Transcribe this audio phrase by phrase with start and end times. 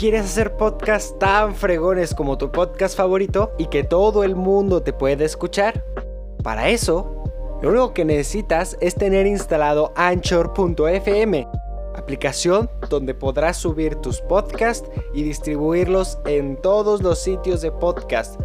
[0.00, 4.94] ¿Quieres hacer podcasts tan fregones como tu podcast favorito y que todo el mundo te
[4.94, 5.84] pueda escuchar?
[6.42, 7.22] Para eso,
[7.60, 11.46] lo único que necesitas es tener instalado Anchor.fm,
[11.94, 18.40] aplicación donde podrás subir tus podcasts y distribuirlos en todos los sitios de podcast,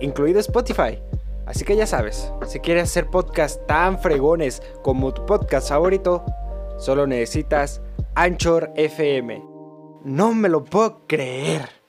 [0.00, 1.02] incluido Spotify.
[1.46, 6.24] Así que ya sabes, si quieres hacer podcasts tan fregones como tu podcast favorito,
[6.78, 7.82] solo necesitas
[8.14, 9.51] Anchor FM.
[10.04, 11.81] No me lo puedo creer.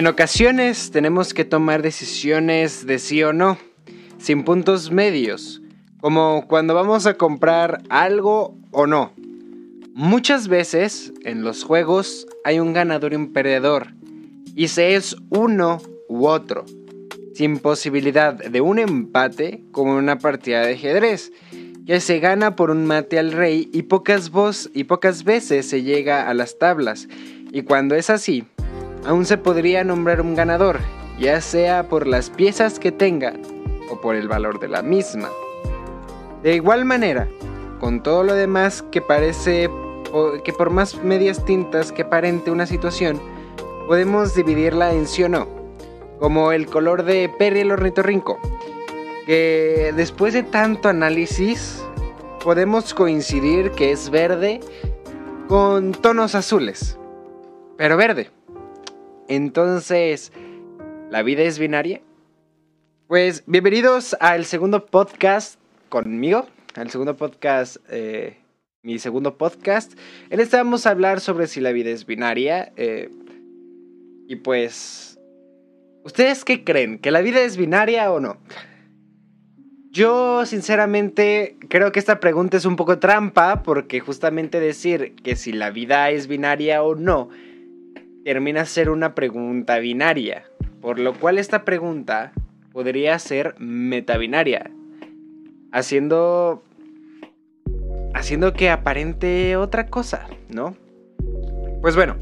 [0.00, 3.58] En ocasiones tenemos que tomar decisiones de sí o no,
[4.16, 5.60] sin puntos medios,
[6.00, 9.12] como cuando vamos a comprar algo o no.
[9.92, 13.88] Muchas veces en los juegos hay un ganador y un perdedor,
[14.56, 16.64] y se es uno u otro,
[17.34, 21.30] sin posibilidad de un empate como en una partida de ajedrez,
[21.86, 24.30] que se gana por un mate al rey y pocas,
[24.72, 27.06] y pocas veces se llega a las tablas,
[27.52, 28.46] y cuando es así,
[29.04, 30.78] aún se podría nombrar un ganador,
[31.18, 33.34] ya sea por las piezas que tenga
[33.90, 35.30] o por el valor de la misma.
[36.42, 37.28] De igual manera,
[37.80, 39.70] con todo lo demás que parece
[40.44, 43.20] que por más medias tintas que aparente una situación,
[43.86, 45.46] podemos dividirla en sí o no,
[46.18, 48.38] como el color de Perry el ornitorrinco,
[49.26, 51.82] que después de tanto análisis
[52.42, 54.60] podemos coincidir que es verde
[55.48, 56.98] con tonos azules,
[57.76, 58.30] pero verde.
[59.30, 60.32] Entonces,
[61.08, 62.00] ¿la vida es binaria?
[63.06, 68.38] Pues bienvenidos al segundo podcast conmigo, al segundo podcast, eh,
[68.82, 69.96] mi segundo podcast.
[70.30, 72.72] En este vamos a hablar sobre si la vida es binaria.
[72.74, 73.08] Eh,
[74.26, 75.20] y pues,
[76.02, 76.98] ¿Ustedes qué creen?
[76.98, 78.36] ¿Que la vida es binaria o no?
[79.92, 85.52] Yo sinceramente creo que esta pregunta es un poco trampa porque justamente decir que si
[85.52, 87.28] la vida es binaria o no
[88.24, 90.44] termina ser una pregunta binaria,
[90.80, 92.32] por lo cual esta pregunta
[92.72, 94.70] podría ser metabinaria,
[95.72, 96.62] haciendo
[98.14, 100.76] haciendo que aparente otra cosa, ¿no?
[101.80, 102.16] Pues bueno,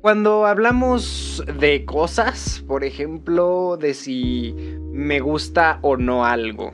[0.00, 4.54] cuando hablamos de cosas, por ejemplo, de si
[4.90, 6.72] me gusta o no algo,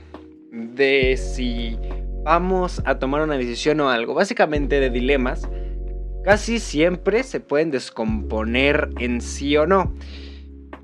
[0.51, 1.79] de si
[2.23, 5.49] vamos a tomar una decisión o algo, básicamente de dilemas,
[6.25, 9.95] casi siempre se pueden descomponer en sí o no.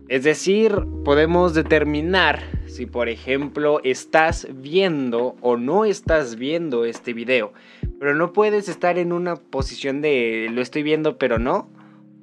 [0.08, 7.52] Es decir, podemos determinar si por ejemplo estás viendo o no estás viendo este video,
[7.98, 11.69] pero no puedes estar en una posición de lo estoy viendo pero no,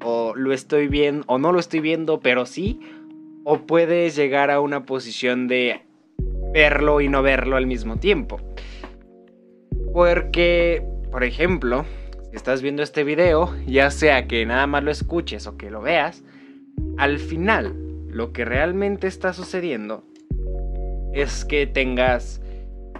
[0.04, 2.80] o lo estoy viendo o no lo estoy viendo pero sí,
[3.44, 5.82] o puedes llegar a una posición de
[6.54, 8.40] verlo y no verlo al mismo tiempo.
[9.94, 11.86] Porque, por ejemplo,
[12.38, 16.24] estás viendo este video, ya sea que nada más lo escuches o que lo veas,
[16.98, 17.76] al final
[18.08, 20.06] lo que realmente está sucediendo
[21.14, 22.42] es que tengas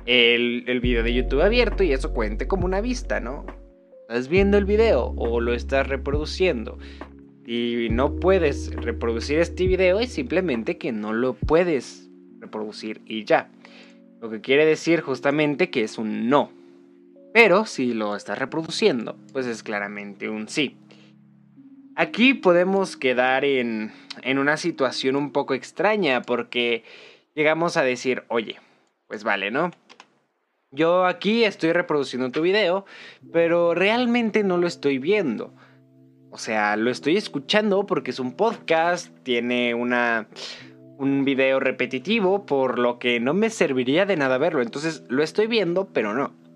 [0.06, 3.46] el, el video de YouTube abierto y eso cuente como una vista, ¿no?
[4.02, 6.80] Estás viendo el video o lo estás reproduciendo
[7.46, 12.10] y no puedes reproducir este video es simplemente que no lo puedes
[12.40, 13.50] reproducir y ya.
[14.20, 16.57] Lo que quiere decir justamente que es un no.
[17.38, 20.76] Pero si lo estás reproduciendo, pues es claramente un sí.
[21.96, 23.92] Aquí podemos quedar en,
[24.24, 26.84] en una situación un poco extraña porque
[27.36, 28.56] llegamos a decir, oye,
[29.06, 29.70] pues vale, ¿no?
[30.72, 32.88] Yo aquí estoy reproduciendo tu video,
[33.32, 35.54] pero realmente no lo estoy viendo.
[36.32, 40.28] O sea, lo estoy escuchando porque es un podcast, tiene una
[40.98, 44.64] un video repetitivo, por lo que no me serviría de nada verlo.
[44.64, 46.47] Entonces lo estoy viendo, pero no.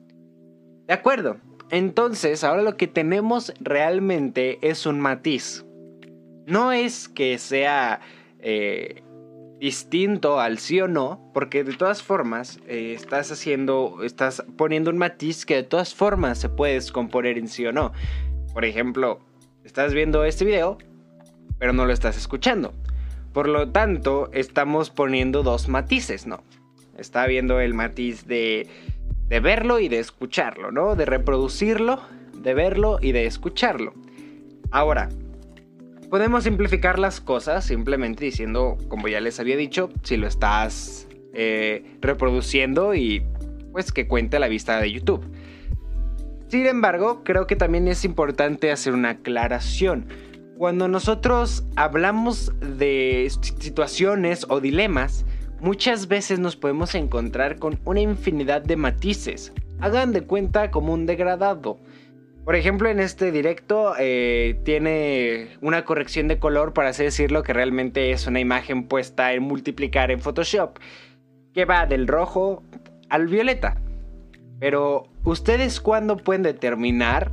[0.88, 1.38] De acuerdo.
[1.70, 5.66] Entonces, ahora lo que tenemos realmente es un matiz.
[6.46, 8.02] No es que sea
[8.40, 9.04] eh,
[9.62, 14.98] distinto al sí o no, porque de todas formas eh, estás haciendo, estás poniendo un
[14.98, 17.94] matiz que de todas formas se puede descomponer en sí o no.
[18.54, 19.20] Por ejemplo,
[19.64, 20.78] estás viendo este video,
[21.58, 22.74] pero no lo estás escuchando.
[23.34, 26.44] Por lo tanto, estamos poniendo dos matices, ¿no?
[26.98, 28.68] Está viendo el matiz de,
[29.32, 30.98] de verlo y de escucharlo, ¿no?
[30.98, 32.02] De reproducirlo,
[32.36, 33.94] de verlo y de escucharlo.
[34.72, 35.08] Ahora,
[36.10, 41.96] podemos simplificar las cosas simplemente diciendo, como ya les había dicho, si lo estás eh,
[42.02, 43.26] reproduciendo y
[43.72, 45.24] pues que cuente la vista de YouTube.
[46.50, 50.08] Sin embargo, creo que también es importante hacer una aclaración.
[50.58, 55.24] Cuando nosotros hablamos de situaciones o dilemas,
[55.62, 59.54] muchas veces nos podemos encontrar con una infinidad de matices.
[59.80, 61.80] Hagan de cuenta como un degradado.
[62.44, 67.54] Por ejemplo, en este directo eh, tiene una corrección de color, para así decirlo, que
[67.54, 70.80] realmente es una imagen puesta en multiplicar en Photoshop,
[71.54, 72.64] que va del rojo
[73.10, 73.78] al violeta.
[74.60, 77.32] Pero, ¿ustedes cuándo pueden determinar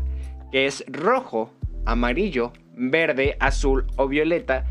[0.53, 1.51] que es rojo,
[1.87, 4.67] amarillo, verde, azul o violeta?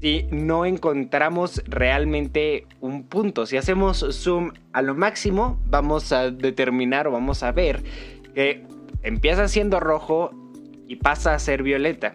[0.00, 3.44] Si no encontramos realmente un punto.
[3.44, 7.82] Si hacemos zoom a lo máximo, vamos a determinar o vamos a ver
[8.34, 8.64] que
[9.02, 10.30] empieza siendo rojo
[10.88, 12.14] y pasa a ser violeta.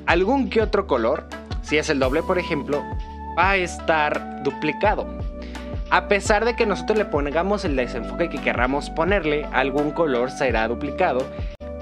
[0.06, 1.28] algún que otro color,
[1.62, 2.84] si es el doble por ejemplo,
[3.38, 5.25] va a estar duplicado.
[5.96, 10.68] A pesar de que nosotros le pongamos el desenfoque que querramos ponerle, algún color será
[10.68, 11.26] duplicado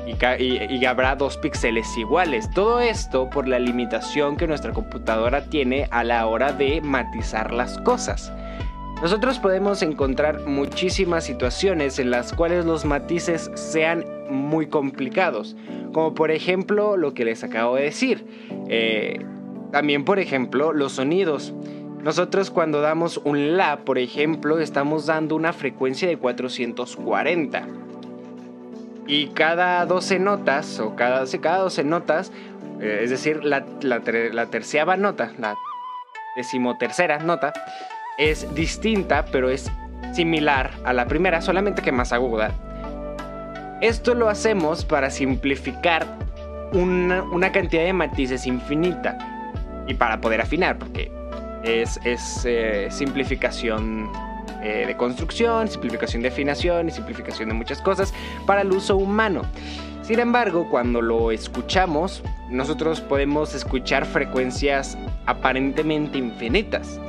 [0.06, 2.48] y, habrá dos píxeles iguales.
[2.52, 7.80] Todo esto por la limitación que nuestra computadora tiene a la hora de matizar las
[7.80, 8.32] cosas.
[9.02, 15.56] Nosotros podemos encontrar muchísimas situaciones en las cuales los matices sean muy complicados,
[15.92, 18.28] como por ejemplo lo que les acabo de decir.
[18.70, 19.26] Eh,
[19.72, 21.52] también por ejemplo los sonidos.
[22.04, 27.66] Nosotros cuando damos un La, por ejemplo, estamos dando una frecuencia de 440
[29.08, 32.34] y cada 12 notas, o cada, cada 12 notas,
[32.82, 34.02] eh, es decir, la, la,
[34.48, 35.56] terciava nota, la
[36.36, 37.54] decimotercera nota,
[38.18, 39.72] es distinta, pero es
[40.14, 42.52] similar a la primera, solamente que más aguda.
[43.80, 46.06] Esto lo hacemos para simplificar
[46.74, 49.18] una cantidad de matices infinita
[49.88, 51.23] y para poder afinar, porque
[51.64, 52.00] es,
[52.46, 54.12] eh, simplificación
[54.62, 58.14] eh, de construcción, simplificación de afinación y simplificación de muchas cosas
[58.46, 59.44] para el uso humano.
[60.04, 67.00] Sin embargo, cuando lo escuchamos, nosotros podemos escuchar frecuencias aparentemente infinitas,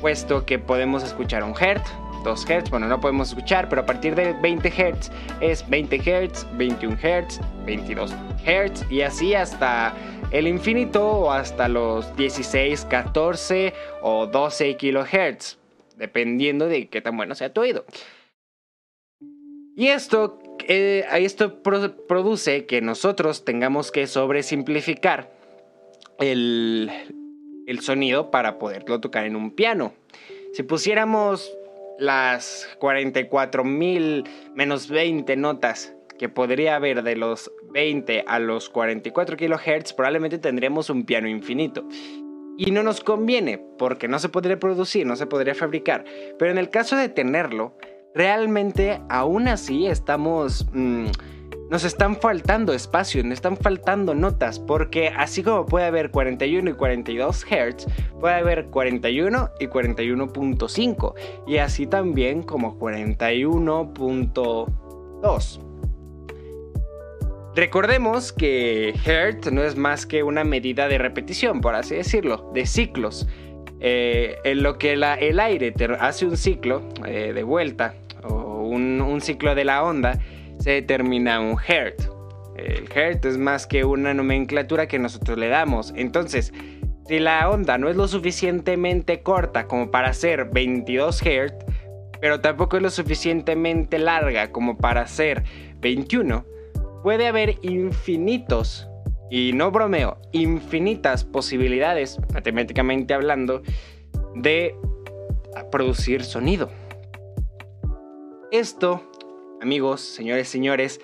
[0.00, 1.90] puesto que podemos escuchar un hertz,
[2.24, 5.10] 2 Hz, bueno, no podemos escuchar, pero a partir de 20 Hz
[5.40, 8.12] es 20 Hz, 21 Hz, 22
[8.44, 9.94] Hz y así hasta
[10.30, 13.72] el infinito o hasta los 16, 14
[14.02, 15.58] o 12 kHz
[15.96, 17.84] dependiendo de qué tan bueno sea tu oído.
[19.76, 21.06] Y esto, eh,
[22.08, 25.30] produce que nosotros tengamos que sobresimplificar
[26.18, 26.90] el,
[27.66, 29.92] el sonido para poderlo tocar en un piano.
[30.52, 31.57] Si pusiéramos
[31.98, 39.92] las 44.000 menos 20 notas que podría haber de los 20 a los 44 kHz,
[39.92, 41.86] probablemente tendríamos un piano infinito.
[42.56, 46.04] Y no nos conviene porque no se podría producir, no se podría fabricar.
[46.38, 47.76] Pero en el caso de tenerlo,
[48.14, 50.66] realmente aún así estamos...
[50.72, 51.06] Mm,
[51.70, 56.72] nos están faltando espacios, nos están faltando notas, porque así como puede haber 41 y
[56.72, 57.86] 42 Hz,
[58.20, 61.14] puede haber 41 y 41.5,
[61.46, 65.60] y así también como 41.2.
[67.54, 72.66] Recordemos que Hertz no es más que una medida de repetición, por así decirlo, de
[72.66, 73.26] ciclos.
[73.80, 77.94] Eh, en lo que el aire hace un ciclo eh, de vuelta
[78.24, 80.18] o un, ciclo de la onda,
[80.58, 82.10] se determina un Hertz.
[82.56, 85.92] El Hertz es más que una nomenclatura que nosotros le damos.
[85.96, 86.52] Entonces,
[87.06, 91.54] si la onda no es lo suficientemente corta como para ser 22 Hz,
[92.20, 95.44] pero tampoco es lo suficientemente larga como para ser
[95.80, 96.44] 21,
[97.02, 98.88] puede haber infinitos,
[99.30, 103.62] y no bromeo, infinitas posibilidades, matemáticamente hablando,
[104.34, 104.74] de
[105.70, 106.70] producir sonido.
[108.50, 109.02] Esto,
[109.60, 111.00] amigos, señores, señores,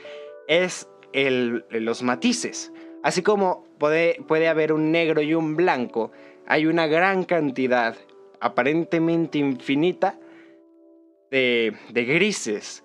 [0.49, 2.73] es el, los matices.
[3.03, 6.11] Así como puede, puede haber un negro y un blanco,
[6.47, 7.97] hay una gran cantidad,
[8.41, 10.19] aparentemente infinita,
[11.31, 12.85] de, de grises.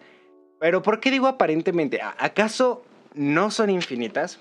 [0.60, 2.00] Pero ¿por qué digo aparentemente?
[2.02, 2.84] ¿Acaso
[3.14, 4.40] no son infinitas?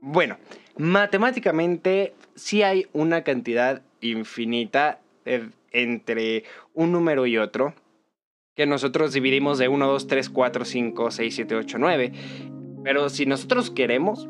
[0.00, 0.38] Bueno,
[0.76, 5.00] matemáticamente sí hay una cantidad infinita
[5.72, 6.44] entre
[6.74, 7.74] un número y otro,
[8.54, 12.12] que nosotros dividimos de 1, 2, 3, 4, 5, 6, 7, 8, 9.
[12.82, 14.28] Pero si nosotros queremos,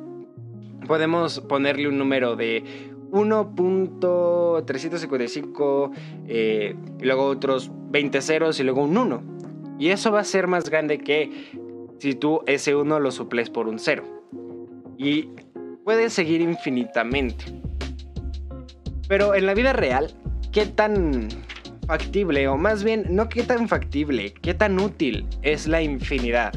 [0.86, 2.62] podemos ponerle un número de
[3.10, 5.90] 1.355
[6.28, 9.22] eh, y luego otros 20 ceros y luego un 1.
[9.78, 11.30] Y eso va a ser más grande que
[11.98, 14.04] si tú ese 1 lo suples por un 0.
[14.98, 15.30] Y
[15.84, 17.44] puedes seguir infinitamente.
[19.08, 20.14] Pero en la vida real,
[20.52, 21.28] ¿qué tan
[21.90, 26.54] factible, o más bien, no qué tan factible, qué tan útil es la infinidad?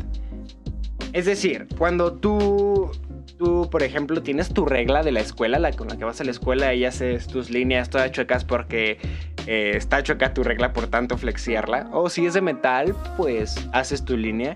[1.11, 2.91] Es decir, cuando tú,
[3.39, 6.23] tú, por ejemplo, tienes tu regla de la escuela, la con la que vas a
[6.23, 8.99] la escuela y haces tus líneas todas chuecas porque
[9.47, 11.89] eh, está chueca tu regla, por tanto flexiarla.
[11.93, 14.55] O si es de metal, pues haces tu línea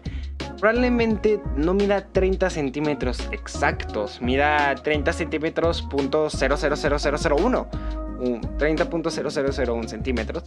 [0.60, 7.68] probablemente no mida 30 centímetros exactos, mida 30 centímetros punto 00001,
[8.18, 10.44] 30.0001 centímetros,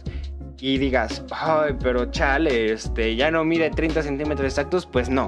[0.59, 5.27] y digas, ay, pero chale, este, ya no mide 30 centímetros exactos, pues no.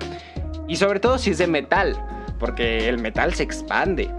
[0.67, 1.97] Y sobre todo si es de metal,
[2.39, 4.09] porque el metal se expande.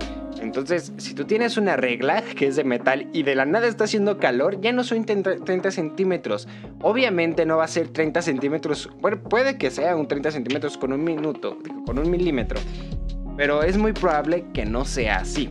[0.41, 3.85] Entonces, si tú tienes una regla que es de metal y de la nada está
[3.85, 6.49] haciendo calor, ya no son 30 centímetros.
[6.83, 8.91] Obviamente no va a ser 30 centímetros.
[9.01, 12.61] Bueno, puede que sea un 30 centímetros con un minuto, con un milímetro.
[13.37, 15.49] Pero es muy probable que no sea así.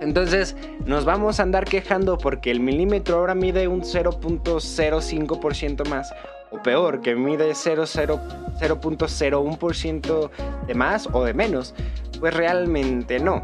[0.00, 6.14] Entonces nos vamos a andar quejando porque el milímetro ahora mide un 0.05% más.
[6.50, 10.30] O peor, que mide 0.01%
[10.66, 11.74] de más o de menos.
[12.20, 13.42] Pues realmente no.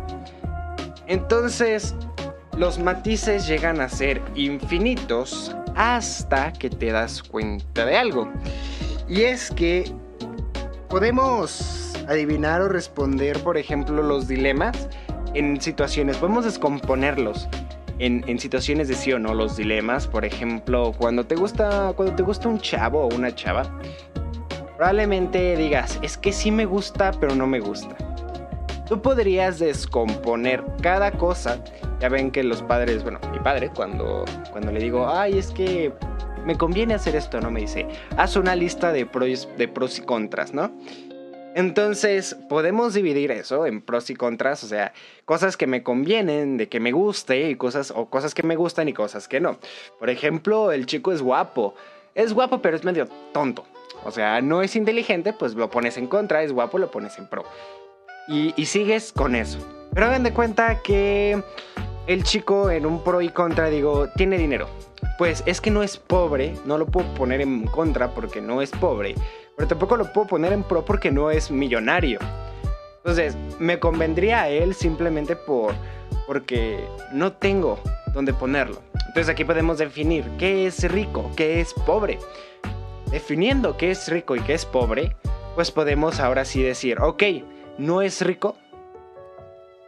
[1.07, 1.97] Entonces
[2.57, 8.31] los matices llegan a ser infinitos hasta que te das cuenta de algo.
[9.09, 9.91] Y es que
[10.89, 14.89] podemos adivinar o responder, por ejemplo, los dilemas
[15.35, 17.49] en situaciones, podemos descomponerlos
[17.99, 22.23] en, situaciones de sí o no, los dilemas, por ejemplo, cuando te gusta, cuando te
[22.23, 23.65] gusta un chavo o una chava,
[24.77, 27.97] probablemente digas, es que sí me gusta, pero no me gusta.
[28.89, 31.63] Tú podrías descomponer cada cosa.
[32.01, 35.93] Ya ven que los padres, bueno, mi padre, cuando, cuando le digo, ay, es que
[36.45, 37.51] me conviene hacer esto, ¿no?
[37.51, 37.87] Me dice,
[38.17, 40.73] haz una lista de pros, de pros y contras, ¿no?
[41.55, 44.93] Entonces, podemos dividir eso en pros y contras, o sea,
[45.25, 48.89] cosas que me convienen, de que me guste, y cosas, o cosas que me gustan
[48.89, 49.59] y cosas que no.
[49.99, 51.75] Por ejemplo, el chico es guapo.
[52.15, 53.65] Es guapo, pero es medio tonto.
[54.05, 57.27] O sea, no es inteligente, pues lo pones en contra, es guapo, lo pones en
[57.27, 57.45] pro.
[58.29, 59.59] Y, y sigues con eso.
[59.93, 61.43] Pero hagan de cuenta que
[62.07, 64.69] el chico en un pro y contra, digo, tiene dinero.
[65.19, 68.71] Pues es que no es pobre, no lo puedo poner en contra porque no es
[68.71, 69.15] pobre
[69.63, 72.19] pero tampoco lo puedo poner en pro porque no es millonario.
[72.97, 75.73] Entonces, me convendría a él simplemente por
[76.27, 77.79] porque no tengo
[78.13, 78.83] donde ponerlo.
[79.07, 82.19] Entonces aquí podemos definir qué es rico, qué es pobre.
[83.13, 85.15] Definiendo qué es rico y qué es pobre,
[85.55, 87.23] pues podemos ahora sí decir, ok,
[87.79, 88.57] no es rico,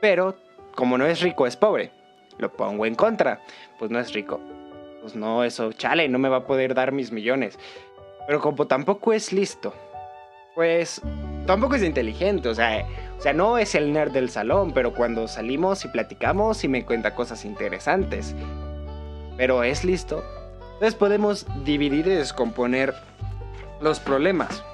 [0.01, 0.37] pero
[0.77, 1.91] como no es rico es pobre.
[2.39, 3.41] Lo pongo en contra,
[3.81, 4.39] pues no es rico.
[5.01, 7.59] Pues no, eso, chale, no me va a poder dar mis millones.
[8.27, 9.73] Pero como tampoco es listo,
[10.55, 11.01] pues
[11.47, 12.87] tampoco es inteligente, o sea,
[13.19, 16.85] o sea, no es el nerd del salón, pero cuando salimos y platicamos y me
[16.85, 18.35] cuenta cosas interesantes.
[19.37, 20.23] Pero es listo.
[20.75, 22.95] Entonces podemos dividir y descomponer
[23.81, 24.65] los problemas.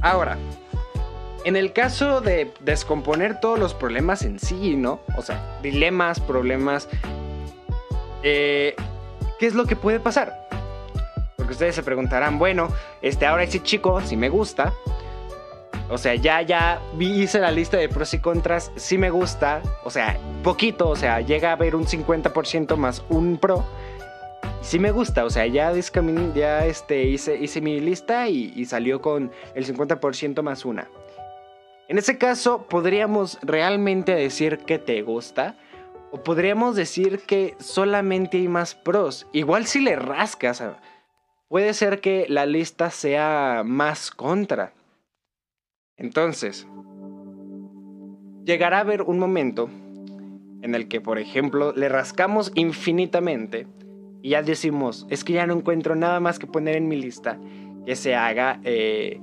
[0.00, 0.36] Ahora,
[1.44, 5.00] en el caso de descomponer todos los problemas en sí, ¿no?
[5.16, 6.88] O sea, dilemas, problemas,
[8.22, 8.76] eh,
[9.38, 10.41] ¿qué es lo que puede pasar?
[11.50, 12.68] Ustedes se preguntarán, bueno,
[13.02, 14.72] este, ahora ese chico, si me gusta,
[15.92, 19.90] o sea, ya, ya hice la lista de pros y contras, si me gusta, o
[19.90, 23.64] sea, poquito, o sea, llega a haber un 50% más un pro.
[24.62, 25.70] Sí me gusta, o sea, ya,
[26.34, 30.88] ya este, hice, hice mi lista y, y salió con el 50% más una.
[31.88, 35.56] En ese caso, ¿podríamos realmente decir que te gusta?
[36.10, 39.26] O podríamos decir que solamente hay más pros.
[39.32, 40.62] Igual si le rascas
[41.52, 44.72] puede ser que la lista sea más contra.
[45.98, 46.66] Entonces,
[48.42, 49.68] llegará a haber un momento
[50.62, 53.66] en el que, por ejemplo, le rascamos infinitamente
[54.22, 57.38] y ya decimos, es que ya no encuentro nada más que poner en mi lista
[57.84, 59.20] que se haga eh,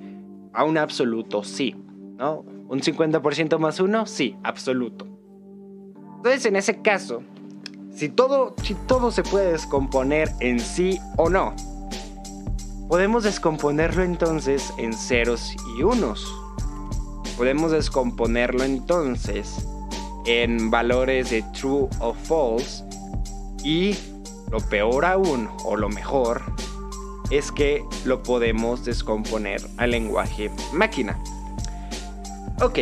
[0.54, 1.76] a un absoluto sí,
[2.16, 2.46] ¿no?
[2.68, 5.08] Un 50% más uno, sí, absoluto.
[6.18, 7.24] Entonces, en ese caso,
[7.92, 11.56] si todo, si todo se puede descomponer en sí o no,
[12.90, 16.26] Podemos descomponerlo entonces en ceros y unos.
[17.38, 19.68] Podemos descomponerlo entonces
[20.26, 22.84] en valores de true o false.
[23.64, 23.96] Y
[24.50, 26.42] lo peor aún, o lo mejor,
[27.30, 31.16] es que lo podemos descomponer al lenguaje máquina.
[32.60, 32.80] Ok,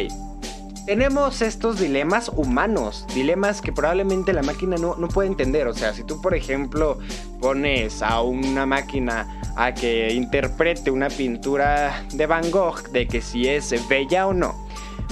[0.88, 5.68] tenemos estos dilemas humanos, dilemas que probablemente la máquina no, no, puede entender.
[5.68, 6.98] O sea, si tú, por ejemplo,
[7.42, 13.50] pones a una máquina a que interprete una pintura de Van Gogh de que si
[13.50, 14.56] es bella o no,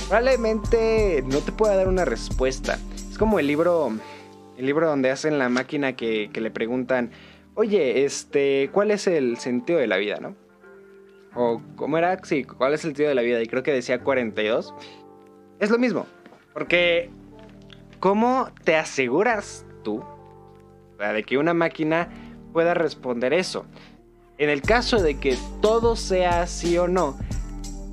[0.07, 2.79] probablemente no te pueda dar una respuesta.
[3.11, 3.91] Es como el libro,
[4.57, 7.11] el libro donde hacen la máquina que, que le preguntan,
[7.53, 10.37] oye, este, ¿cuál es el sentido de la vida, no?
[11.35, 12.17] O, ¿cómo era?
[12.23, 13.41] Sí, ¿cuál es el sentido de la vida?
[13.41, 14.73] Y creo que decía 42.
[15.59, 16.05] Es lo mismo,
[16.53, 17.09] porque
[17.99, 20.03] ¿cómo te aseguras tú
[20.99, 22.09] de que una máquina
[22.51, 23.65] pueda responder eso?
[24.37, 27.17] En el caso de que todo sea sí o no,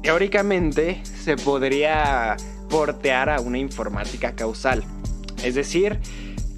[0.02, 2.36] teóricamente se podría
[2.68, 4.82] portear a una informática causal.
[5.44, 6.00] Es decir,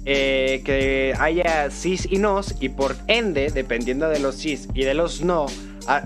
[0.05, 4.95] eh, que haya sís y nos y por ende, dependiendo de los sís y de
[4.95, 5.45] los no,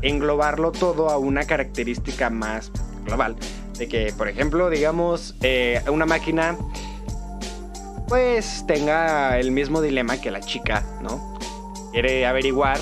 [0.02, 2.72] englobarlo todo a una característica más
[3.06, 3.38] global.
[3.80, 6.58] De que, por ejemplo, digamos, eh, una máquina
[8.10, 11.38] pues tenga el mismo dilema que la chica, ¿no?
[11.92, 12.80] Quiere averiguar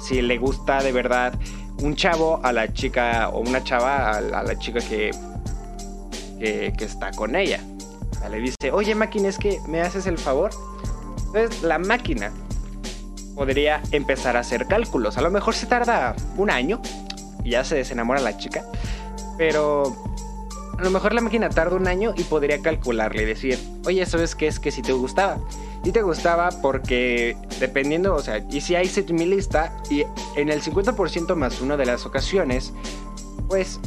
[0.00, 1.34] si le gusta de verdad
[1.82, 5.10] un chavo a la chica o una chava a la, chica que,
[6.38, 7.60] que, está con ella.
[8.30, 10.50] le dice, oye máquina, es que me haces el favor.
[11.26, 12.32] Entonces la máquina
[13.36, 15.16] podría empezar a hacer cálculos.
[15.16, 16.80] A lo mejor se tarda un año
[17.44, 18.64] y ya se desenamora la chica.
[19.38, 20.09] Pero
[20.80, 24.34] a lo mejor la máquina tarda un año y podría calcularle y decir, oye, ¿sabes
[24.34, 25.38] qué es que si te gustaba?
[25.84, 30.04] Si te gustaba porque dependiendo, o sea, y si hay set mi lista y
[30.36, 32.72] en el 50% más uno de las ocasiones,
[33.46, 33.78] pues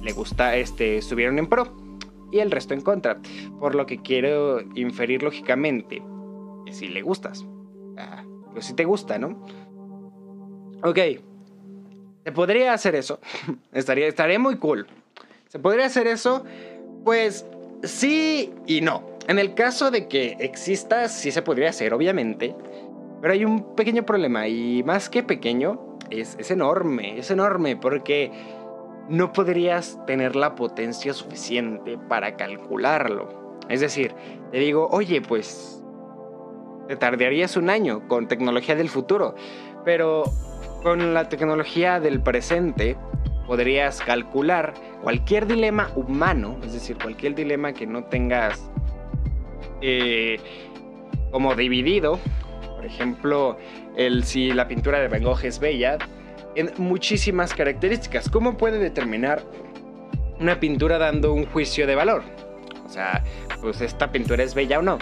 [0.00, 1.76] le gusta, este, estuvieron en pro
[2.30, 3.18] y el resto en contra.
[3.58, 6.04] Por lo que quiero inferir lógicamente
[6.64, 7.44] que si le gustas.
[7.96, 8.22] Ah,
[8.52, 9.44] pues si te gusta, ¿no?
[10.84, 10.98] Ok.
[12.24, 13.18] ¿Se podría hacer eso?
[13.72, 14.86] estaría, estaría muy cool.
[15.48, 16.44] ¿Se podría hacer eso?
[17.04, 17.46] Pues
[17.82, 19.02] sí y no.
[19.28, 22.54] En el caso de que exista, sí se podría hacer, obviamente.
[23.22, 28.30] Pero hay un pequeño problema y más que pequeño, es, es enorme, es enorme porque
[29.08, 33.58] no podrías tener la potencia suficiente para calcularlo.
[33.70, 34.14] Es decir,
[34.52, 35.82] te digo, oye, pues
[36.88, 39.34] te tardarías un año con tecnología del futuro,
[39.84, 40.24] pero
[40.82, 42.96] con la tecnología del presente
[43.48, 48.70] podrías calcular cualquier dilema humano, es decir, cualquier dilema que no tengas
[49.80, 50.38] eh,
[51.32, 52.20] como dividido,
[52.76, 53.58] por ejemplo,
[53.96, 55.98] el si la pintura de Van Gogh es bella,
[56.54, 58.30] en muchísimas características.
[58.30, 59.42] ¿Cómo puede determinar
[60.38, 62.22] una pintura dando un juicio de valor?
[62.86, 63.24] O sea,
[63.60, 64.98] pues esta pintura es bella o no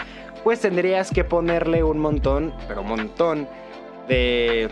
[0.46, 3.48] pues tendrías que ponerle un montón, pero un montón
[4.06, 4.68] de...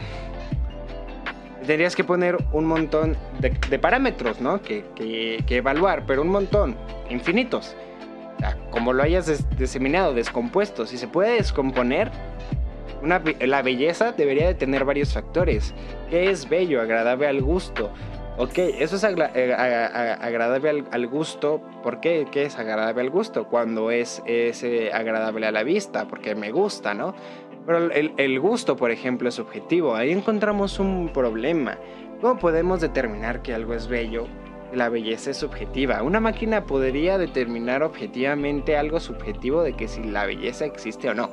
[1.67, 4.61] Tendrías que poner un montón de, parámetros, ¿no?
[4.61, 6.77] Que, evaluar, pero un montón,
[7.09, 7.75] infinitos.
[8.71, 12.11] como lo hayas diseminado, descompuesto, si se puede descomponer,
[13.03, 15.75] la belleza debería de tener varios factores.
[16.11, 17.91] ¿Qué es bello, agradable al gusto?
[18.37, 21.63] Ok, eso es eh, agradable al, gusto.
[21.85, 22.27] ¿Por qué?
[22.33, 23.47] ¿Qué es agradable al gusto?
[23.47, 27.15] Cuando es, eh, agradable a la vista, porque me gusta, ¿no?
[27.67, 29.95] Pero el, gusto, por ejemplo, es subjetivo.
[29.95, 31.79] Ahí encontramos un problema.
[32.21, 34.27] ¿Cómo podemos determinar que algo es bello?
[34.73, 36.03] La belleza es subjetiva.
[36.03, 41.31] Una máquina podría determinar objetivamente algo subjetivo de que si la belleza existe o no.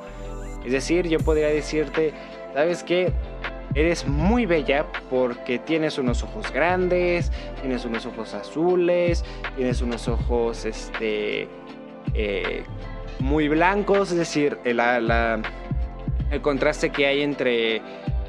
[0.64, 2.14] Es decir, yo podría decirte,
[2.54, 3.12] ¿sabes qué?
[3.74, 9.24] Eres muy bella porque tienes unos ojos grandes, tienes unos ojos azules,
[9.56, 11.48] tienes unos ojos este,
[12.14, 12.64] eh,
[13.18, 14.78] muy blancos, es decir, el,
[16.32, 17.82] el contraste que hay entre,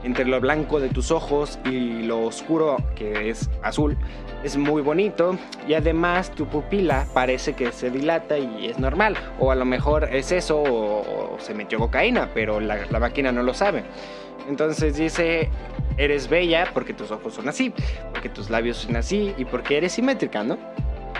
[0.04, 3.98] entre lo blanco de tus ojos y lo oscuro que es azul
[4.44, 5.38] es muy bonito
[5.68, 10.10] y además tu pupila parece que se dilata y es normal o a lo mejor
[10.12, 13.84] es eso o, se metió cocaína pero la, la máquina no lo sabe.
[14.50, 15.50] Entonces dice,
[15.98, 17.74] eres bella porque tus ojos son así,
[18.12, 20.58] porque tus labios son así y porque eres simétrica, ¿no?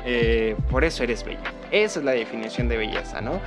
[0.06, 1.54] Eh, por eso eres bella.
[1.72, 3.39] Esa es la definición de belleza, ¿no?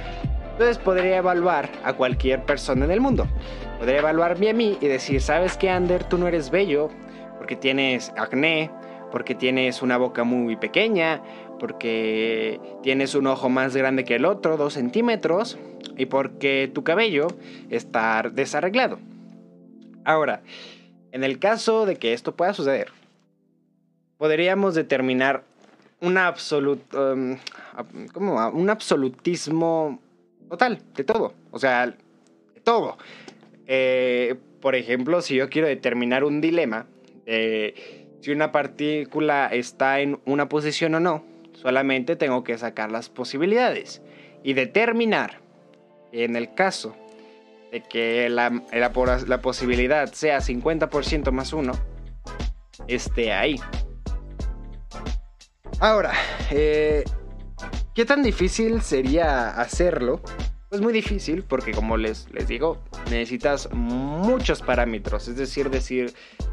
[0.56, 3.26] Entonces podría evaluar a cualquier persona en el mundo.
[3.78, 6.04] Podría evaluarme a mí y decir, ¿sabes qué, Ander?
[6.04, 6.88] Tú no eres bello
[7.36, 8.70] porque tienes acné,
[9.12, 11.20] porque tienes una boca muy pequeña,
[11.60, 15.58] porque tienes un ojo más grande que el otro, dos centímetros,
[15.98, 17.26] y porque tu cabello
[17.68, 18.98] está desarreglado.
[20.06, 20.40] Ahora,
[21.12, 22.92] en el caso de que esto pueda suceder,
[24.16, 25.42] podríamos determinar
[26.00, 27.36] un absoluto, um,
[28.54, 30.00] un absolutismo
[30.48, 32.96] total de todo, o sea, de todo.
[33.66, 36.86] Eh, por ejemplo, si yo quiero determinar un dilema,
[37.26, 44.02] si una partícula está en una posición o no, solamente tengo que sacar las posibilidades
[44.42, 45.40] y determinar
[46.12, 46.94] en el caso
[47.72, 51.72] de que la, la, posibilidad sea 50% más 1
[52.86, 53.60] esté ahí.
[55.80, 56.12] Ahora,
[56.50, 57.04] eh,
[57.96, 60.20] ¿qué tan difícil sería hacerlo?
[60.68, 62.78] Pues muy difícil porque como les, les digo,
[63.10, 66.12] necesitas muchos parámetros, es decir, decir,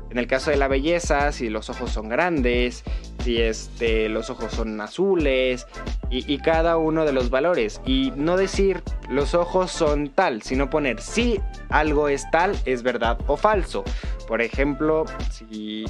[0.09, 2.83] en el caso de la belleza, si los ojos son grandes,
[3.23, 5.67] si este, los ojos son azules
[6.09, 7.81] y, cada uno de los valores.
[7.85, 13.17] Y no decir los ojos son tal, sino poner si algo es tal, es verdad
[13.27, 13.83] o falso.
[14.27, 15.85] Por ejemplo, si,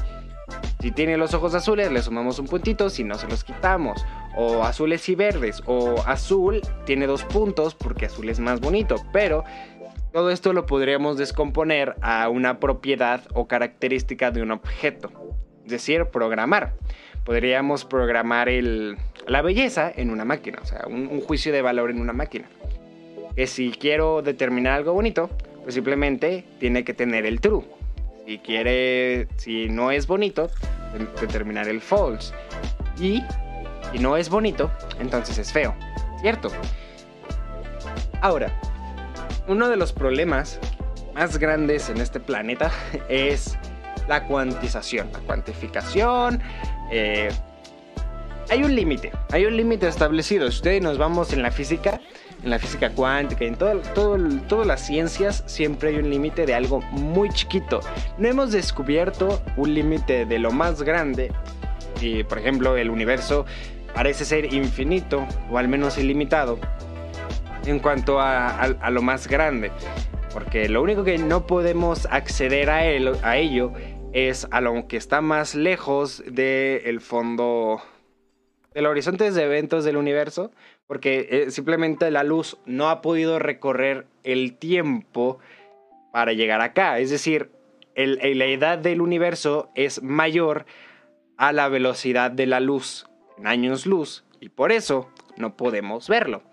[0.82, 4.06] si tiene los ojos azules, le sumamos un puntito, si no se los quitamos.
[4.36, 5.64] O azules y verdes.
[5.66, 8.96] O azul tiene dos puntos porque azul es más bonito.
[9.12, 9.44] Pero
[10.14, 15.10] todo esto lo podríamos descomponer a una propiedad o característica de un objeto,
[15.66, 16.74] es decir, programar.
[17.26, 18.48] Podríamos programar
[19.28, 22.46] la belleza en una máquina, o sea, un, juicio de valor en una máquina.
[23.36, 25.32] que si quiero determinar algo bonito,
[25.64, 27.64] pues simplemente tiene que tener el true.
[28.26, 30.50] Si quiere, si no es bonito,
[31.20, 32.34] determinar el false.
[32.98, 33.22] Y
[33.92, 35.76] si no es bonito, entonces es feo,
[36.22, 36.50] ¿cierto?
[38.22, 38.52] Ahora,
[39.48, 40.60] uno de los problemas
[41.14, 42.72] más grandes en este planeta
[43.10, 43.58] es
[44.08, 46.42] la cuantización, la cuantificación.
[46.92, 47.30] Eh,
[48.50, 50.50] hay un límite, hay un límite establecido.
[50.50, 52.00] Si ustedes nos vamos en la física,
[52.44, 56.54] en la física cuántica, en todo, todo, todas las ciencias, siempre hay un límite de
[56.54, 57.80] algo muy chiquito.
[58.18, 61.32] No hemos descubierto un límite de lo más grande.
[62.02, 63.46] Y, por ejemplo, el universo
[63.94, 66.60] parece ser infinito, o al menos ilimitado,
[67.66, 69.72] en cuanto a, lo más grande.
[70.34, 72.80] Porque lo único que no podemos acceder a,
[73.28, 73.72] a ello
[74.12, 77.82] es a lo que está más lejos del fondo,
[78.74, 80.52] del horizonte de eventos del universo,
[80.88, 85.40] porque eh, simplemente la luz no ha podido recorrer el tiempo
[86.12, 87.00] para llegar acá.
[87.00, 87.52] Es decir,
[87.96, 90.66] la edad del universo es mayor
[91.38, 93.06] a la velocidad de la luz
[93.38, 96.44] en años luz y por eso no podemos verlo.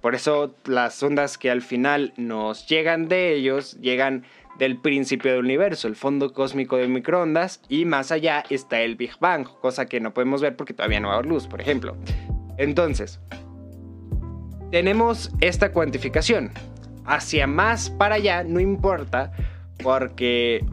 [0.00, 4.24] Por eso las ondas que al final nos llegan de ellos llegan
[4.58, 9.12] del principio del universo, el fondo cósmico de microondas, y más allá está el Big
[9.18, 11.96] Bang, cosa que no podemos ver porque todavía no haber luz, por ejemplo.
[12.58, 13.20] Entonces,
[14.70, 16.50] tenemos esta cuantificación.
[17.04, 19.32] Hacia más para allá no importa
[19.82, 20.64] porque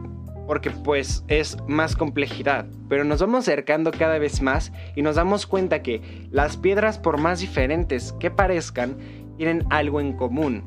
[0.45, 5.45] porque pues es más complejidad, pero nos vamos acercando cada vez más y nos damos
[5.45, 8.97] cuenta que las piedras por más diferentes que parezcan
[9.35, 10.63] tienen algo en común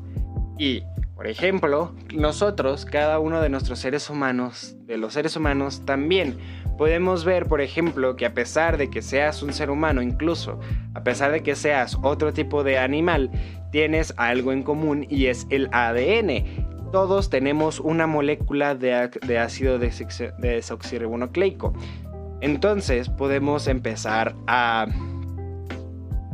[0.59, 0.83] y
[1.21, 6.35] por ejemplo, nosotros, cada uno de nuestros seres humanos, de los seres humanos también,
[6.79, 10.59] podemos ver, por ejemplo, que a pesar de que seas un ser humano, incluso
[10.95, 13.29] a pesar de que seas otro tipo de animal,
[13.71, 16.89] tienes algo en común y es el ADN.
[16.91, 21.73] Todos tenemos una molécula de, ácido desoxirribonucleico.
[22.41, 24.87] Entonces podemos empezar a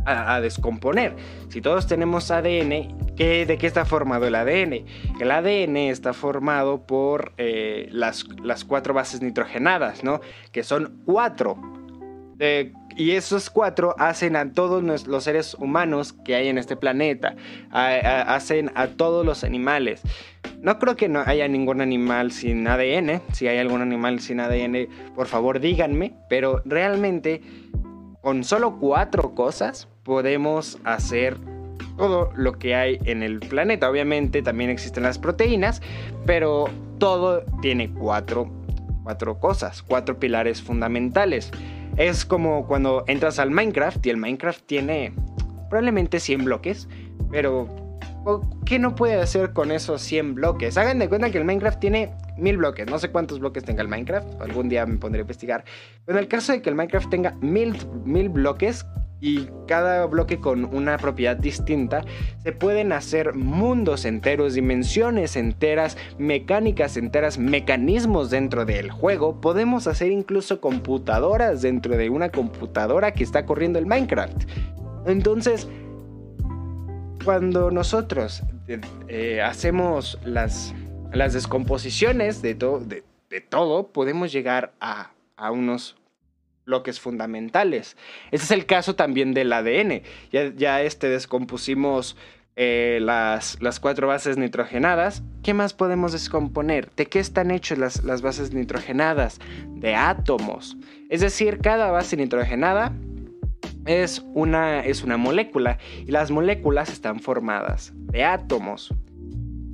[0.08, 1.15] a, descomponer.
[1.50, 4.86] Si todos tenemos ADN, ¿qué, ¿de qué está formado el ADN?
[5.19, 10.21] El ADN está formado por eh, las, las, cuatro bases nitrogenadas, ¿no?
[10.51, 11.58] Que son cuatro.
[12.95, 17.36] y esos cuatro hacen a todos los seres humanos que hay en este planeta,
[17.71, 20.03] hacen a todos los animales.
[20.62, 23.21] No creo que no haya ningún animal sin ADN.
[23.34, 26.13] Si hay algún animal sin ADN, por favor díganme.
[26.30, 27.41] Pero realmente,
[28.21, 31.38] con solo cuatro cosas, podemos hacer
[31.98, 33.90] todo lo que hay en el planeta.
[33.90, 35.82] Obviamente también existen las proteínas,
[36.26, 36.66] pero
[36.98, 38.50] todo tiene cuatro,
[39.04, 41.52] cuatro cosas, cuatro pilares fundamentales.
[41.98, 45.13] Es como cuando entras al Minecraft y el Minecraft tiene
[45.70, 46.88] probablemente 100 bloques,
[47.32, 47.68] pero
[48.66, 50.78] ¿qué no puede hacer con esos 100 bloques?
[50.78, 53.88] Hagan de cuenta que el Minecraft tiene 1000 bloques, no sé cuántos bloques tenga el
[53.88, 55.63] Minecraft, algún día me pondré a investigar,
[56.06, 58.86] pero en el caso de que el Minecraft tenga 1000, 1000 bloques,
[59.19, 62.03] y cada bloque con una propiedad distinta,
[62.43, 69.41] se pueden hacer mundos enteros, dimensiones enteras, mecánicas enteras, mecanismos dentro del juego.
[69.41, 74.43] Podemos hacer incluso computadoras dentro de una computadora que está corriendo el Minecraft.
[75.06, 75.67] Entonces,
[77.23, 78.43] cuando nosotros
[79.10, 80.73] eh, hacemos las,
[81.12, 85.96] las descomposiciones de, de, todo, podemos llegar a, a unos
[86.67, 87.97] bloques fundamentales.
[88.30, 90.03] Ese es el caso también del ADN.
[90.32, 92.15] Ya, ya este, descompusimos
[92.56, 95.23] eh, las, las, cuatro bases nitrogenadas.
[95.41, 96.91] ¿Qué más podemos descomponer?
[96.95, 99.39] ¿De qué están hechas las, las bases nitrogenadas?
[99.69, 100.77] De átomos.
[101.10, 102.93] Es decir, cada base nitrogenada
[103.86, 108.93] es una, es una molécula y las moléculas están formadas de átomos.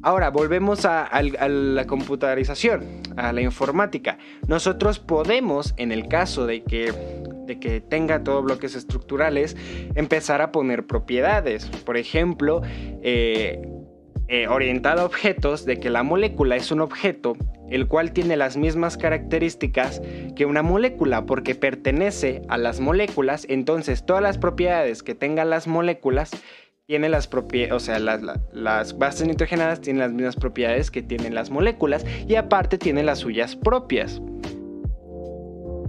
[0.03, 2.83] Ahora, volvemos a, la computarización,
[3.15, 4.17] a la informática.
[4.47, 6.91] Nosotros podemos, en el caso de que,
[7.87, 9.55] tenga todos bloques estructurales,
[9.95, 11.67] empezar a poner propiedades.
[11.85, 12.61] Por ejemplo,
[13.01, 13.61] eh,
[14.27, 17.37] eh, orientada a objetos, de que la molécula es un objeto
[17.69, 19.99] el cual tiene las mismas características
[20.35, 25.67] que una molécula porque pertenece a las moléculas, entonces todas las propiedades que tengan las
[25.67, 26.31] moléculas
[26.85, 31.49] tiene las propiedades, o sea, las, bases nitrogenadas tienen las mismas propiedades que tienen las
[31.49, 34.21] moléculas y aparte tienen las suyas propias.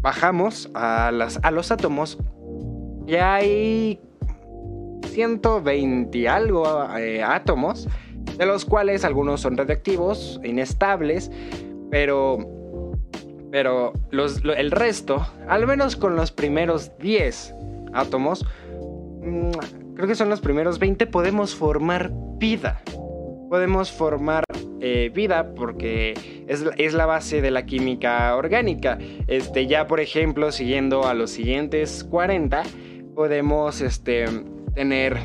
[0.01, 2.19] Bajamos a, las, a los átomos
[3.07, 4.01] y hay
[5.07, 6.65] 120 algo
[6.97, 7.89] eh, átomos,
[8.37, 11.31] de los cuales algunos son radiactivos, inestables,
[11.91, 12.39] pero,
[13.51, 13.93] pero
[14.57, 17.55] el resto, al menos con los primeros 10
[17.95, 18.47] átomos,
[19.23, 22.83] mm, creo que son los primeros 20, podemos formar vida.
[23.49, 24.45] Podemos formar
[24.81, 28.99] eh, vida porque es, la base de la química orgánica.
[29.27, 32.63] Este, ya por ejemplo, siguiendo a los siguientes 40,
[33.15, 34.27] podemos este,
[34.75, 35.19] tener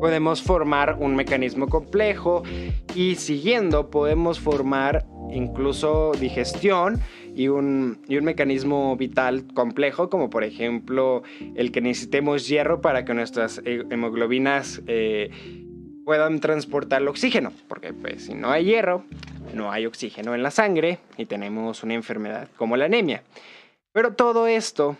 [0.00, 2.42] podemos formar un mecanismo complejo
[2.94, 7.00] y siguiendo podemos formar incluso digestión
[7.34, 11.22] y un, un, mecanismo vital complejo como por ejemplo
[11.54, 15.30] el que necesitemos hierro para que nuestras hemoglobinas eh,
[16.04, 19.04] puedan transportar el oxígeno porque pues si no hay hierro
[19.54, 23.22] no hay oxígeno en la sangre y tenemos una enfermedad como la anemia.
[23.92, 24.96] Pero todo esto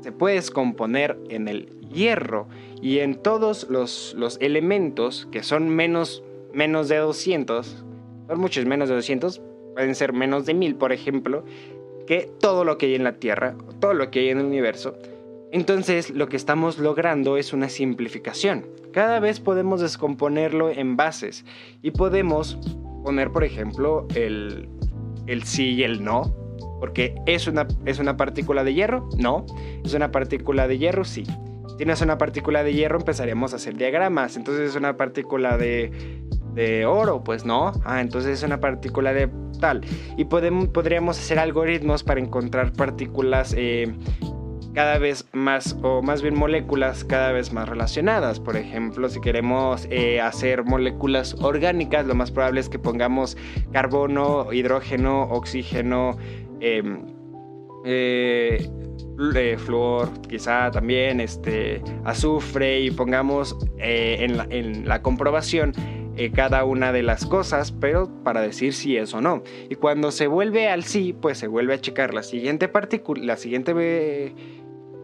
[0.00, 2.48] se puede descomponer en el hierro
[2.82, 7.84] y en todos los, elementos que son menos, menos de 200,
[8.28, 9.40] son muchos menos de 200,
[9.76, 11.44] pueden ser menos de 1000 por ejemplo,
[12.06, 14.96] que todo lo que hay en la Tierra, todo lo que hay en el universo.
[15.52, 18.64] Entonces lo que estamos logrando es una simplificación.
[18.90, 21.44] Cada vez podemos descomponerlo en bases
[21.82, 22.58] y podemos
[23.04, 24.66] poner por ejemplo el,
[25.26, 26.34] el sí y el no
[26.80, 29.44] porque es una, es una partícula de hierro, no.
[29.84, 31.24] Es una partícula de hierro, sí.
[31.68, 34.36] Si tienes una partícula de hierro, empezaríamos a hacer diagramas.
[34.36, 35.90] Entonces es una partícula de,
[36.56, 37.70] de oro, pues no.
[37.84, 39.82] Ah, entonces es una partícula de tal.
[40.16, 43.94] Y podemos, podríamos hacer algoritmos para encontrar partículas eh,
[44.74, 48.40] cada vez más, o más bien moléculas cada vez más relacionadas.
[48.40, 53.36] Por ejemplo, si queremos eh, hacer moléculas orgánicas, lo más probable es que pongamos
[53.70, 56.16] carbono, hidrógeno, oxígeno,
[56.60, 57.04] Em,
[57.84, 58.68] eh,
[59.34, 65.72] eh, flúor, quizá también este, azufre y pongamos eh, en, la, comprobación
[66.34, 69.42] cada una de las cosas, pero para decir si es o no.
[69.68, 73.36] Y cuando se vuelve al sí, pues se vuelve a checar la siguiente partícula, la
[73.36, 74.34] siguiente,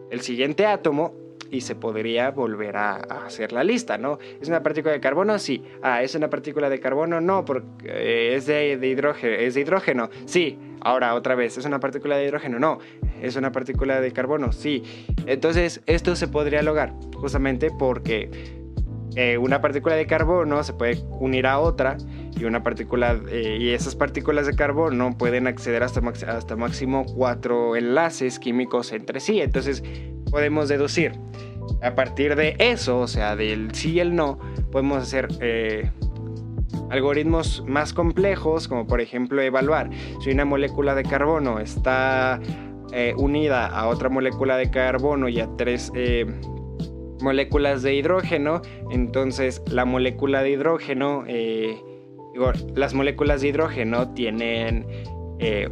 [0.09, 1.13] el siguiente átomo
[1.53, 2.95] y se podría volver a,
[3.25, 4.17] hacer la lista, ¿no?
[4.41, 5.37] ¿Es una partícula de carbono?
[5.37, 5.63] Sí.
[5.83, 7.21] Ah, ¿es una partícula de carbono?
[7.21, 9.33] No, porque eh, es de, hidrógeno.
[9.33, 10.09] ¿Es de hidrógeno?
[10.25, 10.57] Sí.
[10.81, 12.57] Ahora, otra vez, ¿es una partícula de hidrógeno?
[12.57, 12.79] No.
[13.21, 14.51] ¿Es una partícula de carbono?
[14.51, 14.83] Sí.
[15.27, 18.62] Entonces, esto se podría lograr justamente porque
[19.15, 21.97] eh, una partícula de carbono se puede unir a otra
[22.35, 27.75] y una partícula eh, y esas partículas de carbono pueden acceder hasta, hasta máximo cuatro
[27.75, 29.41] enlaces químicos entre sí.
[29.41, 29.83] Entonces
[30.31, 31.13] podemos deducir.
[31.81, 34.39] A partir de eso, o sea, del sí y el no,
[34.71, 35.91] podemos hacer eh,
[36.89, 39.89] algoritmos más complejos, como por ejemplo evaluar
[40.21, 42.39] si una molécula de carbono está
[43.17, 45.91] unida a otra molécula de carbono y a tres
[47.23, 51.23] moléculas de hidrógeno, entonces la molécula de hidrógeno,
[52.75, 54.85] las moléculas de hidrógeno tienen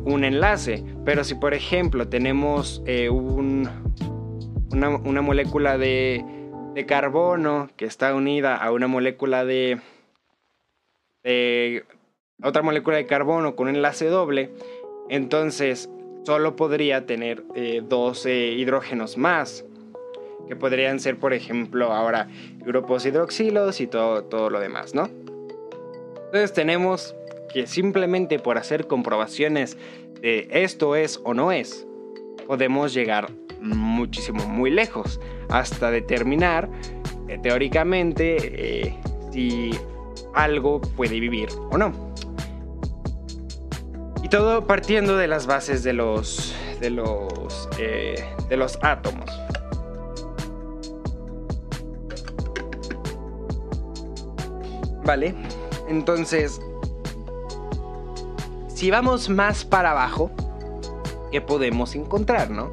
[0.04, 3.70] un enlace, pero si por ejemplo tenemos un
[4.74, 6.26] una, molécula de,
[6.88, 9.80] carbono que está unida a una molécula de,
[12.44, 14.52] otra molécula de carbono con un enlace doble,
[15.10, 15.90] entonces
[16.24, 17.44] solo podría tener
[17.84, 19.66] 12 eh, hidrógenos más,
[20.52, 22.28] que podrían ser, por ejemplo, ahora
[22.60, 25.10] grupos hidroxilos y todo, todo lo demás, ¿no?
[26.26, 27.16] Entonces tenemos
[27.54, 29.78] que simplemente por hacer comprobaciones
[30.20, 31.88] de esto es o no es,
[32.48, 36.68] podemos llegar muchísimo, muy lejos, hasta determinar
[37.30, 38.98] eh, teóricamente eh,
[39.32, 39.72] si
[40.34, 42.14] algo puede vivir o no.
[44.22, 49.32] Y todo partiendo de las bases de los, de los, eh, de los átomos.
[55.04, 55.36] Vale,
[55.88, 56.62] entonces,
[58.68, 60.32] si vamos más para abajo,
[61.32, 62.72] ¿qué podemos encontrar, no?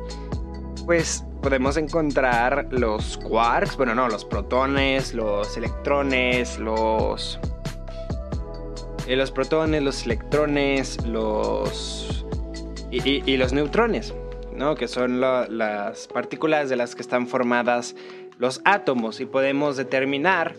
[0.88, 7.38] pues podemos encontrar los quarks, bueno, no, los protones, los electrones, los...
[9.06, 12.24] Eh, los protones, los electrones, los...
[12.90, 14.14] Y, los neutrones,
[14.54, 14.76] ¿no?
[14.76, 17.94] Que son las partículas de las que están formadas
[18.38, 20.54] los átomos y podemos determinar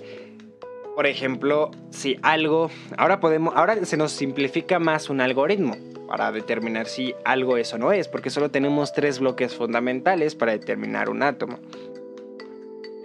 [0.99, 5.77] por ejemplo, si algo, ahora podemos, ahora se nos simplifica más un algoritmo
[6.09, 10.51] para determinar si algo es o no es, porque solo tenemos tres bloques fundamentales para
[10.51, 11.57] determinar un átomo.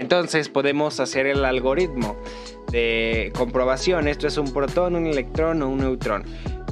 [0.01, 2.17] Entonces podemos hacer el algoritmo
[2.73, 4.09] de comprobación.
[4.09, 6.25] Esto es un protón, un electrón o un neutrón.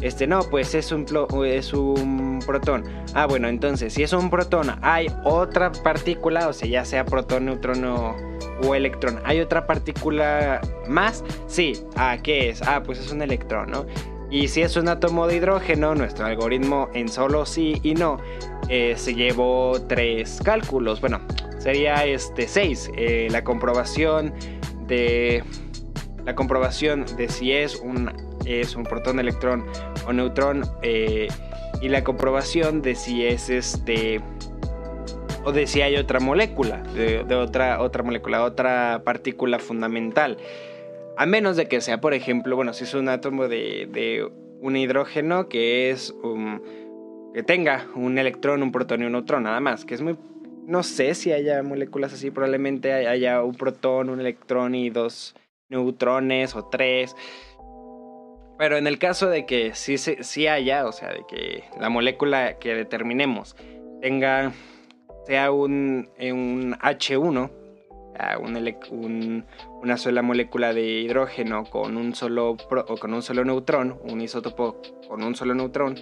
[0.02, 1.06] Este no, pues es un,
[1.46, 2.84] es un protón.
[3.14, 7.46] Ah, bueno, entonces si es un protón, hay otra partícula, o sea, ya sea protón,
[7.46, 9.20] neutrón o, electrón.
[9.24, 11.24] ¿Hay otra partícula más?
[11.46, 11.72] Sí.
[11.96, 12.62] Ah, ¿qué es?
[12.62, 13.86] Ah, pues es un electrón, ¿no?
[14.30, 18.18] Y si es un átomo de hidrógeno, nuestro algoritmo en solo sí y no
[18.68, 21.00] eh, se llevó tres cálculos.
[21.00, 21.20] Bueno,
[21.58, 22.90] sería este seis.
[22.96, 24.32] Eh, la comprobación
[24.86, 25.44] de
[26.24, 28.10] la comprobación de si es un,
[28.44, 29.66] es un protón, electrón
[30.06, 31.28] o neutrón eh,
[31.80, 34.20] y la comprobación de si es este
[35.44, 40.36] o de si hay otra molécula, de, otra, otra molécula, otra partícula fundamental.
[41.16, 44.30] A menos de que sea, por ejemplo, bueno, si es un átomo de,
[44.60, 46.14] un hidrógeno que es
[47.34, 50.16] que tenga un electrón, un protón y un neutrón, nada más, que es muy
[50.66, 55.34] no sé si haya moléculas así, probablemente haya un protón, un electrón y dos
[55.68, 57.16] neutrones o tres.
[58.62, 62.60] Pero en el caso de que sí, sí haya, o sea, de que la molécula
[62.60, 63.56] que determinemos
[64.00, 64.52] tenga,
[65.26, 67.50] sea un, un H1,
[68.92, 69.46] un,
[69.82, 74.80] una sola molécula de hidrógeno con un solo, o con un solo neutrón, un isótopo
[75.08, 75.96] con un solo neutrón,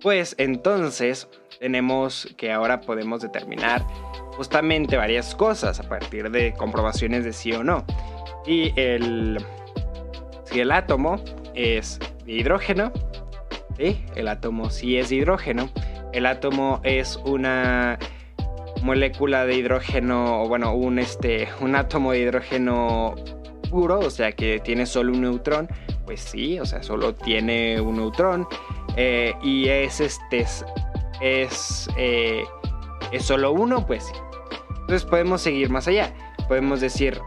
[0.00, 1.28] pues entonces
[1.60, 3.86] tenemos que ahora podemos determinar
[4.38, 7.84] justamente varias cosas a partir de comprobaciones de sí o no.
[8.46, 9.36] Y el,
[10.44, 11.22] si el átomo
[11.54, 12.92] es hidrógeno,
[13.78, 15.70] el átomo sí es hidrógeno,
[16.12, 17.98] el átomo es una
[18.82, 23.14] molécula de hidrógeno, o bueno, un, este, un átomo de hidrógeno
[23.70, 25.68] puro, o sea que tiene solo un neutrón,
[26.04, 28.46] pues sí, o sea, solo tiene un neutrón.
[28.96, 30.44] Eh, y es este
[31.20, 32.44] es, eh,
[33.10, 34.12] es solo uno, pues sí.
[34.80, 36.12] Entonces podemos seguir más allá.
[36.48, 37.18] Podemos decir,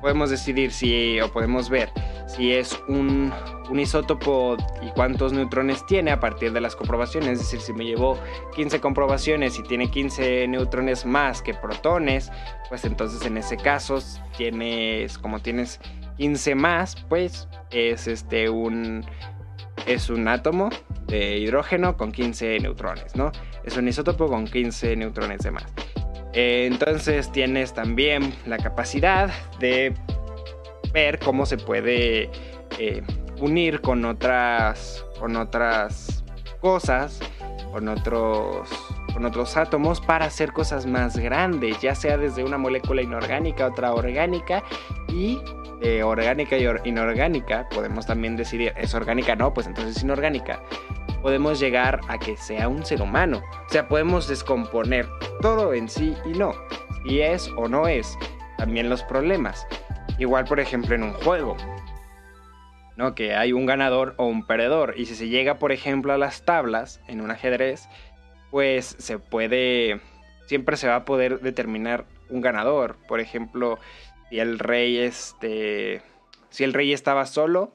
[0.00, 1.90] podemos decidir si, o podemos ver
[2.34, 3.32] si es un,
[3.74, 7.30] isótopo y cuántos neutrones tiene a partir de las comprobaciones.
[7.30, 8.18] Es decir, si me llevó
[8.54, 12.30] 15 comprobaciones y tiene 15 neutrones más que protones,
[12.68, 13.98] pues entonces en ese caso
[14.36, 15.80] tienes, como tienes
[16.18, 19.04] 15 más, pues es este un
[19.86, 20.70] es un átomo
[21.06, 23.32] de hidrógeno con 15 neutrones, ¿no?
[23.64, 25.66] Es un isótopo con 15 neutrones de más.
[26.34, 29.94] Eh, entonces tienes también la capacidad de
[30.92, 32.30] ver cómo se puede
[32.78, 33.02] eh,
[33.40, 36.24] unir con otras, con otras
[36.60, 37.20] cosas,
[37.72, 38.68] con otros,
[39.12, 43.94] con otros átomos para hacer cosas más grandes, ya sea desde una molécula inorgánica otra
[43.94, 44.62] orgánica
[45.08, 45.40] y
[45.84, 49.34] eh, orgánica y inorgánica, podemos también decidir, ¿es orgánica?
[49.34, 50.62] No, pues entonces es inorgánica.
[51.22, 53.42] Podemos llegar a que sea un ser humano.
[53.66, 55.08] O sea, podemos descomponer
[55.40, 56.52] todo en sí y no.
[57.04, 58.16] Y es o no es.
[58.58, 59.66] También los problemas.
[60.22, 61.56] Igual, por ejemplo, en un juego.
[62.96, 63.16] ¿no?
[63.16, 64.94] Que hay un ganador o un perdedor.
[64.96, 67.88] Y si se llega, por ejemplo, a las tablas en un ajedrez,
[68.52, 70.00] pues se puede.
[70.46, 72.98] Siempre se va a poder determinar un ganador.
[73.08, 73.80] Por ejemplo,
[74.30, 76.02] si el rey este
[76.50, 77.74] si el rey estaba solo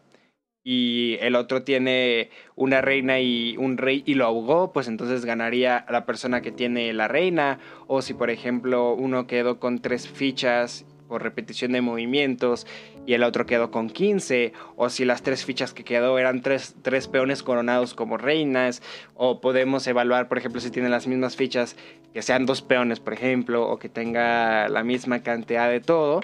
[0.63, 5.85] y el otro tiene una reina y un rey y lo ahogó, pues entonces ganaría
[5.89, 7.59] la persona que tiene la reina.
[7.87, 12.67] O si por ejemplo uno quedó con tres fichas por repetición de movimientos
[13.05, 16.75] y el otro quedó con 15, o si las tres fichas que quedó eran tres,
[16.81, 18.81] tres, peones coronados como reinas,
[19.15, 21.75] o podemos evaluar, por ejemplo, si tienen las mismas fichas,
[22.13, 26.21] que sean dos peones, por ejemplo, o que tenga la misma cantidad de todo.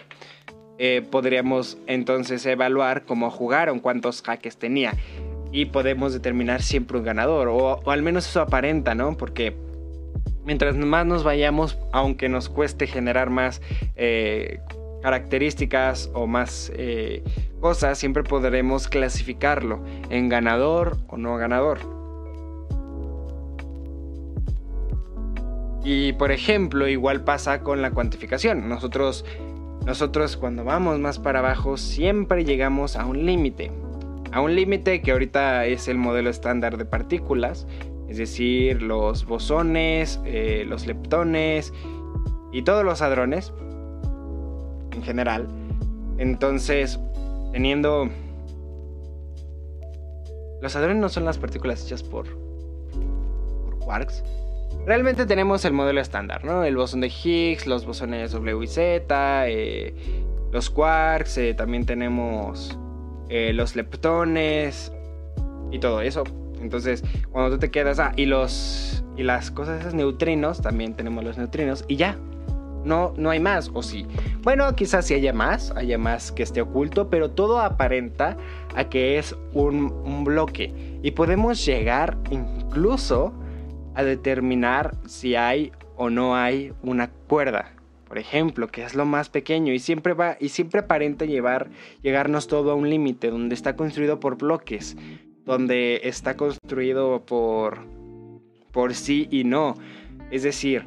[0.77, 4.93] Eh, podríamos entonces evaluar cómo jugaron, cuántos jaques tenía.
[5.51, 9.15] Y podemos determinar siempre un ganador, o, o al menos eso aparenta, ¿no?
[9.15, 9.55] Porque
[10.45, 13.61] mientras más nos vayamos, aunque nos cueste generar más
[13.95, 14.59] eh,
[15.01, 17.23] características o más eh,
[17.59, 21.79] cosas, siempre podremos clasificarlo en ganador o no ganador.
[25.83, 28.69] Y por ejemplo, igual pasa con la cuantificación.
[28.69, 29.25] Nosotros,
[29.85, 33.71] nosotros cuando vamos más para abajo siempre llegamos a un límite.
[34.31, 37.67] A un límite que ahorita es el modelo estándar de partículas,
[38.13, 41.73] es decir, los bosones, eh, los leptones
[42.51, 43.51] y todos los hadrones
[44.91, 45.47] en general.
[46.19, 46.99] Entonces,
[47.53, 48.07] teniendo...
[50.61, 52.27] Los hadrones no son las partículas hechas por,
[53.65, 54.23] por quarks.
[54.85, 56.63] Realmente tenemos el modelo estándar, ¿no?
[56.63, 59.95] El bosón de Higgs, los bosones W y Z, eh,
[60.51, 62.77] los quarks, eh, también tenemos
[63.27, 64.93] los leptones
[65.71, 66.23] y todo eso.
[66.63, 71.23] Entonces, cuando tú te quedas, ah, y los y las cosas esos neutrinos, también tenemos
[71.23, 72.17] los neutrinos y ya.
[72.83, 74.05] No, no hay más, o sí.
[74.41, 78.35] Bueno, quizás sí haya más, haya más que esté oculto, pero todo aparenta
[78.75, 80.99] a que es un, un bloque.
[81.01, 83.33] Y podemos llegar incluso
[83.95, 87.71] a determinar si hay o no hay una cuerda
[88.13, 91.71] por ejemplo, que es lo más pequeño y siempre va y siempre aparenta llevar
[92.03, 94.95] llegarnos todo a un límite donde está construido por bloques
[95.45, 97.79] donde está construido por,
[98.71, 99.75] por sí y no.
[100.31, 100.85] Es decir,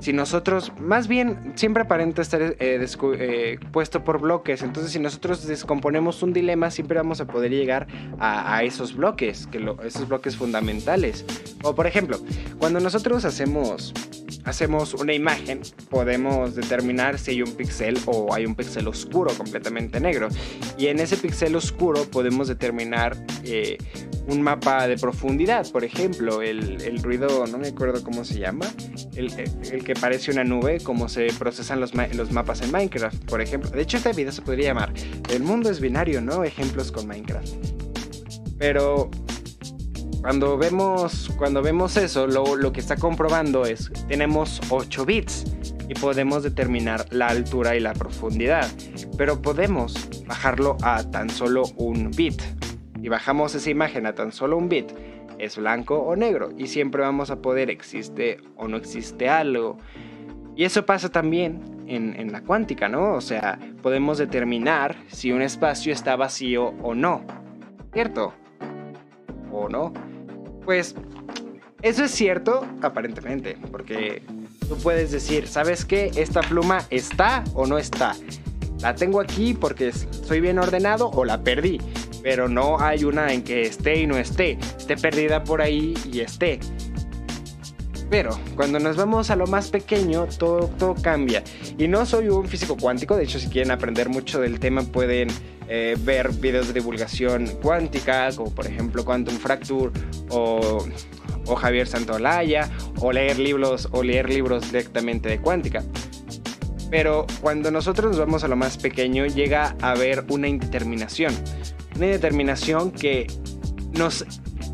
[0.00, 4.62] si nosotros, más bien, siempre aparenta estar eh, eh, puesto por bloques.
[4.62, 7.86] Entonces, si nosotros descomponemos un dilema, siempre vamos a poder llegar
[8.18, 11.24] a, esos bloques, que esos bloques fundamentales.
[11.62, 12.18] O, por ejemplo,
[12.58, 13.92] cuando nosotros hacemos
[14.46, 20.00] hacemos una imagen, podemos determinar si hay un píxel o hay un píxel oscuro completamente
[20.00, 20.28] negro.
[20.78, 23.76] Y en ese píxel oscuro podemos determinar eh,
[24.28, 28.66] un mapa de profundidad, por ejemplo, el, ruido, no me acuerdo cómo se llama,
[29.14, 33.70] el, que parece una nube, cómo se procesan los, los mapas en Minecraft, por ejemplo.
[33.70, 34.92] De hecho, este video se podría llamar
[35.30, 36.42] El mundo es binario, ¿no?
[36.42, 37.48] Ejemplos con Minecraft.
[38.58, 39.08] Pero
[40.22, 45.44] cuando vemos, cuando vemos eso, lo, lo que está comprobando es tenemos 8 bits
[45.88, 48.68] y podemos determinar la altura y la profundidad,
[49.16, 52.42] pero podemos bajarlo a tan solo un bit.
[53.00, 54.90] Y bajamos esa imagen a tan solo un bit,
[55.38, 59.78] es blanco o negro y siempre vamos a poder existe o no existe algo.
[60.54, 63.14] Y eso pasa también en, en, la cuántica, ¿no?
[63.14, 67.24] O sea, podemos determinar si un espacio está vacío o no,
[67.92, 68.32] ¿cierto?
[69.52, 69.92] ¿O no?
[70.64, 70.94] Pues
[71.82, 74.22] eso es cierto, aparentemente, porque
[74.68, 76.10] tú puedes decir, ¿sabes qué?
[76.16, 78.16] Esta pluma está o no está.
[78.80, 81.78] La tengo aquí porque soy bien ordenado o la perdí,
[82.22, 86.20] pero no hay una en que esté y no esté, esté perdida por ahí y
[86.20, 86.60] esté.
[88.08, 91.42] Pero cuando nos vamos a lo más pequeño, todo, todo cambia.
[91.76, 95.28] Y no soy un físico cuántico, de hecho si quieren aprender mucho del tema pueden
[95.68, 99.90] eh, ver videos de divulgación cuántica, como por ejemplo Quantum Fracture
[100.30, 100.86] o,
[101.56, 105.82] Javier Santolaya, o leer libros, o leer libros directamente de cuántica.
[106.90, 111.34] Pero cuando nosotros nos vamos a lo más pequeño, llega a haber una indeterminación.
[111.96, 113.26] Una indeterminación que
[113.96, 114.26] nos,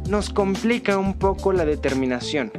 [0.09, 2.51] nos complica un poco la determinación.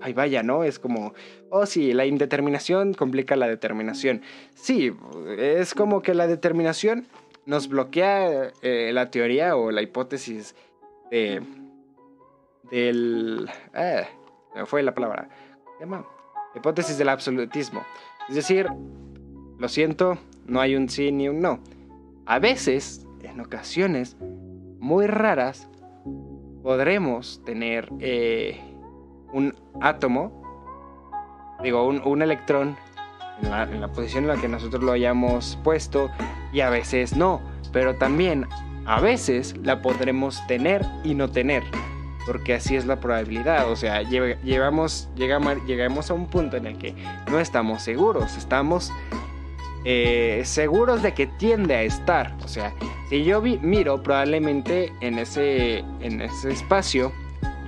[0.00, 0.62] Ay, vaya, ¿no?
[0.62, 1.12] Es como,
[1.50, 4.22] oh sí, la indeterminación complica la determinación.
[4.54, 4.92] Sí,
[5.36, 7.08] es como que la determinación
[7.46, 10.54] nos bloquea eh, la teoría o la hipótesis
[11.10, 11.42] de,
[12.70, 13.50] del...
[13.74, 14.06] Eh,
[14.66, 15.28] fue la palabra.
[15.78, 16.06] ¿Qué llama?
[16.54, 17.84] Hipótesis del absolutismo.
[18.28, 18.68] Es decir,
[19.58, 21.60] lo siento, no hay un sí ni un no.
[22.24, 23.05] A veces,
[23.36, 24.16] en ocasiones
[24.80, 25.68] muy raras,
[26.62, 28.58] podremos tener eh,
[29.32, 30.42] un átomo,
[31.62, 32.76] digo, un, un electrón
[33.42, 36.08] en la, posición en la que nosotros lo hayamos puesto
[36.50, 38.46] y a veces no, pero también
[38.86, 41.62] a veces la podremos tener y no tener,
[42.24, 46.94] porque así es la probabilidad, o sea, llevamos, llegamos a un punto en el que
[47.30, 48.90] no estamos seguros, estamos
[49.88, 52.74] eh, seguros de que tiende a estar, o sea,
[53.08, 57.12] si yo miro probablemente en ese, en ese espacio,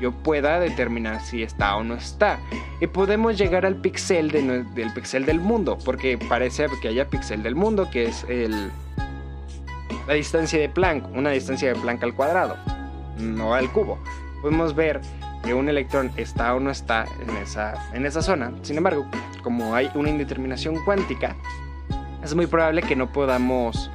[0.01, 2.41] yo pueda determinar si está o no está.
[2.81, 7.55] Y podemos llegar al pixel del pixel del mundo, porque parece que haya pixel del
[7.55, 8.73] mundo, que es el,
[10.09, 12.57] la distancia de Planck, una distancia de Planck al cuadrado,
[13.21, 13.97] no al cubo.
[14.43, 15.01] Podemos ver
[15.45, 18.53] que un electrón está o no está en esa, en esa zona.
[18.63, 19.07] Sin embargo,
[19.45, 21.37] como hay una indeterminación cuántica,
[22.23, 23.91] es muy probable que no podamos,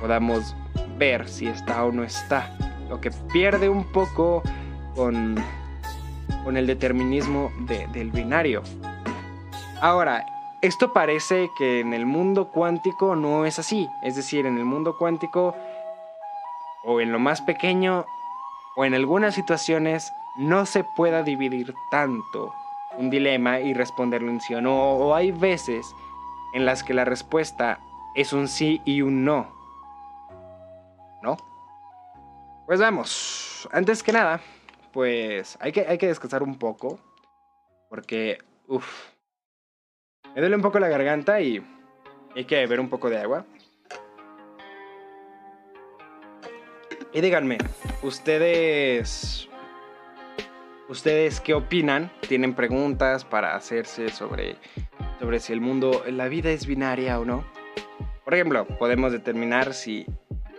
[0.00, 0.54] podamos
[0.96, 2.50] ver si está o no está.
[2.88, 4.42] Lo que pierde un poco
[4.94, 5.36] con,
[6.44, 8.62] con el determinismo del binario.
[9.80, 10.24] Ahora,
[10.62, 13.88] esto parece que en el mundo cuántico no es así.
[14.02, 15.54] Es decir, en el mundo cuántico,
[16.84, 18.06] o en lo más pequeño,
[18.76, 22.52] o en algunas situaciones, no se pueda dividir tanto
[22.96, 24.74] un dilema y responderlo en sí o no.
[24.74, 25.94] O hay veces
[26.54, 27.80] en las que la respuesta
[28.14, 29.52] es un sí y un no.
[31.22, 31.36] ¿No?
[32.66, 33.68] Pues vamos.
[33.72, 34.40] Antes que nada,
[34.92, 36.98] pues hay que, hay que descansar un poco.
[37.90, 38.38] Porque,
[38.68, 39.10] uff,
[40.34, 41.64] me duele un poco la garganta y
[42.34, 43.44] hay que beber un poco de agua.
[47.12, 47.58] Y díganme,
[48.02, 49.48] ustedes...
[50.86, 52.12] ¿Ustedes qué opinan?
[52.28, 54.58] ¿Tienen preguntas para hacerse sobre,
[55.24, 57.44] sobre si el mundo, la vida es binaria o no?
[58.26, 60.04] Por ejemplo, podemos determinar si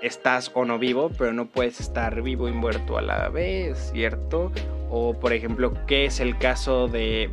[0.01, 4.51] estás o no vivo, pero no puedes estar vivo y muerto a la vez, ¿cierto?
[4.89, 7.29] O por ejemplo, ¿qué es el caso de,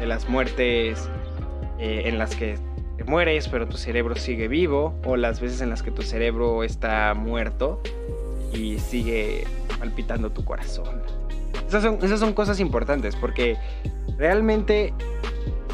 [0.00, 1.10] las muertes
[1.80, 2.56] eh, en las que
[2.96, 4.94] te mueres, pero tu cerebro sigue vivo?
[5.04, 7.82] O las veces en las que tu cerebro está muerto
[8.52, 9.42] y sigue
[9.80, 11.02] palpitando tu corazón.
[11.66, 13.56] Esas son, esas son cosas importantes porque
[14.18, 14.94] realmente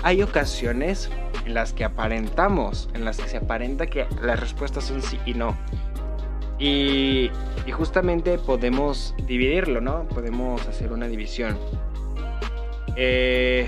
[0.02, 1.10] hay ocasiones
[1.46, 5.34] en las que aparentamos, en las que se aparenta que las respuestas son sí y
[5.34, 5.56] no.
[6.58, 7.30] Y,
[7.72, 10.06] justamente podemos dividirlo, ¿no?
[10.08, 11.58] Podemos hacer una división.
[12.96, 13.66] Eh,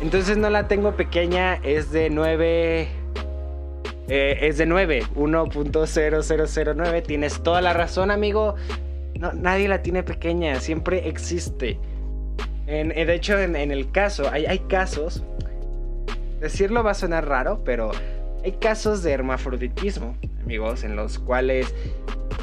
[0.00, 2.88] Entonces no la tengo pequeña, es de 9...
[4.08, 7.02] Eh, es de 9, 1.0009.
[7.04, 8.56] Tienes toda la razón, amigo.
[9.34, 11.78] Nadie la tiene pequeña, siempre existe.
[12.66, 15.22] En, eh, de hecho, en, el caso, hay, hay casos,
[16.40, 17.92] decirlo va a sonar raro, pero
[18.44, 21.74] hay casos de hermafroditismo, amigos, en los cuales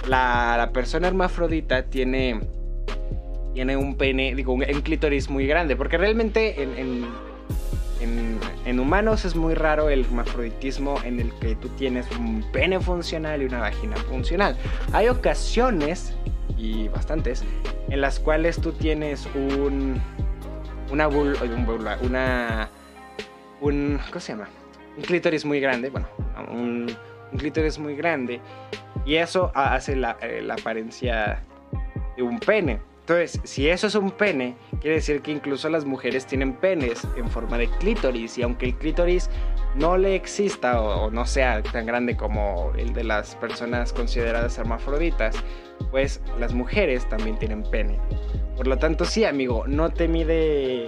[0.07, 2.39] la, persona hermafrodita tiene,
[3.53, 7.05] tiene un pene, digo, un, clítoris muy grande, porque realmente en,
[8.65, 13.41] en, humanos es muy raro el hermafroditismo en el que tú tienes un pene funcional
[13.41, 14.55] y una vagina funcional.
[14.93, 16.13] Hay ocasiones,
[16.59, 17.43] y bastantes,
[17.89, 20.01] en las cuales tú tienes un,
[20.91, 22.69] una una, una,
[23.61, 24.49] un, ¿cómo se llama?
[24.97, 26.07] Un clítoris muy grande, bueno,
[26.51, 26.93] un,
[27.31, 28.41] un clítoris muy grande
[29.05, 31.43] y eso hace eh, la, apariencia
[32.15, 32.79] de un pene.
[33.09, 37.27] Entonces, si eso es un pene, quiere decir que incluso las mujeres tienen penes en
[37.27, 38.37] forma de clítoris.
[38.37, 39.31] Y aunque el clítoris
[39.73, 45.35] no le exista o, no sea tan grande como el de las personas consideradas hermafroditas,
[45.89, 47.97] pues las mujeres también tienen pene.
[48.55, 50.85] Por lo tanto, sí, amigo, no te mide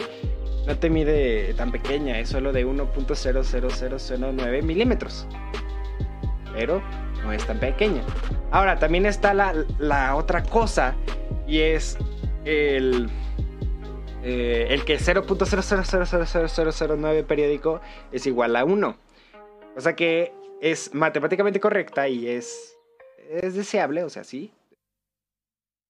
[0.67, 5.25] no te mide tan pequeña, es solo de 1.00009 milímetros.
[6.53, 6.83] Pero
[7.23, 8.03] no es tan pequeña.
[8.51, 10.93] Ahora, también está la, otra cosa
[11.51, 11.97] y es
[12.45, 13.09] el,
[14.23, 17.81] eh, el que 0.0000009 periódico
[18.13, 18.95] es igual a 1.
[19.75, 20.31] O sea que
[20.61, 22.77] es matemáticamente correcta y es,
[23.29, 24.53] es deseable, o sea, sí.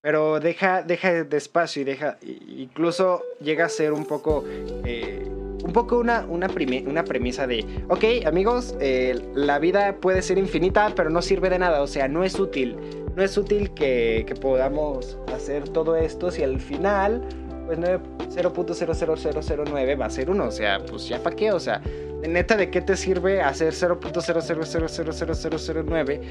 [0.02, 4.44] Pero deja, deja despacio y deja, incluso llega a ser un poco
[4.84, 5.30] eh,
[5.64, 6.48] un poco una, una,
[6.88, 11.60] una premisa de, ok amigos, eh, la vida puede ser infinita, pero no sirve de
[11.60, 12.78] nada, o sea, no es útil.
[13.16, 17.22] No es útil que, que podamos hacer todo esto si al final,
[17.66, 21.82] pues 0.00009 va a ser 1, o sea, pues ya para qué, o sea,
[22.28, 26.22] neta, ¿de qué te sirve hacer 0.0000009?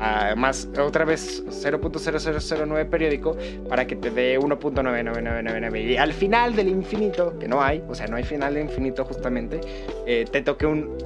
[0.00, 3.36] Eh, más otra vez 0.0009 periódico
[3.68, 8.06] para que te dé 1.99999 y al final del infinito, que no hay, o sea,
[8.06, 9.60] no hay final de infinito justamente,
[10.06, 10.96] eh, te toque un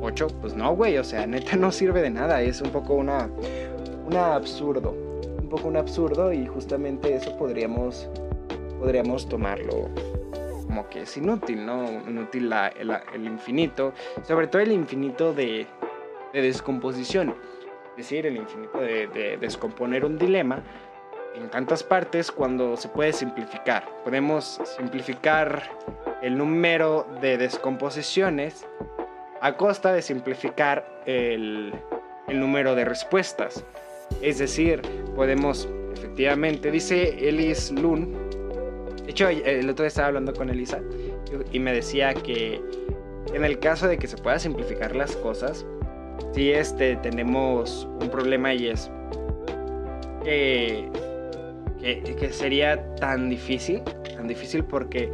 [0.00, 3.28] 8, pues no, güey, o sea, neta no sirve de nada, es un poco una,
[4.06, 4.94] una absurdo,
[5.40, 8.08] un poco un absurdo y justamente eso podríamos,
[8.78, 9.88] podríamos tomarlo
[10.64, 11.90] como que es inútil, ¿no?
[12.06, 12.52] Inútil
[13.14, 15.66] el infinito, sobre todo el infinito de,
[16.32, 17.34] de descomposición
[17.98, 20.62] decir, el infinito de, descomponer un dilema
[21.34, 23.84] en tantas partes cuando se puede simplificar.
[24.02, 25.62] Podemos simplificar
[26.22, 28.66] el número de descomposiciones
[29.40, 31.72] a costa de simplificar el,
[32.26, 33.64] el número de respuestas.
[34.22, 34.80] Es decir,
[35.14, 38.16] podemos efectivamente, dice Elis Lund,
[39.04, 40.80] de hecho el otro día estaba hablando con Elisa
[41.52, 42.60] y me decía que
[43.32, 45.66] en el caso de que se pueda simplificar las cosas,
[46.32, 48.90] sí este, tenemos un problema y es
[50.24, 50.90] que,
[51.80, 53.82] que, sería tan difícil,
[54.16, 55.10] tan difícil porque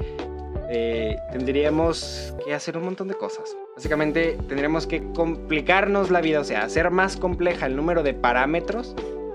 [0.69, 3.57] eh, tendríamos que hacer un montón de cosas.
[3.77, 8.95] Básicamente tendríamos que complicarnos la vida, o sea, hacer más compleja el número de parámetros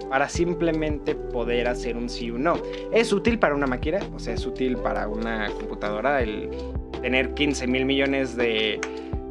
[0.10, 2.56] para simplemente poder hacer un sí o no.
[2.92, 6.50] Es útil para una máquina, o sea, es útil para una computadora el
[7.02, 8.82] tener 15 mil millones de,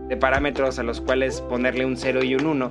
[0.08, 2.70] de parámetros a los cuales ponerle un 0 y un 1,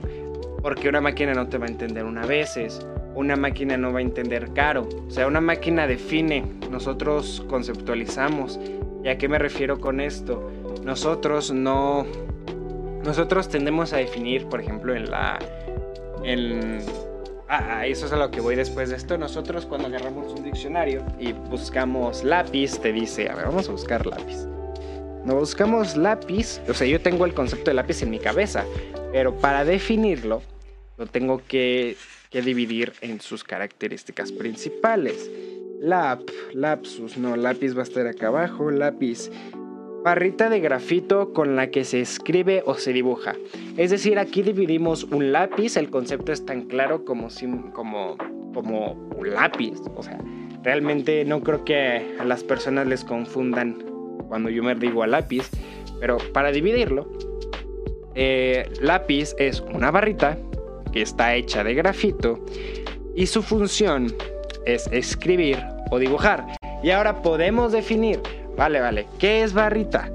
[0.62, 2.86] porque una máquina no te va a entender una veces,
[3.16, 8.60] una máquina no va a entender caro, o sea, una máquina define, nosotros conceptualizamos.
[9.04, 10.52] ¿Y a qué me refiero con esto?
[10.84, 12.06] Nosotros no...
[13.06, 15.40] Nosotros tendemos a definir, por ejemplo, en la...
[16.24, 16.82] En,
[17.50, 19.18] Ah, eso es a lo que voy después de esto.
[19.18, 24.06] Nosotros cuando agarramos un diccionario y buscamos lápiz, te dice, a ver, vamos a buscar
[24.06, 24.48] lápiz.
[25.28, 28.64] No buscamos lápiz, o sea, yo tengo el concepto de lápiz en mi cabeza,
[29.12, 30.42] pero para definirlo
[30.98, 31.98] lo tengo que,
[32.32, 35.30] dividir en sus características principales.
[35.82, 36.22] Lap,
[36.54, 39.30] lapsus, no, lápiz va a estar acá abajo, lápiz.
[40.02, 43.36] Barrita de grafito con la que se escribe o se dibuja.
[43.76, 47.28] Es decir, aquí dividimos un lápiz, el concepto es tan claro como,
[47.74, 48.16] como,
[48.54, 49.78] como un lápiz.
[49.94, 50.20] O sea,
[50.64, 53.87] realmente no creo que a las personas les confundan
[54.28, 55.50] cuando yo me digo a lápiz,
[56.00, 57.10] pero para dividirlo,
[58.16, 60.38] eh, lápiz es una barrita
[60.92, 62.44] que está hecha de grafito
[63.16, 64.14] y su función
[64.66, 65.60] es escribir
[65.92, 66.46] o dibujar.
[66.84, 68.20] Y ahora podemos definir,
[68.56, 70.12] vale, vale, ¿qué es barrita?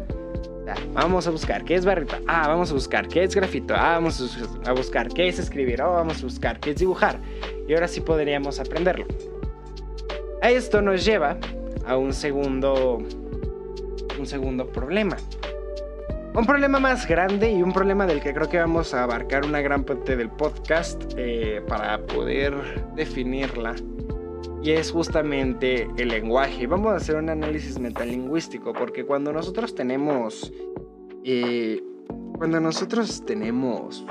[0.95, 2.21] vamos a buscar qué es barrita.
[2.27, 3.75] Ah, vamos a buscar qué es grafito.
[3.75, 5.83] Ah, vamos a buscar qué es escribir.
[5.83, 7.19] Oh, vamos a buscar qué es dibujar.
[7.69, 9.07] Y ahora sí podríamos aprenderlo.
[10.43, 11.37] Esto nos lleva
[11.87, 12.99] a un segundo
[14.23, 15.17] un segundo problema.
[16.35, 19.61] Un problema más grande y un problema del que creo que vamos a abarcar una
[19.61, 22.55] gran parte del podcast eh, para poder
[22.95, 23.75] definirla.
[24.63, 26.69] Y es justamente el lenguaje.
[26.69, 30.53] Vamos a hacer un análisis metalingüístico porque cuando nosotros tenemos...
[31.25, 31.83] Eh,
[32.39, 34.05] cuando nosotros tenemos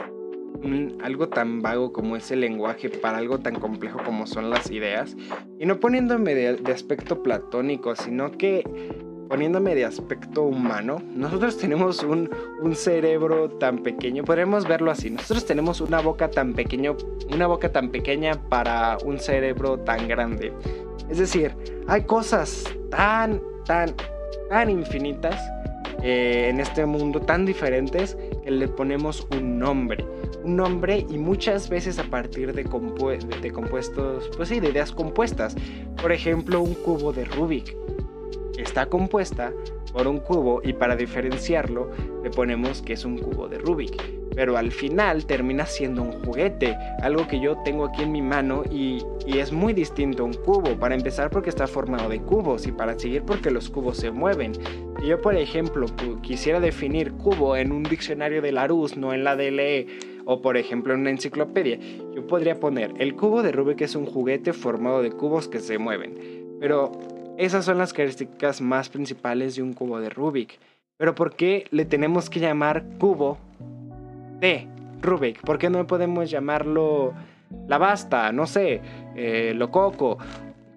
[1.03, 5.18] algo tan vago como es el lenguaje para algo tan complejo como son las ideas,
[5.59, 8.64] y no poniéndome de aspecto platónico, sino que
[9.32, 12.30] poniéndome de aspecto humano, nosotros tenemos un,
[12.76, 16.98] cerebro tan pequeño, podemos verlo así, nosotros tenemos una boca tan pequeño,
[17.34, 20.52] una boca tan pequeña para un cerebro tan grande.
[21.10, 21.56] Es decir,
[21.88, 23.94] hay cosas tan, tan,
[24.50, 25.40] tan infinitas
[26.04, 30.04] eh, en este mundo, tan diferentes, que le ponemos un nombre.
[30.44, 35.56] Un nombre y muchas veces a partir de, de compuestos, pues sí, de ideas compuestas.
[36.02, 37.78] Por ejemplo, un cubo de Rubik
[38.72, 39.51] está compuesta
[39.91, 41.89] por un cubo y para diferenciarlo
[42.24, 44.01] le ponemos que es un cubo de Rubik.
[44.34, 48.63] Pero al final termina siendo un juguete, algo que yo tengo aquí en mi mano
[48.72, 50.80] y, es muy distinto a un cubo.
[50.80, 54.53] Para empezar porque está formado de cubos y para seguir porque los cubos se mueven.
[55.01, 55.88] Si yo por ejemplo
[56.22, 59.88] quisiera definir cubo en un diccionario de Larousse, no en la DLE,
[60.24, 61.78] o por ejemplo en una enciclopedia,
[62.15, 65.78] yo podría poner el cubo de Rubik es un juguete formado de cubos que se
[65.78, 66.15] mueven.
[66.61, 66.91] Pero
[67.38, 70.60] esas son las características más principales de un cubo de Rubik.
[70.98, 73.38] Pero ¿por qué le tenemos que llamar cubo
[74.40, 74.68] de
[75.02, 75.42] Rubik?
[75.42, 77.14] ¿Por qué no podemos llamarlo
[77.68, 78.32] la basta?
[78.32, 78.82] No sé,
[79.16, 80.18] eh, lo coco.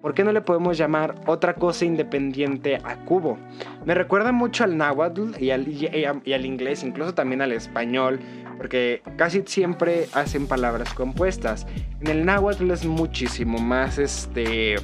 [0.01, 3.37] ¿Por qué no le podemos llamar otra cosa independiente a cubo?
[3.85, 8.19] Me recuerda mucho al náhuatl y al, y al inglés, incluso también al español,
[8.57, 11.65] porque casi siempre hacen palabras compuestas.
[12.01, 14.75] En el náhuatl es muchísimo más este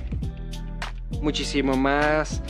[1.22, 2.42] muchísimo más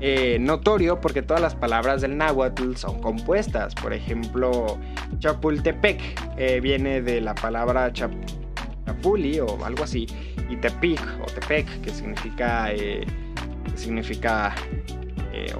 [0.00, 3.74] eh, notorio porque todas las palabras del náhuatl son compuestas.
[3.74, 4.78] Por ejemplo,
[5.18, 6.00] Chapultepec
[6.36, 10.06] eh, viene de la palabra chapuli o algo así,
[10.50, 13.06] y Tepic o Tepec, que significa, eh,
[13.74, 14.54] significa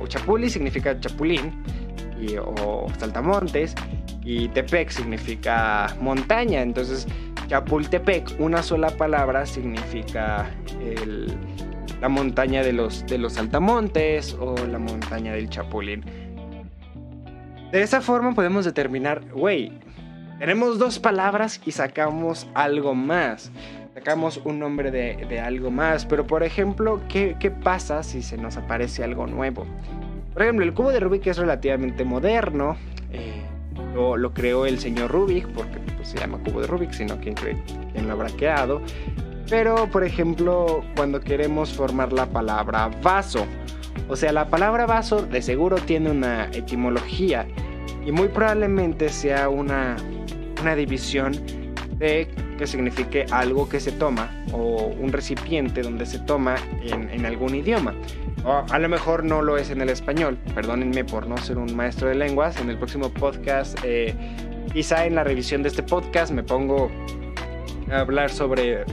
[0.00, 1.62] o Chapuli significa chapulín,
[2.18, 3.74] y, o saltamontes,
[4.24, 6.62] y Tepec significa montaña.
[6.62, 7.06] Entonces,
[7.46, 11.36] Chapultepec, una sola palabra, significa el
[12.00, 16.04] la montaña de los, de los altamontes o la montaña del Chapulín.
[17.72, 19.72] De esa forma podemos determinar, güey,
[20.38, 23.50] tenemos dos palabras y sacamos algo más.
[23.94, 26.04] Sacamos un nombre de, algo más.
[26.04, 29.66] Pero por ejemplo, ¿qué, pasa si se nos aparece algo nuevo?
[30.34, 32.76] Por ejemplo, el cubo de Rubik es relativamente moderno.
[33.10, 33.42] Eh,
[33.94, 37.34] lo, creó el señor Rubik, porque pues, se llama cubo de Rubik, sino quien
[38.06, 38.82] lo habrá creado.
[39.48, 43.46] Pero, por ejemplo, cuando queremos formar la palabra vaso,
[44.08, 47.46] o sea, la palabra vaso de seguro tiene una etimología
[48.04, 49.96] y muy probablemente sea una,
[50.76, 51.32] división
[51.98, 52.28] de
[52.58, 57.94] que signifique algo que se toma o un recipiente donde se toma en, algún idioma.
[58.44, 60.38] A lo mejor no lo es en el español.
[60.54, 62.60] Perdónenme por no ser un maestro de lenguas.
[62.60, 64.14] En el próximo podcast, eh,
[64.72, 66.90] quizá en la revisión de este podcast, me pongo
[67.90, 68.84] a hablar sobre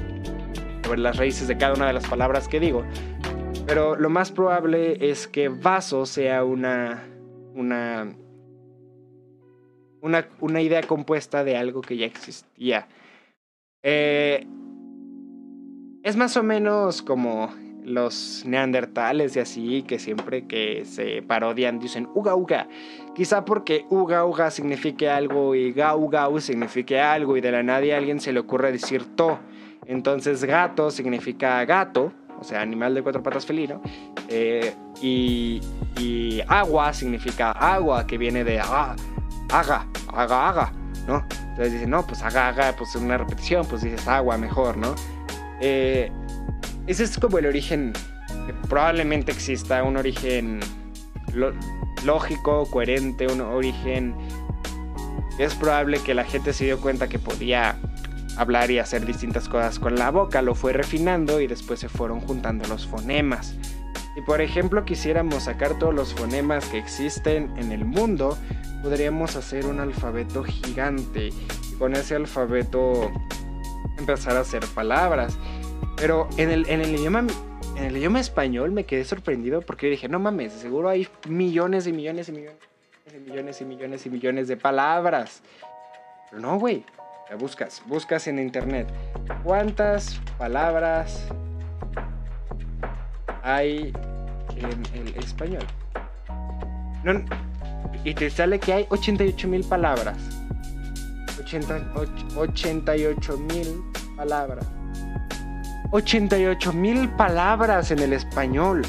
[0.83, 2.83] sobre las raíces de cada una de las palabras que digo.
[3.65, 7.03] Pero lo más probable es que vaso sea una,
[7.55, 8.13] una,
[10.01, 12.87] una, idea compuesta de algo que ya existía.
[13.81, 14.45] Eh,
[16.03, 17.53] es más o menos como
[17.85, 22.67] los neandertales y así, que siempre que se parodian dicen uga uga.
[23.15, 27.93] Quizá porque uga uga signifique algo y gau gau signifique algo y de la nadie
[27.93, 29.39] a alguien se le ocurre decir to.
[29.85, 33.81] Entonces gato significa gato, o sea, animal de cuatro patas felino.
[34.29, 35.61] Eh, y,
[36.47, 38.95] agua significa agua, que viene de aga,
[39.51, 40.73] haga, haga, haga,
[41.07, 41.25] ¿no?
[41.49, 44.95] Entonces dicen, no, pues haga, haga, pues una repetición, pues dices agua mejor, ¿no?
[45.61, 46.11] Eh,
[46.87, 47.93] ese es como el origen,
[48.67, 50.59] probablemente exista un origen
[52.03, 54.15] lógico, coherente, un origen...
[55.39, 57.75] Es probable que la gente se dio cuenta que podía
[58.37, 62.19] hablar y hacer distintas cosas con la boca, lo fue refinando y después se fueron
[62.19, 63.55] juntando los fonemas.
[64.15, 68.37] Si por ejemplo quisiéramos sacar todos los fonemas que existen en el mundo,
[68.81, 73.11] podríamos hacer un alfabeto gigante y con ese alfabeto
[73.97, 75.37] empezar a hacer palabras.
[75.97, 77.25] Pero en el, en el idioma
[77.75, 81.93] en el idioma español me quedé sorprendido porque dije, no mames, seguro hay millones y
[81.93, 82.59] millones y millones
[83.07, 85.41] y millones y millones y millones de palabras.
[86.29, 86.85] Pero no, güey
[87.39, 88.87] buscas, buscas en internet.
[89.43, 91.25] ¿Cuántas palabras
[93.41, 93.93] hay
[94.55, 95.65] en el español?
[98.05, 100.17] y te sale que hay 88 mil palabras.
[101.39, 103.83] 88 mil
[104.15, 104.65] palabras.
[105.91, 108.81] 88 mil palabras en el español.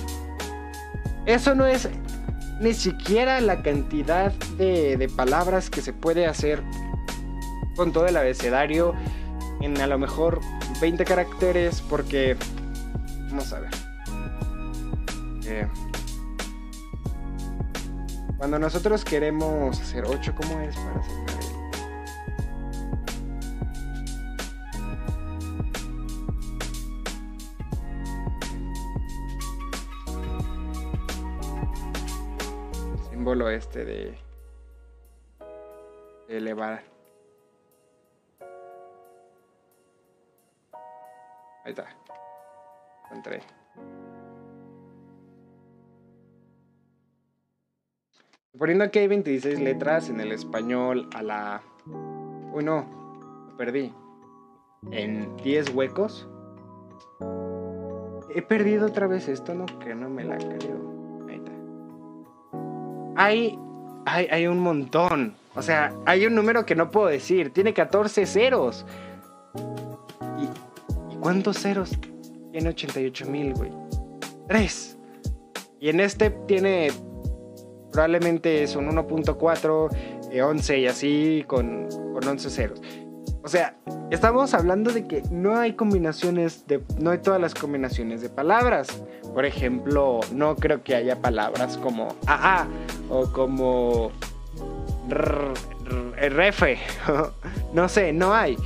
[1.27, 1.89] Eso no es
[2.61, 6.63] ni siquiera la cantidad de, de, palabras que se puede hacer
[7.77, 8.95] con todo el abecedario
[9.61, 10.41] en a lo mejor
[10.81, 12.37] 20 caracteres porque...
[13.31, 13.71] Vamos a ver.
[15.47, 15.69] Eh,
[18.39, 21.45] cuando nosotros queremos hacer 8, ¿cómo es para sacar el...
[33.11, 34.19] símbolo este de,
[36.29, 36.94] de elevar.
[41.65, 41.87] Ahí está.
[43.11, 43.41] Entré.
[48.57, 51.63] Poniendo que hay 26 letras en el español a la...
[52.53, 52.87] Uy, no,
[53.49, 53.93] lo perdí.
[54.93, 56.29] En 10 huecos.
[58.35, 59.67] He perdido otra vez esto, ¿no?
[59.81, 61.27] Que no me la creo.
[61.29, 61.53] Ahí está.
[63.17, 63.59] Hay,
[64.05, 65.35] hay, hay un montón.
[65.57, 67.53] O sea, hay un número que no puedo decir.
[67.53, 68.87] Tiene 14 ceros.
[71.25, 71.91] ¿Y, ¿y cuántos ceros?
[72.53, 73.71] Tiene 88 mil, güey.
[74.49, 74.99] Tres.
[75.81, 76.91] Y en este tiene
[77.93, 82.83] probablemente son 1.4, 11 eh, y así con, con 11 ceros.
[83.43, 83.77] O sea,
[84.11, 86.83] estamos hablando de que no hay combinaciones de.
[86.99, 88.89] No hay todas las combinaciones de palabras.
[89.35, 92.67] Por ejemplo, no creo que haya palabras como AA
[93.11, 94.13] o como.
[95.09, 96.63] RF.
[97.75, 98.57] no sé, no hay.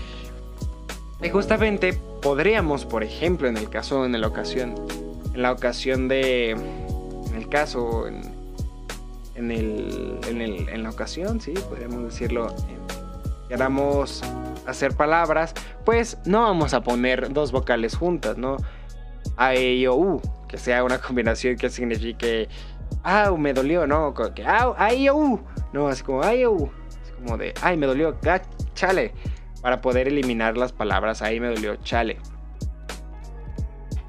[1.20, 4.74] Y justamente podríamos, por ejemplo, en el caso, en la ocasión.
[5.34, 6.50] En la ocasión de.
[6.50, 8.06] En el caso.
[8.06, 8.38] En,
[9.38, 12.52] en, el, en, la ocasión, sí, podríamos decirlo,
[13.48, 14.22] queramos
[14.66, 15.54] hacer palabras,
[15.84, 18.56] pues no vamos a poner dos vocales juntas, ¿no?
[19.36, 22.48] A, E, O, U, que sea una combinación que signifique,
[23.04, 24.12] ah, me dolió, ¿no?
[24.12, 25.40] Que, ah, A, E, O, U,
[25.72, 28.16] no, así como, A, E, U, así como de, ay, me dolió,
[28.74, 29.12] chale,
[29.62, 32.18] para poder eliminar las palabras, ahí me dolió, chale.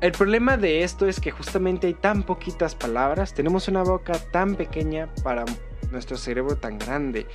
[0.01, 4.55] El problema de esto es que justamente hay tan poquitas palabras, tenemos una boca tan
[4.55, 5.43] pequeña para
[5.91, 7.27] nuestro cerebro tan grande.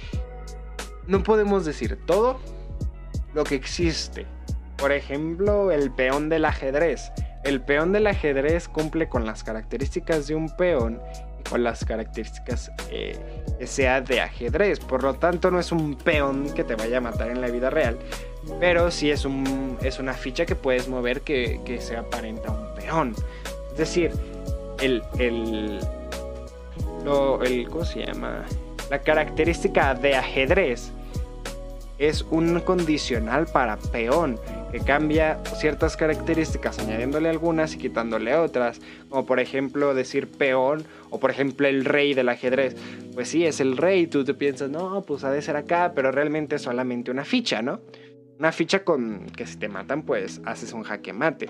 [1.06, 2.40] No podemos decir todo
[3.34, 4.26] lo que existe.
[4.78, 7.12] Por ejemplo, el peón del ajedrez.
[7.44, 11.00] El peón del ajedrez cumple con las características de un peón
[11.40, 13.18] y con las características eh,
[13.58, 14.80] que sea de ajedrez.
[14.80, 17.68] Por lo tanto, no es un peón que te vaya a matar en la vida
[17.68, 17.98] real,
[18.60, 22.74] pero sí es, un, es una ficha que puedes mover que, que se aparenta un
[22.74, 23.14] peón.
[23.72, 24.12] Es decir,
[24.80, 25.80] el, el,
[27.04, 28.44] lo, el, ¿cómo se llama?
[28.90, 30.92] La característica de ajedrez
[31.98, 34.38] es un condicional para peón
[34.72, 41.20] que cambia ciertas características añadiéndole algunas y quitándole otras, como por ejemplo decir peón o
[41.20, 42.76] por ejemplo el rey del ajedrez.
[43.14, 46.10] Pues sí, es el rey, tú te piensas, no, pues ha de ser acá, pero
[46.10, 47.80] realmente es solamente una ficha, ¿no?
[48.38, 51.48] Una ficha con que si te matan, pues haces un jaque mate.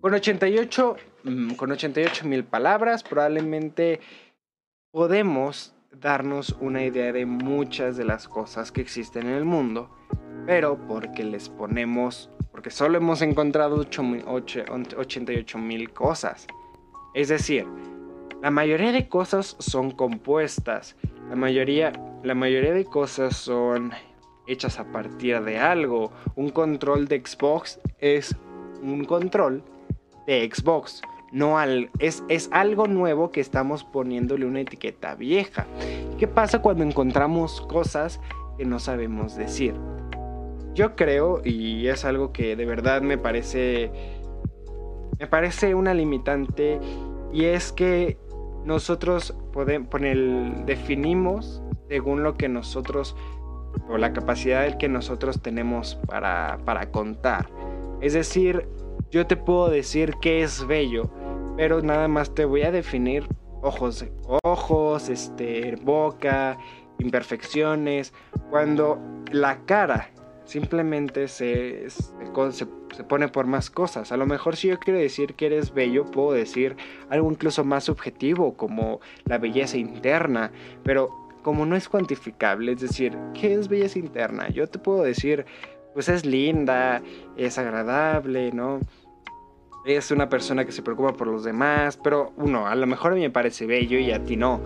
[0.00, 4.00] Con 88, mm, con 88 mil palabras, probablemente
[4.90, 9.90] podemos darnos una idea de muchas de las cosas que existen en el mundo,
[10.46, 16.46] pero porque les ponemos, porque solo hemos encontrado 88 mil cosas.
[17.14, 17.66] Es decir,
[18.42, 20.96] la mayoría de cosas son compuestas,
[21.28, 21.92] la mayoría,
[22.22, 23.92] la mayoría de cosas son
[24.46, 26.12] hechas a partir de algo.
[26.36, 28.36] Un control de Xbox es
[28.82, 29.62] un control
[30.26, 31.00] de Xbox.
[31.34, 31.60] No
[31.98, 35.66] es, es algo nuevo que estamos poniéndole una etiqueta vieja.
[36.16, 38.20] ¿Qué pasa cuando encontramos cosas
[38.56, 39.74] que no sabemos decir?
[40.74, 43.90] Yo creo, y es algo que de verdad me parece.
[45.18, 46.78] Me parece una limitante.
[47.32, 48.16] Y es que
[48.64, 49.88] nosotros podemos,
[50.66, 53.16] definimos según lo que nosotros
[53.88, 57.48] o la capacidad que nosotros tenemos para, para contar.
[58.00, 58.68] Es decir,
[59.10, 61.10] yo te puedo decir que es bello,
[61.56, 63.26] pero nada más te voy a definir
[63.62, 64.04] ojos,
[64.42, 66.58] ojos, este, boca,
[66.98, 68.12] imperfecciones,
[68.50, 68.98] cuando
[69.30, 70.10] la cara
[70.44, 72.06] simplemente se, se,
[72.50, 74.12] se, pone por más cosas.
[74.12, 76.76] A lo mejor si yo quiero decir que eres bello, puedo decir
[77.08, 80.52] algo incluso más subjetivo, como la belleza interna,
[80.82, 81.10] pero
[81.42, 84.48] como no es cuantificable, es decir, ¿qué es belleza interna?
[84.48, 85.44] Yo te puedo decir,
[85.92, 87.02] pues es linda,
[87.36, 88.80] es agradable, ¿no?
[89.84, 93.14] Es una persona que se preocupa por los demás, pero uno, a lo mejor a
[93.16, 94.62] mí me parece bello y a ti no.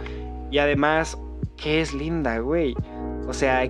[0.52, 1.18] Y además,
[1.56, 2.76] ¿qué es linda, güey?
[3.26, 3.66] O sea,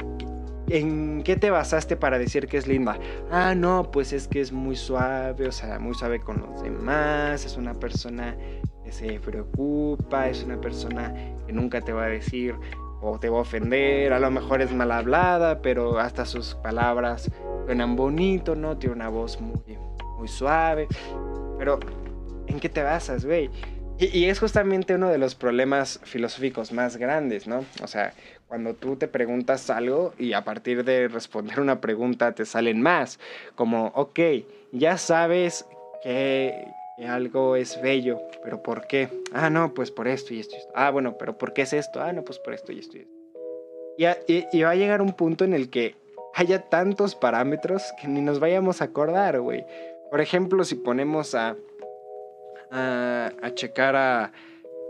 [0.69, 2.99] ¿en qué te basaste para decir que es linda?
[3.31, 7.47] Ah, no, pues es que es muy suave, o sea, muy suave con los demás,
[7.47, 8.37] es una persona
[8.85, 11.15] que se preocupa, es una persona
[11.47, 12.57] que nunca te va a decir
[13.01, 17.31] o te va a ofender, a lo mejor es mal hablada, pero hasta sus palabras
[17.65, 18.77] suenan bonito, ¿no?
[18.77, 19.79] Tiene una voz muy,
[20.19, 20.89] muy suave,
[21.57, 21.79] pero
[22.49, 23.49] ¿en qué te basas, güey?
[24.01, 27.65] Y, es justamente uno de los problemas filosóficos más grandes, ¿no?
[27.83, 28.13] O sea,
[28.47, 33.19] cuando tú te preguntas algo y a partir de responder una pregunta te salen más,
[33.57, 34.21] como, ok,
[34.71, 35.67] ya sabes
[36.03, 36.65] que,
[37.09, 39.09] algo es bello, pero ¿por qué?
[39.33, 40.73] Ah, no, pues por esto y esto y esto.
[40.77, 42.01] Ah, bueno, pero ¿por qué es esto?
[42.01, 44.25] Ah, no, pues por esto y esto y esto.
[44.29, 45.97] Y, y va a llegar un punto en el que
[46.35, 49.65] haya tantos parámetros que ni nos vayamos a acordar, güey.
[50.11, 51.57] Por ejemplo, si ponemos a
[52.71, 54.33] a, checar a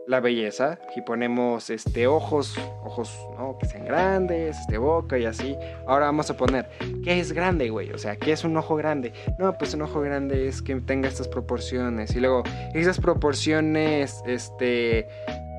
[0.06, 3.58] la belleza y ponemos este ojos, ojos, ¿no?
[3.58, 5.56] Que sean grandes, este boca y así.
[5.86, 6.66] Ahora vamos a poner,
[7.04, 7.92] ¿qué es grande, güey?
[7.92, 9.12] O sea, ¿qué es un ojo grande?
[9.38, 12.42] No, pues un ojo grande es que tenga estas proporciones y luego
[12.72, 15.06] esas proporciones, este,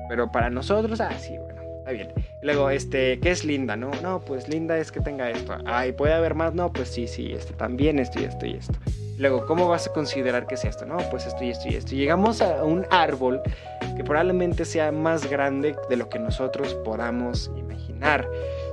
[0.08, 2.12] pero para nosotros, ah, sí, bueno, está bien.
[2.42, 3.76] luego, este, ¿qué es linda?
[3.76, 5.56] No, no, pues linda es que tenga esto.
[5.64, 6.54] Ay, ¿puede haber más?
[6.54, 8.74] No, pues sí, sí, esto también, esto y esto y esto.
[9.20, 10.86] Luego, ¿cómo vas a considerar que es esto?
[10.86, 11.94] No, pues esto y esto y esto.
[11.94, 13.42] Llegamos a un árbol
[13.94, 18.26] que probablemente sea más grande de lo que nosotros podamos imaginar.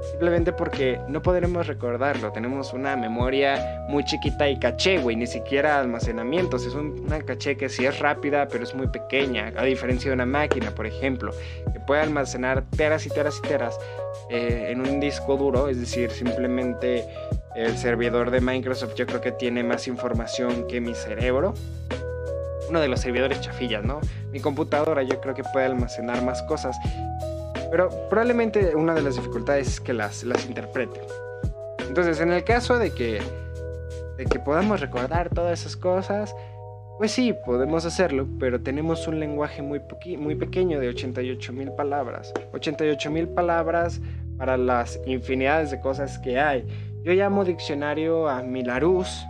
[0.09, 2.31] Simplemente porque no podremos recordarlo.
[2.31, 5.17] Tenemos una memoria muy chiquita y caché, güey.
[5.17, 6.65] Ni siquiera almacenamientos.
[6.65, 9.51] Es una caché que sí es rápida, pero es muy pequeña.
[9.57, 11.33] A diferencia de una máquina, por ejemplo,
[11.73, 13.77] que puede almacenar teras y teras y teras
[14.29, 15.67] eh, en un disco duro.
[15.67, 17.05] Es decir, simplemente
[17.57, 21.55] el servidor de Microsoft yo creo que tiene más información que mi cerebro.
[22.69, 23.99] Uno de los servidores chafillas, ¿no?
[24.31, 26.77] Mi computadora yo creo que puede almacenar más cosas.
[27.71, 31.01] Pero probablemente una de las dificultades es que las, las interprete.
[31.87, 33.21] Entonces, en el caso de que,
[34.17, 36.35] de que podamos recordar todas esas cosas,
[36.99, 39.81] pues sí, podemos hacerlo, pero tenemos un lenguaje muy,
[40.17, 42.33] muy pequeño de 88 mil palabras.
[42.53, 43.99] 88 mil palabras
[44.37, 46.63] para las infinidades de cosas que hay.
[47.07, 49.25] Yo llamo diccionario a mi Larousse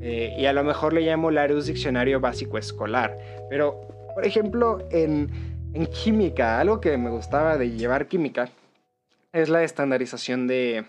[0.00, 3.16] eh, y a lo mejor le llamo Larousse Diccionario Básico Escolar.
[3.48, 3.86] Pero,
[4.16, 5.30] por ejemplo, en,
[5.74, 8.48] en química, algo que me gustaba de llevar química
[9.30, 10.86] es la estandarización de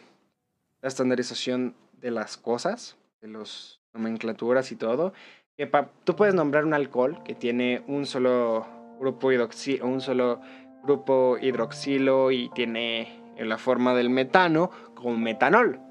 [0.82, 5.14] la estandarización de las cosas, de las nomenclaturas y todo.
[5.56, 5.70] Que
[6.06, 8.66] tú puedes nombrar un alcohol que tiene un solo
[9.00, 10.42] grupo hidroxilo, un solo
[10.82, 15.85] grupo hidroxilo y tiene la forma del metano como metanol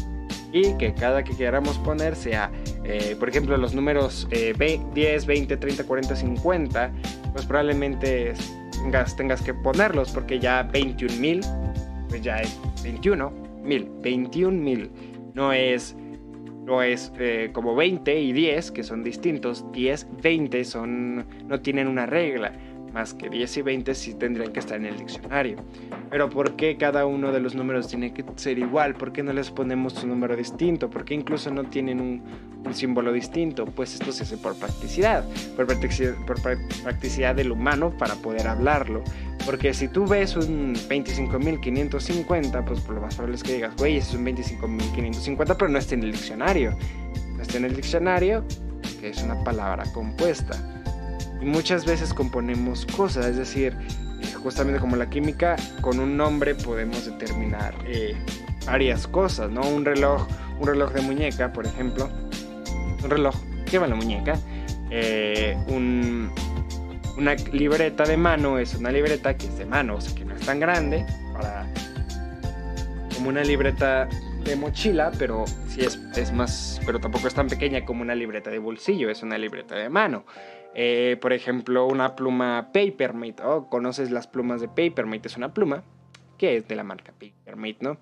[0.53, 2.49] y que cada que queramos poner sea,
[2.85, 6.91] eh, por ejemplo, los números 10, 20, 30, 40, 50,
[7.33, 8.33] pues probablemente
[8.81, 13.29] tengas, tengas que ponerlos porque ya 21.000, pues ya es 21
[13.61, 14.89] mil, 21 mil,
[15.33, 15.97] no es
[16.65, 19.71] no es eh, como 20 y 10, que son distintos.
[19.71, 22.53] 10, 20 son, no tienen una regla.
[22.91, 25.57] Más que 10 y 20 sí tendrían que estar en el diccionario.
[26.09, 28.95] Pero ¿por qué cada uno de los números tiene que ser igual?
[28.95, 30.89] ¿Por qué no les ponemos un número distinto?
[30.89, 32.23] ¿Por qué incluso no tienen un,
[32.65, 33.65] un símbolo distinto?
[33.65, 35.25] Pues esto se hace por practicidad.
[35.57, 39.03] Por practicidad, por practicidad del humano para poder hablarlo.
[39.45, 43.97] Porque si tú ves un 25.550, pues por lo más probable es que digas, güey,
[43.97, 46.75] es un 25.550, pero no está en el diccionario.
[47.35, 48.43] No está en el diccionario,
[48.99, 50.57] que es una palabra compuesta.
[51.39, 53.77] Y muchas veces componemos cosas, es decir,
[54.21, 58.15] eh, justamente como la química, con un nombre podemos determinar eh,
[58.65, 59.61] varias cosas, ¿no?
[59.61, 60.27] Un reloj,
[60.59, 62.09] un reloj de muñeca, por ejemplo.
[63.03, 63.35] Un reloj
[63.69, 64.39] que va la muñeca.
[64.89, 66.31] Eh, un
[67.17, 70.35] Una libreta de mano es una libreta que es de mano, o sea que no
[70.35, 71.65] es tan grande, para
[73.15, 74.09] como una libreta
[74.43, 78.51] de mochila, pero sí es, es más, pero tampoco es tan pequeña como una libreta
[78.51, 80.25] de bolsillo, es una libreta de mano.
[80.75, 83.41] Eh, por ejemplo, una pluma Papermate.
[83.43, 85.29] Oh, ¿Conoces las plumas de Papermate?
[85.29, 85.83] Es una pluma
[86.37, 87.97] que es de la marca Papermate, ¿no?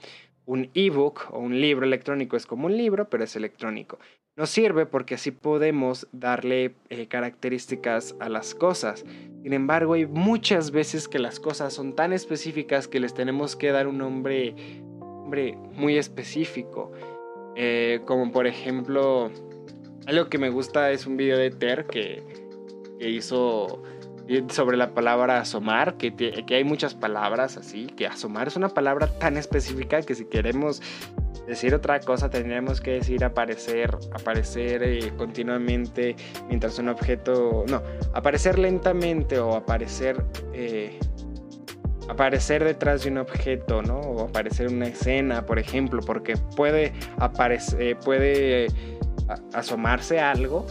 [0.45, 3.99] Un ebook o un libro electrónico es como un libro, pero es electrónico.
[4.35, 9.05] Nos sirve porque así podemos darle eh, características a las cosas.
[9.43, 13.71] Sin embargo, hay muchas veces que las cosas son tan específicas que les tenemos que
[13.71, 14.55] dar un nombre,
[14.99, 16.91] nombre muy específico.
[17.55, 19.29] Eh, como por ejemplo,
[20.07, 22.23] algo que me gusta es un video de Ter que,
[22.99, 23.83] que hizo
[24.49, 29.07] sobre la palabra asomar, que, que hay muchas palabras así, que asomar es una palabra
[29.07, 30.82] tan específica que si queremos
[31.47, 36.15] decir otra cosa tendríamos que decir aparecer, aparecer eh, continuamente
[36.47, 37.82] mientras un objeto, no,
[38.13, 40.97] aparecer lentamente o aparecer, eh,
[42.09, 43.99] aparecer detrás de un objeto, ¿no?
[43.99, 48.67] O aparecer una escena, por ejemplo, porque puede aparecer, eh, puede
[49.53, 50.65] asomarse algo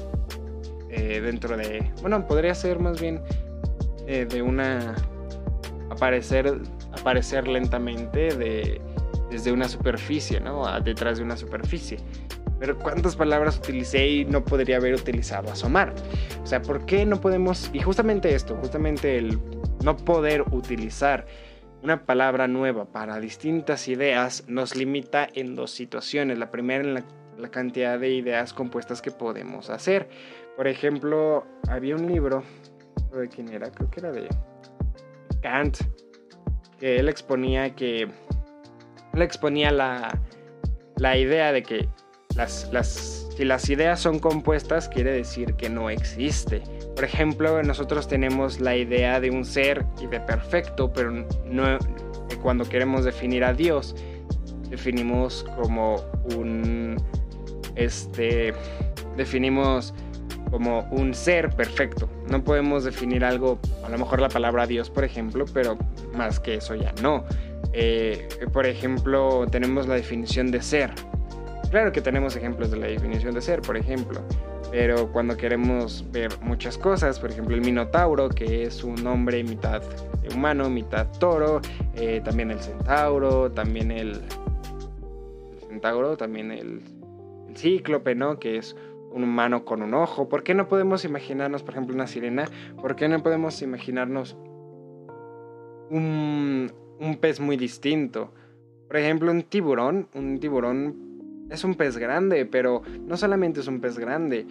[0.93, 3.20] dentro de, bueno, podría ser más bien
[4.07, 4.95] de una
[5.90, 6.59] aparecer,
[6.93, 8.80] aparecer lentamente de
[9.32, 10.64] desde una superficie, ¿no?
[10.80, 11.99] Detrás de una superficie.
[12.61, 15.93] Pero ¿cuántas palabras utilicé y no podría haber utilizado asomar?
[16.43, 19.40] O sea, ¿por qué no podemos, y justamente esto, justamente el
[19.82, 21.26] no poder utilizar
[21.82, 26.38] una palabra nueva para distintas ideas nos limita en dos situaciones.
[26.38, 27.05] La primera en la,
[27.36, 30.09] la, cantidad de ideas compuestas que podemos hacer.
[30.57, 32.42] Por ejemplo, había un libro,
[33.12, 33.70] ¿de quién era?
[33.70, 34.28] Creo que era de
[35.40, 35.78] Kant,
[36.78, 38.09] que él exponía que
[39.14, 40.18] le exponía la,
[40.96, 41.88] la idea de que
[42.36, 46.62] las, las, si las ideas son compuestas quiere decir que no existe.
[46.94, 51.78] Por ejemplo, nosotros tenemos la idea de un ser y de perfecto, pero no,
[52.42, 53.94] cuando queremos definir a Dios,
[54.68, 55.96] definimos como
[56.36, 56.96] un,
[57.74, 58.55] este,
[59.16, 59.94] definimos
[60.53, 62.09] como un ser perfecto.
[62.30, 65.78] No podemos definir algo, a lo mejor la palabra Dios, por ejemplo, pero
[66.14, 67.24] más que eso ya no.
[67.72, 70.90] Eh, por ejemplo, tenemos la definición de ser.
[71.70, 74.20] Claro que tenemos ejemplos de la definición de ser, por ejemplo,
[74.70, 79.82] pero cuando queremos ver muchas cosas, por ejemplo el Minotauro, que es un hombre mitad
[80.34, 81.62] humano, mitad toro,
[81.94, 84.20] eh, también el Centauro, también el,
[85.66, 86.82] Centauro, también el,
[87.48, 88.38] el Cíclope, ¿no?
[88.38, 88.76] Que es
[89.12, 90.28] un humano con un ojo.
[90.28, 92.44] ¿Por qué no podemos imaginarnos, por ejemplo, una sirena?
[92.80, 94.36] ¿Por qué no podemos imaginarnos
[95.90, 98.32] un, un pez muy distinto.
[98.88, 103.80] Por ejemplo, un tiburón, un tiburón es un pez grande, pero no solamente es un
[103.80, 104.46] pez grande,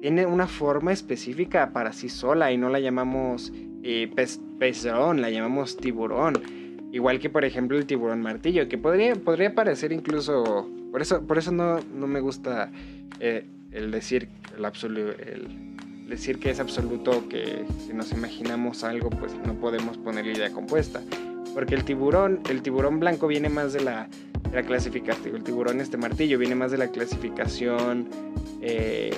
[0.00, 3.52] tiene una forma específica para sí sola y no la llamamos
[3.82, 6.34] eh, pez, pezón, la llamamos tiburón.
[6.92, 10.68] Igual que por ejemplo el tiburón martillo, que podría, podría parecer incluso...
[10.92, 12.70] Por eso, por eso no, no me gusta
[13.18, 19.34] eh, el decir el, el decir que es absoluto, que si nos imaginamos algo, pues
[19.46, 21.02] no podemos poner idea compuesta.
[21.54, 24.08] Porque el tiburón, el tiburón blanco viene más de la,
[24.52, 28.08] la clasificación, el tiburón este martillo viene más de la clasificación,
[28.60, 29.12] eh,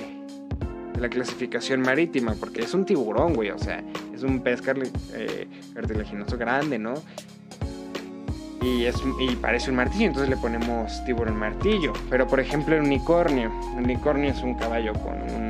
[0.99, 3.83] la clasificación marítima, porque es un tiburón, güey, o sea,
[4.13, 4.61] es un pez
[5.13, 6.95] eh, cartilaginoso grande, ¿no?
[8.61, 11.93] Y, es, y parece un martillo, entonces le ponemos tiburón martillo.
[12.09, 15.49] Pero por ejemplo el unicornio, el unicornio es un caballo con un,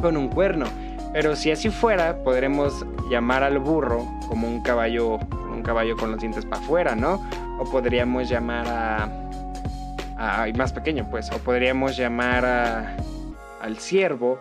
[0.00, 0.66] con un cuerno.
[1.12, 5.20] Pero si así fuera, podremos llamar al burro como un caballo
[5.64, 7.20] caballo con los dientes para afuera, ¿no?
[7.58, 9.08] O podríamos llamar a,
[10.16, 12.96] a, más pequeño, pues, o podríamos llamar a,
[13.60, 14.38] al ciervo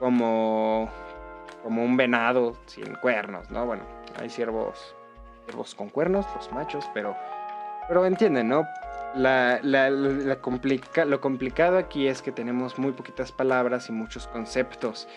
[0.00, 0.88] como,
[1.62, 3.64] como un venado sin cuernos, ¿no?
[3.66, 3.84] Bueno,
[4.18, 4.96] hay ciervos,
[5.48, 7.16] ciervos con cuernos, los machos, pero,
[7.88, 8.66] pero entienden, ¿no?
[9.14, 14.26] La, la, la complica, lo complicado aquí es que tenemos muy poquitas palabras y muchos
[14.26, 15.08] conceptos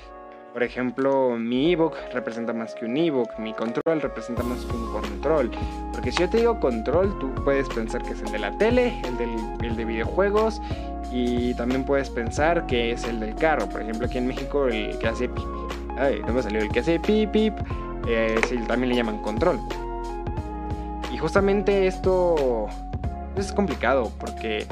[0.53, 4.91] por ejemplo, mi ebook representa más que un ebook, mi control representa más que un
[4.91, 5.51] control.
[5.93, 9.01] Porque si yo te digo control, tú puedes pensar que es el de la tele,
[9.05, 10.61] el, del, de videojuegos,
[11.09, 13.67] y también puedes pensar que es el del carro.
[13.69, 15.45] Por ejemplo, aquí en México, el que hace pip,
[15.97, 17.53] ay, no me salió, el que hace pip, pip,
[18.07, 18.35] eh,
[18.67, 19.57] también le llaman control.
[21.11, 22.67] Y justamente esto
[23.35, 24.65] es complicado porque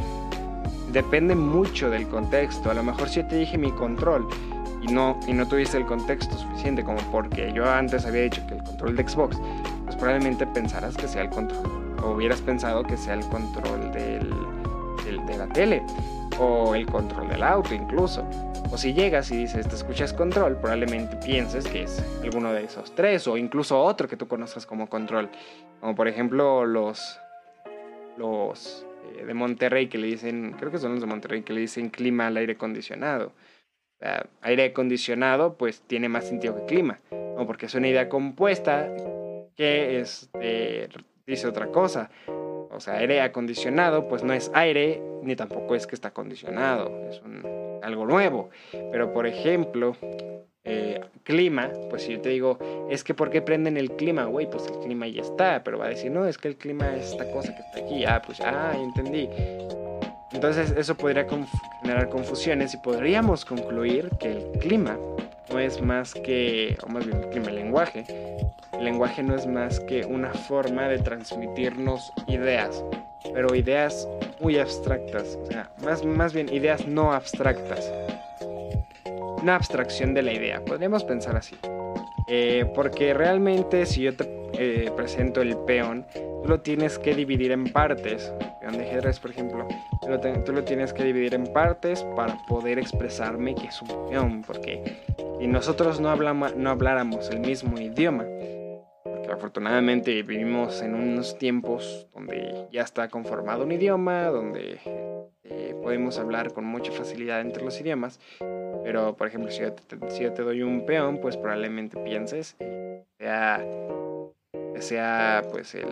[0.91, 2.72] depende mucho del contexto.
[2.72, 4.28] A lo mejor si yo te dije mi control
[4.82, 8.56] y no, y no tuviste el contexto suficiente como porque yo antes había dicho que
[8.56, 9.38] el control de Xbox,
[9.84, 14.34] pues probablemente pensarás que sea el control, o hubieras pensado que sea el control del,
[15.26, 15.84] de la tele.
[16.38, 18.28] O el control del auto incluso.
[18.72, 22.94] O si llegas y dices, te escuchas control, probablemente pienses que es alguno de esos
[22.94, 25.30] tres o incluso otro que tú conozcas como control.
[25.80, 27.20] Como por ejemplo los,
[28.18, 28.86] los
[29.16, 31.90] eh, de Monterrey que le dicen, creo que son los de Monterrey que le dicen
[31.90, 33.32] clima al aire acondicionado.
[34.42, 37.48] aire acondicionado pues tiene más sentido que clima, ¿no?
[37.48, 38.88] porque es una idea compuesta
[39.56, 40.90] que este,
[41.26, 42.10] dice otra cosa.
[42.72, 47.22] O sea, aire acondicionado, pues no es aire, ni tampoco es que está acondicionado, es
[47.82, 48.50] algo nuevo.
[48.91, 49.96] Pero por ejemplo,
[50.64, 52.60] eh, clima, pues si yo te digo,
[52.90, 54.26] es que ¿por qué prenden el clima?
[54.26, 56.96] Güey, pues el clima ya está, pero va a decir, no, es que el clima
[56.96, 58.06] es esta cosa que está aquí.
[58.06, 59.30] Ah, pues, ah, entendí.
[60.32, 61.26] Entonces eso podría
[61.82, 64.98] generar confusiones y podríamos concluir que el clima
[65.52, 68.06] no es más que, o más bien el clima, el lenguaje,
[68.74, 72.84] el lenguaje no es más que una forma de transmitirnos ideas,
[73.34, 74.08] pero ideas
[74.40, 77.92] muy abstractas, o sea, más, más bien ideas no abstractas.
[79.41, 81.56] Una abstracción de la idea, podríamos pensar así.
[82.28, 87.52] Eh, porque realmente si yo te eh, presento el peón, tú lo tienes que dividir
[87.52, 88.32] en partes.
[88.61, 89.68] peón de ajedrez, por ejemplo,
[90.45, 94.44] tú lo, tienes que dividir en partes para poder expresarme que es un peón.
[94.45, 94.84] Porque
[95.40, 98.26] si nosotros no, hablamos, no habláramos el mismo idioma,
[99.32, 104.80] afortunadamente vivimos en unos tiempos donde ya está conformado un idioma, donde
[105.44, 108.20] eh, podemos hablar con mucha facilidad entre los idiomas.
[108.84, 112.56] Pero, por ejemplo, si yo te, doy un peón, pues probablemente pienses
[113.18, 113.64] sea,
[114.74, 115.88] que sea pues el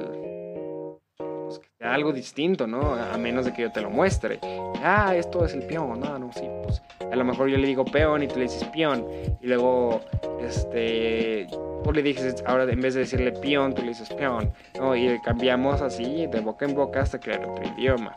[1.47, 2.93] pues, algo distinto, ¿no?
[2.93, 4.39] A menos de que yo te lo muestre.
[4.83, 6.81] Ah, esto es el peón, no, no, sí, pues
[7.11, 9.05] a lo mejor yo le digo peón y tú le dices peón
[9.41, 10.01] y luego
[10.41, 11.47] este
[11.83, 14.95] tú le dices, ahora en vez de decirle peón, tú le dices peón, ¿no?
[14.95, 18.13] Y cambiamos así de boca en boca hasta crear otro idioma.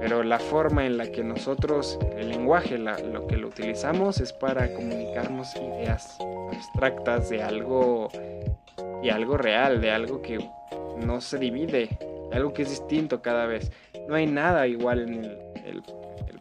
[0.00, 4.72] Pero la forma en la que nosotros, el lenguaje, lo que lo utilizamos es para
[4.72, 6.16] comunicarnos ideas
[6.52, 8.08] abstractas de algo
[9.02, 10.38] y algo real, de algo que
[11.04, 11.98] no se divide,
[12.30, 13.70] de algo que es distinto cada vez.
[14.08, 15.82] No hay nada igual en el,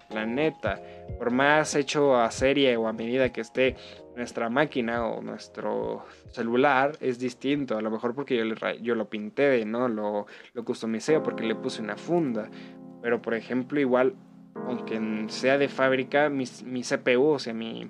[0.10, 0.82] planeta.
[1.20, 3.76] Por más hecho a serie o a medida que esté
[4.16, 7.78] nuestra máquina o nuestro celular es distinto.
[7.78, 8.36] A lo mejor porque
[8.82, 9.88] yo, lo pinté, ¿no?
[9.88, 12.50] Lo, lo customicé porque le puse una funda.
[13.02, 14.14] Pero por ejemplo, igual,
[14.68, 15.00] aunque
[15.30, 17.90] sea de fábrica, mi, mi CPU, o sea, mi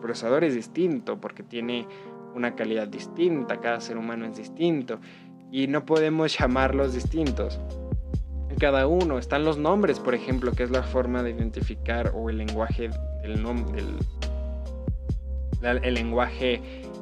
[0.00, 1.86] procesador es distinto porque tiene
[2.34, 3.60] una calidad distinta.
[3.60, 5.00] Cada ser humano es distinto.
[5.50, 7.60] Y no podemos llamarlos distintos
[8.58, 9.18] cada uno.
[9.18, 12.90] Están los nombres, por ejemplo, que es la forma de identificar o el lenguaje
[13.22, 13.82] del nombre,
[15.62, 16.60] el lenguaje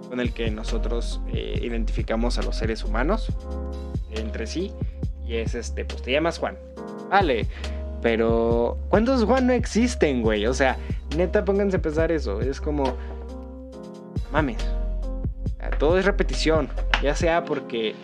[0.09, 3.31] con el que nosotros eh, identificamos a los seres humanos
[4.11, 4.73] entre sí.
[5.27, 6.57] Y es este, pues te llamas Juan.
[7.09, 7.47] Vale.
[8.03, 10.47] Pero, ¿cuántos Juan no existen, güey?
[10.47, 10.77] O sea,
[11.17, 12.41] neta, pónganse a pensar eso.
[12.41, 12.97] Es como,
[14.33, 14.59] mames.
[15.79, 16.69] Todo es repetición.
[17.03, 17.95] Ya sea porque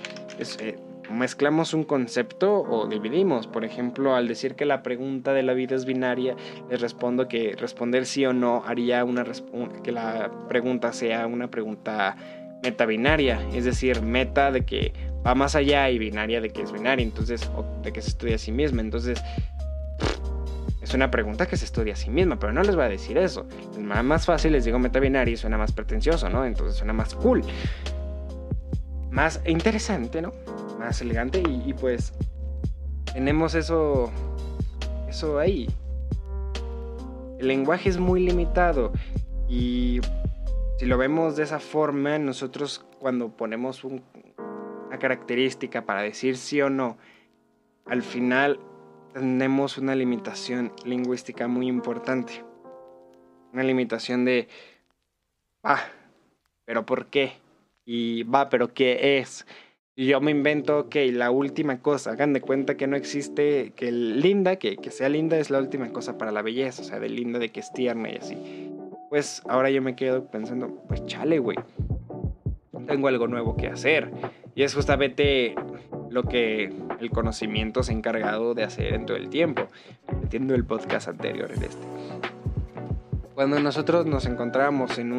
[0.60, 0.76] eh,
[1.10, 3.46] mezclamos un concepto o dividimos.
[3.46, 6.36] Por ejemplo, al decir que la pregunta de la vida es binaria,
[6.70, 9.24] les respondo que responder sí o no haría una
[9.82, 12.16] que la pregunta sea una pregunta
[12.62, 14.92] metabinaria, es decir, meta de que
[15.26, 18.36] va más allá y binaria de que es binaria, entonces, o de que se estudia
[18.36, 18.82] a sí misma.
[18.82, 19.22] Entonces,
[20.82, 23.16] es una pregunta que se estudia a sí misma, pero no les voy a decir
[23.18, 23.46] eso.
[23.72, 26.44] Es más fácil les digo metabinaria y suena más pretencioso, ¿no?
[26.44, 27.42] Entonces suena más cool.
[29.10, 30.32] Más interesante, ¿no?
[30.84, 32.12] más elegante y, pues
[33.12, 34.10] tenemos eso,
[35.08, 35.68] eso ahí.
[37.38, 38.92] El lenguaje es muy limitado
[39.48, 40.00] y
[40.78, 43.84] si lo vemos de esa forma, nosotros cuando ponemos
[44.94, 46.96] una característica para decir sí o no,
[47.84, 48.60] al final
[49.12, 52.44] tenemos una limitación lingüística muy importante.
[53.52, 54.46] Una limitación de,
[55.64, 55.82] ah,
[56.64, 57.32] pero ¿por qué?
[57.84, 59.46] Y va, pero ¿qué es?
[59.96, 63.90] Y yo me invento, ok, la última cosa, hagan de cuenta que no existe, que
[63.90, 67.08] linda, que, que sea linda es la última cosa para la belleza, o sea, de
[67.08, 68.70] linda, de que es tierna y así.
[69.10, 71.56] Pues ahora yo me quedo pensando, pues chale, güey,
[72.86, 74.10] tengo algo nuevo que hacer.
[74.54, 75.54] Y es justamente
[76.10, 79.66] lo que el conocimiento se ha encargado de hacer en todo el tiempo,
[80.20, 81.86] metiendo el podcast anterior en este.
[83.34, 85.12] Cuando nosotros nos encontramos en,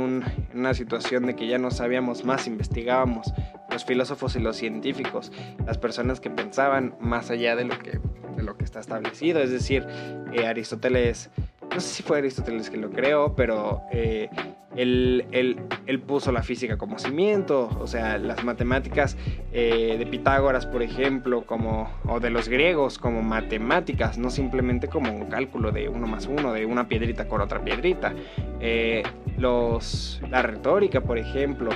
[0.53, 3.33] una situación de que ya no sabíamos más, investigábamos,
[3.69, 5.33] los filósofos y los científicos,
[5.65, 7.99] las personas que pensaban más allá de lo que,
[8.37, 9.85] de lo que está establecido, es decir,
[10.31, 11.29] eh, Aristóteles,
[11.69, 14.29] no sé si fue Aristóteles que lo creó, pero eh,
[14.75, 19.17] él, él, puso la física como cimiento, o sea, las matemáticas
[19.51, 25.11] eh, de Pitágoras, por ejemplo, como, o de los griegos, como matemáticas, no simplemente como
[25.15, 28.13] un cálculo de uno más uno, de una piedrita con otra piedrita.
[28.59, 29.03] Eh,
[29.37, 31.71] los, la retórica, por ejemplo,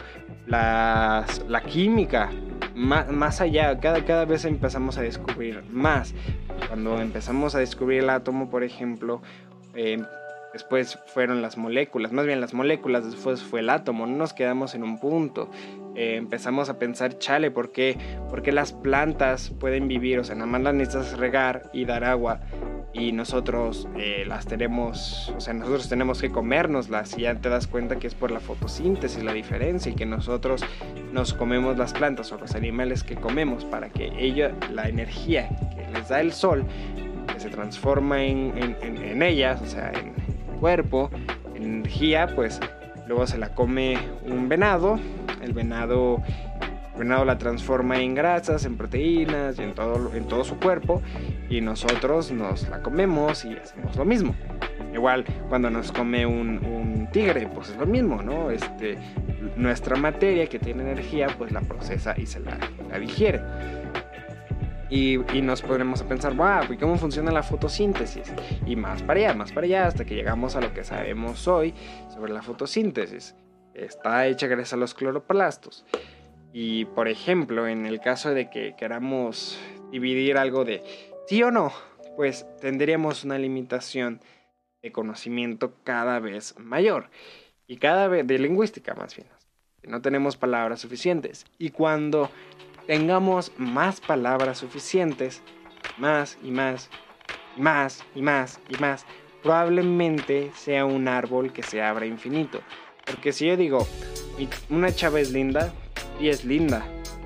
[0.48, 2.30] las, la química,
[2.76, 6.14] más, más, allá, cada, cada vez empezamos a descubrir más.
[6.68, 9.22] Cuando empezamos a descubrir el átomo, por ejemplo,
[9.76, 10.02] eh,
[10.54, 14.74] Después fueron las moléculas, más bien las moléculas, después fue el átomo, no nos quedamos
[14.74, 15.50] en un punto.
[15.96, 17.98] Eh, empezamos a pensar, chale, ¿por qué?
[18.30, 20.20] ¿por qué las plantas pueden vivir?
[20.20, 22.42] O sea, nada más las necesitas regar y dar agua
[22.94, 27.68] y nosotros eh, las tenemos, o sea, nosotros tenemos que comérnoslas y ya te das
[27.68, 30.64] cuenta que es por la fotosíntesis la diferencia y que nosotros
[31.12, 35.88] nos comemos las plantas o los animales que comemos para que ella, la energía que
[35.94, 36.66] les da el sol,
[37.32, 40.14] que se transforma en, en, en ellas, o sea, en,
[40.60, 41.10] cuerpo,
[41.56, 42.60] energía, pues
[43.08, 45.00] luego se la come un venado,
[45.42, 46.22] el venado,
[46.98, 51.02] venado la transforma en grasas, en proteínas y en todo, en todo su cuerpo
[51.50, 54.36] y nosotros nos la comemos y hacemos lo mismo.
[54.94, 58.52] Igual cuando nos come un, tigre, pues es lo mismo, ¿no?
[58.52, 58.96] Este,
[59.56, 63.42] nuestra materia que tiene energía, pues la procesa y se la, la digiere.
[64.90, 68.34] Y, nos ponemos a pensar, wow, ¿y cómo funciona la fotosíntesis?
[68.66, 71.76] Y más para allá, más para allá, hasta que llegamos a lo que sabemos hoy
[72.12, 73.36] sobre la fotosíntesis.
[73.76, 75.86] Está hecha gracias a los cloroplastos.
[76.54, 79.60] Y por ejemplo, en el caso de que queramos
[79.92, 80.84] dividir algo de
[81.28, 81.72] sí o no,
[82.16, 84.20] pues tendríamos una limitación
[84.82, 87.12] de conocimiento cada vez mayor.
[87.68, 89.28] Y cada vez, de lingüística más bien.
[89.84, 91.46] No tenemos palabras suficientes.
[91.60, 92.32] Y cuando
[92.90, 95.44] tengamos más palabras suficientes,
[96.00, 96.90] más y más,
[97.56, 99.06] y más y más y más,
[99.44, 102.62] probablemente sea un árbol que se abra infinito.
[103.06, 103.88] Porque si yo digo,
[104.72, 105.72] una chava es linda,
[106.20, 106.84] y es linda.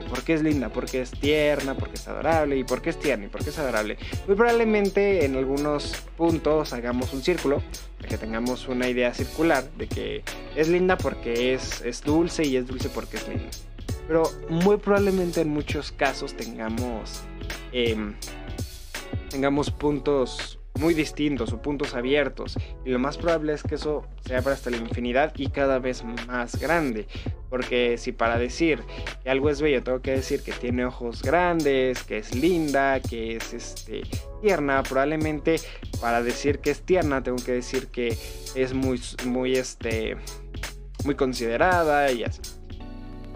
[0.09, 0.67] ¿Por qué es linda?
[0.67, 2.57] Porque es tierna, porque es adorable.
[2.57, 3.27] ¿Y por qué es tierna?
[3.27, 3.97] ¿Y por qué es adorable?
[4.27, 7.63] Muy probablemente en algunos puntos hagamos un círculo,
[7.95, 10.23] para que tengamos una idea circular de que
[10.57, 13.49] es linda porque es, es dulce y es dulce porque es linda.
[14.07, 17.21] Pero muy probablemente en muchos casos tengamos,
[17.71, 18.15] em,
[19.29, 22.57] tengamos puntos muy distintos o puntos abiertos.
[22.85, 26.03] Y lo más probable es que eso se abra hasta la infinidad y cada vez
[26.27, 27.07] más grande.
[27.49, 28.83] Porque si para decir
[29.23, 33.37] que algo es bello tengo que decir que tiene ojos grandes, que es linda, que
[33.37, 34.01] es este,
[34.41, 35.57] tierna, probablemente
[36.01, 38.17] para decir que es tierna tengo que decir que
[38.55, 40.17] es muy, muy, este,
[41.05, 42.41] muy considerada y así.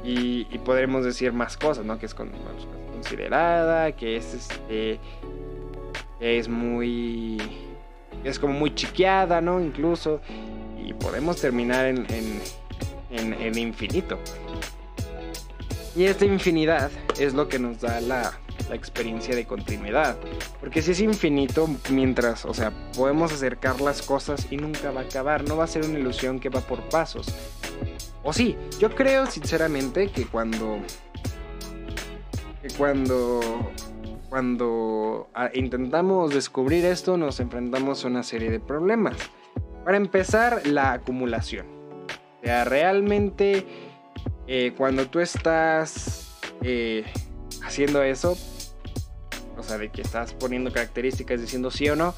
[0.04, 2.00] Y, podremos decir más cosas, ¿no?
[2.00, 5.00] Que es considerada, que es este.
[6.20, 7.38] Que es muy.
[8.24, 9.62] es como muy chiqueada, ¿no?
[9.62, 10.22] Incluso.
[10.84, 14.18] Y podemos terminar en, en, en, infinito.
[15.96, 20.16] Y esta infinidad es lo que nos da la, la experiencia de continuidad.
[20.60, 25.04] Porque si es infinito, mientras, o sea, podemos acercar las cosas y nunca va a
[25.04, 27.28] acabar, no va a ser una ilusión que va por pasos.
[28.28, 30.80] O sí, yo creo sinceramente que cuando.
[32.62, 33.40] Que cuando.
[34.28, 39.16] Cuando ah, intentamos descubrir esto, nos enfrentamos a una serie de problemas.
[39.86, 41.68] Para empezar, la acumulación.
[42.42, 43.66] O sea, realmente.
[44.46, 47.06] Eh, cuando tú estás eh,
[47.64, 48.38] haciendo eso,
[49.58, 52.14] o sea, de que estás poniendo características diciendo sí o no,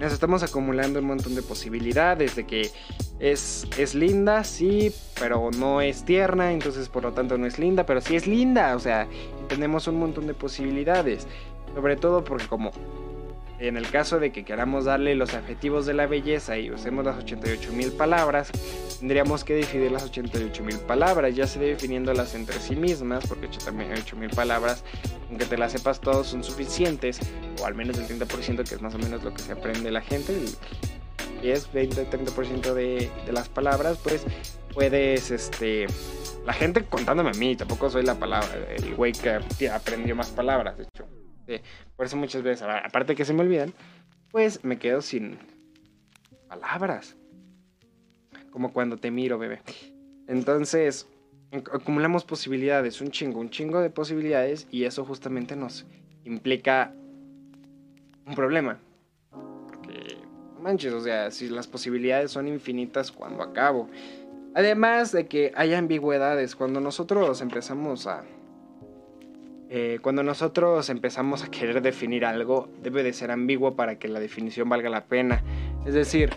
[0.00, 2.70] nos estamos acumulando un montón de posibilidades de que
[3.20, 7.86] es, es linda, sí, pero no es tierna, entonces por lo tanto no es linda,
[7.86, 9.06] pero sí es linda, o sea,
[9.48, 11.26] tenemos un montón de posibilidades,
[11.74, 12.72] sobre todo porque como
[13.58, 17.24] en el caso de que queramos darle los adjetivos de la belleza y usemos las
[17.24, 18.50] 88.000 palabras,
[18.98, 24.84] tendríamos que dividir las 88.000 palabras, ya sea definiéndolas entre sí mismas, porque 88.000 palabras,
[25.28, 27.20] aunque te las sepas todos, son suficientes,
[27.62, 30.00] o al menos el 30%, que es más o menos lo que se aprende la
[30.00, 30.34] gente,
[31.44, 34.24] 10, 20, 30% de, de las palabras, pues
[34.72, 35.86] puedes, este,
[36.46, 40.78] la gente contándome a mí, tampoco soy la palabra, el güey que aprendió más palabras,
[40.78, 41.06] de hecho.
[41.96, 43.74] por eso muchas veces, aparte que se me olvidan,
[44.30, 45.36] pues me quedo sin
[46.48, 47.14] palabras.
[48.50, 49.60] Como cuando te miro, bebé.
[50.26, 51.06] Entonces,
[51.72, 55.84] acumulamos posibilidades, un chingo, un chingo de posibilidades y eso justamente nos
[56.24, 56.94] implica
[58.26, 58.78] un problema.
[60.64, 63.86] Manches, o sea, si las posibilidades son infinitas cuando acabo.
[64.54, 68.24] Además de que hay ambigüedades, cuando nosotros empezamos a...
[69.68, 74.20] Eh, cuando nosotros empezamos a querer definir algo, debe de ser ambiguo para que la
[74.20, 75.42] definición valga la pena.
[75.84, 76.30] Es decir,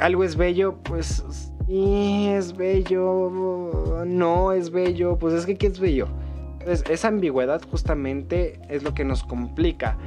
[0.00, 1.24] algo es bello, pues
[1.66, 6.06] Y es bello, no es bello, pues es que ¿qué es bello?
[6.60, 9.98] Entonces, esa ambigüedad justamente es lo que nos complica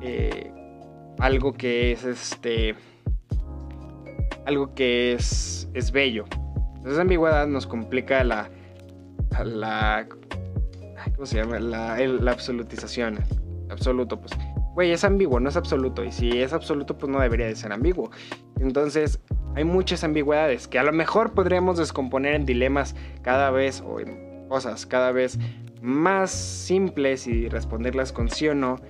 [0.00, 0.50] eh,
[1.18, 2.74] algo que es este
[4.46, 6.24] algo que es, es bello.
[6.84, 8.50] Esa ambigüedad nos complica la,
[9.42, 10.06] la
[11.14, 11.58] ¿cómo se llama?
[11.58, 13.18] La, la absolutización.
[13.70, 14.32] Absoluto, pues,
[14.74, 16.04] güey, es ambiguo, no es absoluto.
[16.04, 18.10] Y si es absoluto, pues no debería de ser ambiguo.
[18.60, 19.20] Entonces,
[19.54, 24.46] hay muchas ambigüedades que a lo mejor podríamos descomponer en dilemas cada vez o en
[24.48, 25.38] cosas cada vez
[25.80, 28.80] más simples y responderlas con sí o no.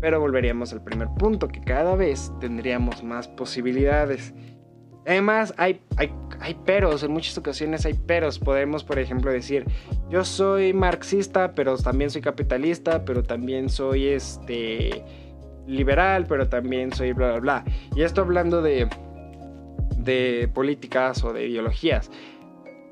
[0.00, 4.34] Pero volveríamos al primer punto, que cada vez tendríamos más posibilidades.
[5.06, 8.38] Además, hay, hay, hay, peros, en muchas ocasiones hay peros.
[8.38, 9.64] Podemos, por ejemplo, decir,
[10.08, 15.04] yo soy marxista, pero también soy capitalista, pero también soy este
[15.66, 17.64] liberal, pero también soy bla, bla, bla.
[17.94, 18.88] Y esto hablando de,
[19.98, 22.10] de políticas o de ideologías.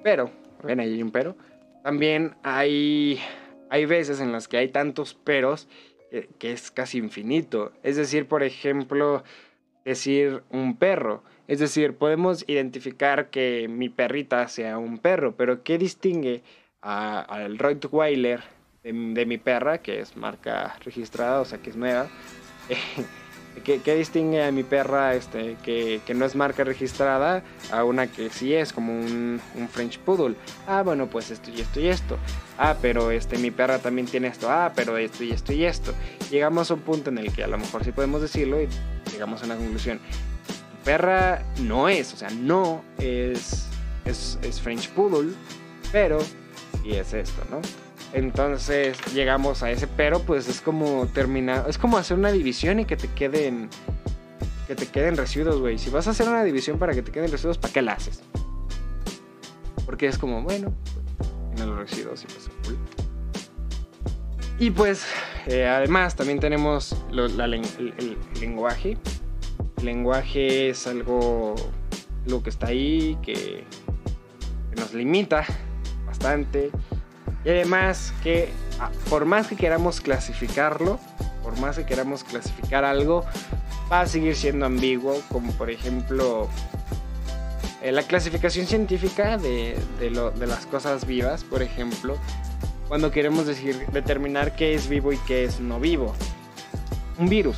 [0.02, 0.30] Pero,
[0.62, 1.36] ven, ahí hay un pero.
[1.82, 3.18] También hay,
[3.70, 5.68] hay veces en las que hay tantos peros
[6.12, 7.72] que, que es casi infinito.
[7.82, 9.24] Es decir, por ejemplo,
[9.84, 15.76] decir un perro es decir, podemos identificar que mi perrita sea un perro, pero ¿qué
[15.76, 16.42] distingue
[16.80, 18.42] al Rottweiler
[18.82, 22.08] de, de, mi perra, que es marca registrada, o sea, que es nueva?
[23.64, 28.54] ¿Qué, distingue a mi perra este, que, no es marca registrada a una que sí
[28.54, 30.34] es, como un, French Poodle?
[30.66, 32.18] Ah, bueno, pues esto y esto y esto.
[32.58, 34.50] Ah, pero este, mi perra también tiene esto.
[34.50, 35.92] Ah, pero esto y esto y esto.
[36.30, 38.68] Llegamos a un punto en el que a lo mejor sí podemos decirlo y
[39.12, 40.00] llegamos a una conclusión
[40.82, 43.66] perra no es, o sea, no es,
[44.04, 45.32] es, French Poodle,
[45.90, 46.18] pero
[46.84, 47.60] y es esto, ¿no?
[48.12, 52.84] Entonces llegamos a ese pero, pues es como terminar, es como hacer una división y
[52.84, 53.70] que te queden,
[54.66, 55.78] que te queden residuos, güey.
[55.78, 58.22] Si vas a hacer una división para que te queden residuos, ¿para qué la haces?
[59.86, 60.72] Porque es como, bueno,
[61.54, 62.50] tiene los residuos y pues.
[64.58, 65.06] Y pues,
[65.46, 68.98] eh, además también tenemos el lenguaje
[69.82, 71.54] lenguaje es algo,
[72.26, 73.64] lo que está ahí, que,
[74.76, 75.44] nos limita
[76.06, 76.70] bastante.
[77.44, 78.50] Y además que
[78.80, 80.98] ah, por más que queramos clasificarlo,
[81.42, 83.24] por más que queramos clasificar algo,
[83.90, 86.48] va a seguir siendo ambiguo, como por ejemplo
[87.82, 92.16] eh, la clasificación científica de, de, las cosas vivas, por ejemplo,
[92.86, 96.14] cuando queremos decir, determinar qué es vivo y qué es no vivo.
[97.18, 97.56] Un virus.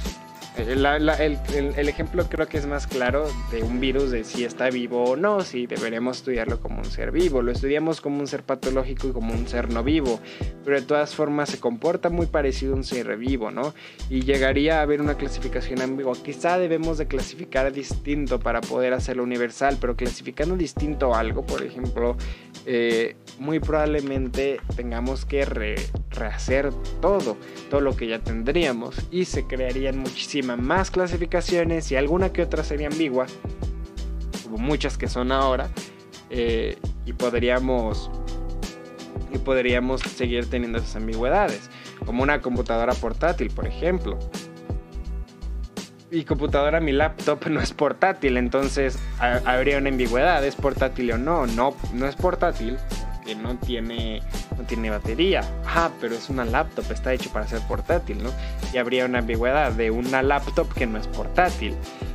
[0.56, 5.16] El, ejemplo creo que es más claro de un virus de si está vivo o
[5.16, 7.42] no, si deberemos estudiarlo como un ser vivo.
[7.42, 10.20] Lo estudiamos como un ser patológico y como un ser no vivo,
[10.64, 13.74] pero de todas formas se comporta muy parecido a un ser vivo, ¿no?
[14.08, 16.14] Y llegaría a haber una clasificación ambigua.
[16.22, 22.16] Quizá debemos de clasificar distinto para poder hacerlo universal, pero clasificando distinto algo, por ejemplo,
[22.64, 25.44] eh, muy probablemente tengamos que
[26.10, 26.70] rehacer
[27.00, 27.36] todo,
[27.70, 32.64] todo lo que ya tendríamos y se crearían muchísimas más clasificaciones y alguna que otra
[32.64, 33.26] sería ambigua,
[34.44, 35.68] como muchas que son ahora,
[36.30, 38.10] eh, y podríamos
[39.32, 41.68] y podríamos seguir teniendo esas ambigüedades,
[42.06, 44.18] como una computadora portátil, por ejemplo
[46.14, 51.46] y computadora, mi laptop no es portátil, entonces habría una ambigüedad, ¿es portátil o no?
[51.46, 52.78] No, no es portátil,
[53.24, 54.22] que no tiene,
[54.56, 55.42] no tiene batería.
[55.66, 58.30] Ah, pero es una laptop, está hecho para ser portátil, ¿no?
[58.72, 61.74] Y habría una ambigüedad de una laptop que no es portátil.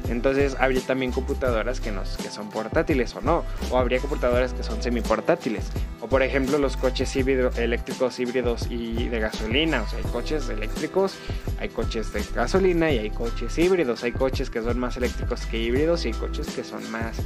[0.09, 3.43] Entonces habría también computadoras que, nos, que son portátiles o no.
[3.69, 5.71] O habría computadoras que son semiportátiles.
[6.01, 9.83] O por ejemplo los coches eléctricos híbridos y de gasolina.
[9.83, 11.15] O sea, hay coches eléctricos,
[11.59, 14.03] hay coches de gasolina y hay coches híbridos.
[14.03, 17.17] Hay coches que son más eléctricos que híbridos y hay coches que son más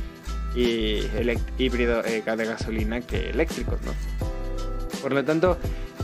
[0.55, 1.09] y
[1.57, 3.91] híbrido eh, de gasolina que eléctricos, ¿no?
[5.01, 5.57] Por lo tanto,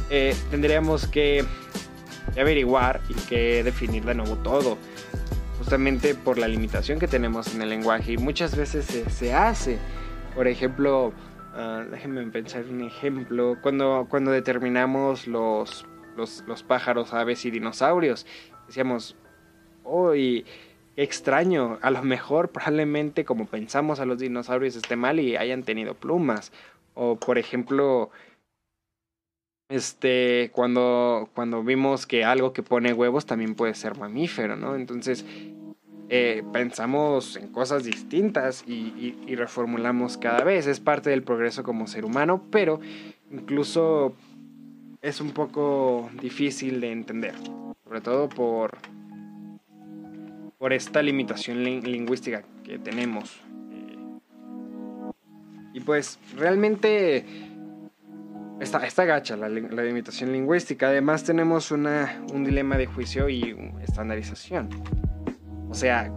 [0.09, 1.45] eh, tendríamos que
[2.39, 4.77] averiguar y que definir de nuevo todo,
[5.57, 9.77] justamente por la limitación que tenemos en el lenguaje y muchas veces se, hace.
[10.35, 15.85] Por ejemplo, uh, déjenme pensar un ejemplo, cuando, cuando determinamos los,
[16.15, 18.25] los, pájaros, aves y dinosaurios,
[18.67, 19.15] decíamos,
[19.83, 20.45] hoy
[20.99, 21.79] extraño.
[21.81, 26.51] A lo mejor probablemente como pensamos a los dinosaurios esté mal y hayan tenido plumas.
[26.93, 28.09] O por ejemplo,
[29.69, 34.75] este, cuando, cuando vimos que algo que pone huevos también puede ser mamífero, ¿no?
[34.75, 35.25] Entonces,
[36.09, 40.67] eh, pensamos en cosas distintas y, y, reformulamos cada vez.
[40.67, 42.81] Es parte del progreso como ser humano, pero
[43.31, 44.15] incluso
[45.01, 47.35] es un poco difícil de entender,
[47.85, 48.75] sobre todo por
[50.59, 53.39] por esta limitación lingüística que tenemos.
[53.71, 53.97] Eh,
[55.73, 57.25] Y pues realmente
[58.59, 60.87] está, está gacha la, la limitación lingüística.
[60.89, 64.69] Además tenemos una, un dilema de juicio y estandarización.
[65.69, 66.11] O sea,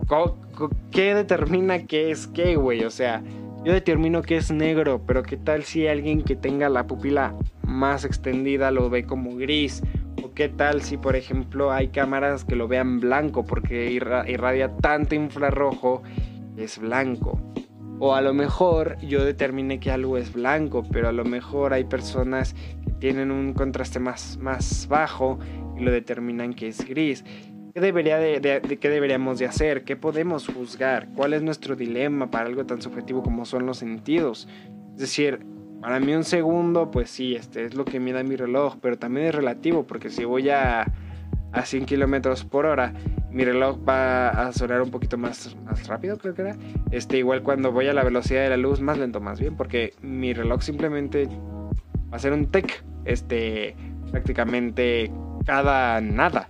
[0.91, 2.85] ¿qué determina qué es qué, güey?
[2.85, 3.23] O sea,
[3.65, 8.05] yo determino que es negro, pero ¿qué tal si alguien que tenga la pupila más
[8.05, 9.83] extendida lo ve como gris?
[10.33, 15.15] ¿O qué tal si, por ejemplo, hay cámaras que lo vean blanco porque irradia tanto
[15.15, 16.03] infrarrojo
[16.57, 17.39] es blanco?
[17.99, 21.85] O a lo mejor yo determine que algo es blanco, pero a lo mejor hay
[21.85, 25.39] personas que tienen un contraste más, más bajo
[25.77, 27.27] y lo determinan que es gris.
[27.75, 29.85] ¿Qué, debería de, ¿Qué deberíamos de hacer?
[29.85, 31.11] ¿Qué podemos juzgar?
[31.15, 34.49] ¿Cuál es nuestro dilema para algo tan subjetivo como son los sentidos?
[34.95, 35.41] Es decir,
[35.83, 38.97] para mí un segundo, pues sí, este es lo que me da mi reloj, pero
[38.97, 40.87] también es relativo, porque si voy a,
[41.51, 42.95] a 100 kilómetros por hora,
[43.33, 46.57] mi reloj va a sonar un poquito más, más rápido, creo que era.
[46.93, 49.93] Este, igual cuando voy a la velocidad de la luz, más lento, más bien, porque
[50.03, 51.27] mi reloj simplemente
[52.13, 53.75] va a ser un tech, este,
[54.13, 55.11] prácticamente
[55.45, 56.47] cada nada.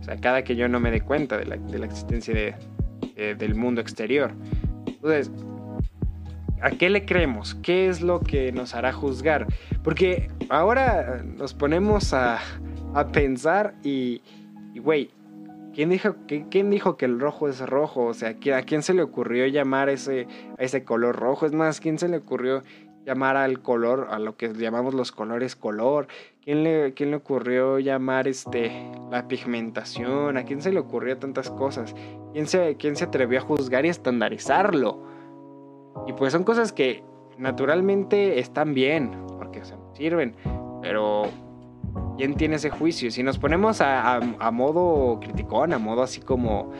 [0.00, 3.80] O sea, cada que yo no me dé cuenta de la, existencia de, del mundo
[3.80, 4.32] exterior.
[4.86, 5.30] Entonces,
[6.62, 7.54] ¿a qué le creemos?
[7.56, 9.46] ¿Qué es lo que nos hará juzgar?
[9.82, 12.38] Porque ahora nos ponemos a,
[12.94, 14.22] a pensar y,
[14.76, 15.10] güey,
[15.74, 18.06] ¿quién dijo, ¿quién dijo que el rojo es rojo?
[18.06, 20.28] O sea, ¿a quién se le ocurrió llamar ese,
[20.58, 21.46] a ese color rojo?
[21.46, 22.62] Es más, ¿quién se le ocurrió
[23.04, 26.06] llamar al color, a lo que llamamos los colores color?
[26.44, 28.70] ¿Quién le, quién le ocurrió llamar este,
[29.10, 30.36] la pigmentación?
[30.36, 31.94] ¿A quién se le ocurrió tantas cosas?
[32.32, 35.11] ¿Quién se, quién se atrevió a juzgar y estandarizarlo?
[36.06, 37.02] Y pues son cosas que
[37.38, 40.34] naturalmente están bien, porque se sirven,
[40.80, 41.24] pero
[42.16, 43.10] ¿quién tiene ese juicio?
[43.10, 46.70] Si nos ponemos a, a, a modo criticón, a modo así como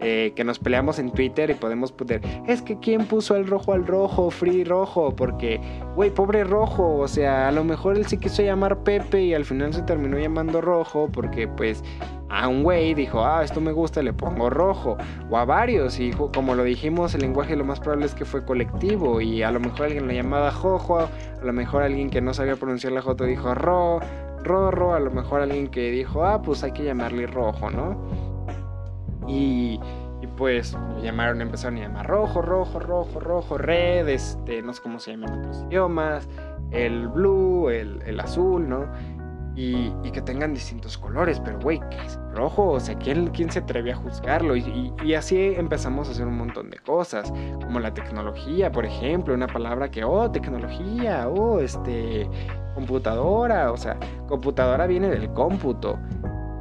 [0.00, 3.72] eh, que nos peleamos en Twitter y podemos poner, es que quién puso el rojo
[3.72, 5.60] al rojo, free rojo, porque,
[5.94, 9.44] güey, pobre rojo, o sea, a lo mejor él sí quiso llamar Pepe y al
[9.44, 11.82] final se terminó llamando rojo porque pues
[12.30, 14.96] a un güey dijo, ah, esto me gusta, le pongo rojo,
[15.28, 18.44] o a varios, y como lo dijimos, el lenguaje lo más probable es que fue
[18.44, 21.10] colectivo y a lo mejor alguien lo llamaba jojo, a
[21.44, 24.00] lo mejor alguien que no sabía pronunciar la J dijo ro,
[24.44, 28.29] ro, ro, a lo mejor alguien que dijo, ah, pues hay que llamarle rojo, ¿no?
[29.30, 29.80] Y,
[30.36, 35.12] pues llamaron, empezaron a llamar rojo, rojo, rojo, rojo, red, este, no sé cómo se
[35.12, 36.28] llaman otros idiomas,
[36.70, 38.86] el blue, el, azul, ¿no?
[39.54, 42.70] Y, que tengan distintos colores, pero güey, ¿qué es rojo?
[42.70, 44.56] O sea, ¿quién, quién se atreve a juzgarlo?
[44.56, 49.34] Y, y, así empezamos a hacer un montón de cosas, como la tecnología, por ejemplo,
[49.34, 52.28] una palabra que, oh, tecnología, oh, este,
[52.74, 53.96] computadora, o sea,
[54.26, 55.98] computadora viene del cómputo.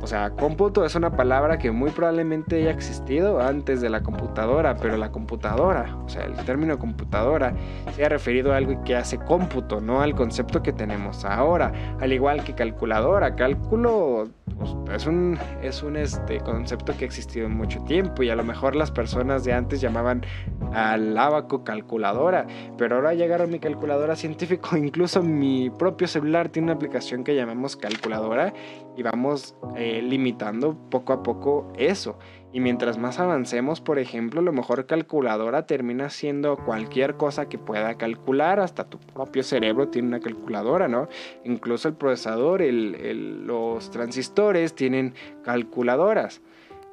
[0.02, 4.76] O sea, cómputo es una palabra que muy probablemente haya existido antes de la computadora,
[4.76, 7.54] pero la computadora, o sea, el término computadora,
[7.96, 11.72] se ha referido a algo que hace cómputo, no al concepto que tenemos ahora.
[12.00, 17.46] Al igual que calculadora, cálculo pues, es un, es un este, concepto que ha existido
[17.46, 20.26] en mucho tiempo y a lo mejor las personas de antes llamaban
[20.74, 22.46] al abaco calculadora,
[22.78, 27.78] pero ahora llegaron mi calculadora científico, incluso mi propio celular tiene una aplicación que llamamos
[27.78, 28.54] calculadora
[29.00, 32.20] y vamos eh, limitando poco a poco eso.
[32.52, 37.96] Y mientras más avancemos, por ejemplo, lo mejor calculadora termina siendo cualquier cosa que pueda
[37.98, 41.08] calcular, hasta tu propio cerebro tiene una calculadora, ¿no?
[41.46, 45.14] Incluso el procesador, los transistores tienen
[45.44, 46.42] calculadoras.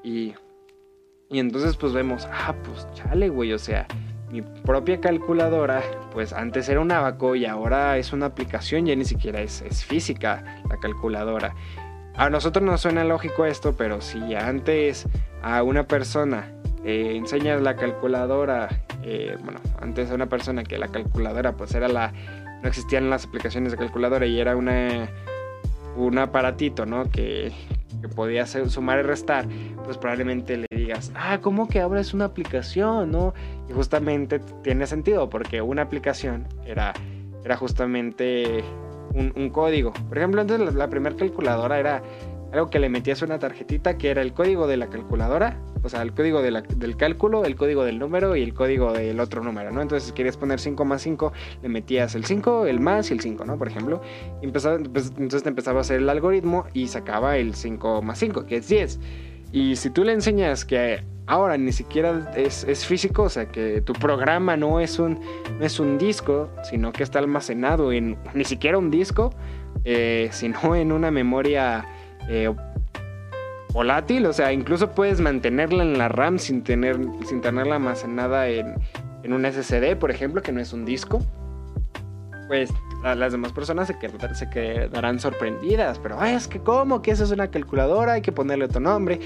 [0.05, 0.35] Y,
[1.29, 3.89] y entonces pues vemos, ah, pues chale, güey, o sea,
[4.31, 9.05] mi propia calculadora, pues antes era un abaco y ahora es una aplicación, ya ni
[9.05, 11.53] siquiera es, es física la calculadora.
[12.17, 15.07] A nosotros nos suena lógico esto, pero si antes
[15.43, 16.51] a una persona
[16.85, 18.69] enseñas la calculadora,
[19.03, 22.13] eh, bueno, antes a una persona que la calculadora pues era la,
[22.63, 25.11] no existían las aplicaciones de calculadora y era una,
[25.97, 27.11] un aparatito, ¿no?
[27.11, 27.53] Que,
[28.01, 29.47] que podía sumar y restar,
[29.85, 33.35] pues probablemente le digas, ah, ¿cómo que ahora es una aplicación, no?
[33.69, 36.95] Y justamente tiene sentido porque una aplicación era,
[37.45, 38.65] era justamente
[39.17, 39.93] un, código.
[40.09, 42.03] Por ejemplo, antes la, primera calculadora era
[42.53, 46.03] algo que le metías una tarjetita que era el código de la calculadora, o sea,
[46.03, 49.83] el código del cálculo, el código del número y el código del otro número, ¿no?
[49.83, 51.33] Entonces, querías poner 5 más 5,
[51.63, 53.59] le metías el 5, el más y el 5, ¿no?
[53.59, 54.01] Por ejemplo,
[54.43, 58.47] empezaba, pues, entonces te empezaba a hacer el algoritmo y sacaba el 5 más 5,
[58.47, 59.01] que es 10.
[59.53, 63.93] Y si tú le enseñas que ahora ni siquiera es, físico, o sea que tu
[63.93, 65.21] programa no es un,
[65.61, 69.31] es un disco, sino que está almacenado en ni siquiera un disco,
[69.85, 71.87] eh, sino en una memoria
[72.29, 72.53] eh,
[73.73, 78.75] volátil, o sea, incluso puedes mantenerla en la RAM sin, tener, sin tenerla almacenada en,
[79.23, 81.21] en un SSD, por ejemplo, que no es un disco.
[82.49, 82.71] pues
[83.15, 85.99] las demás personas se, quedarán sorprendidas.
[85.99, 89.21] Pero es que cómo, que esa es una calculadora, hay que ponerle otro nombre.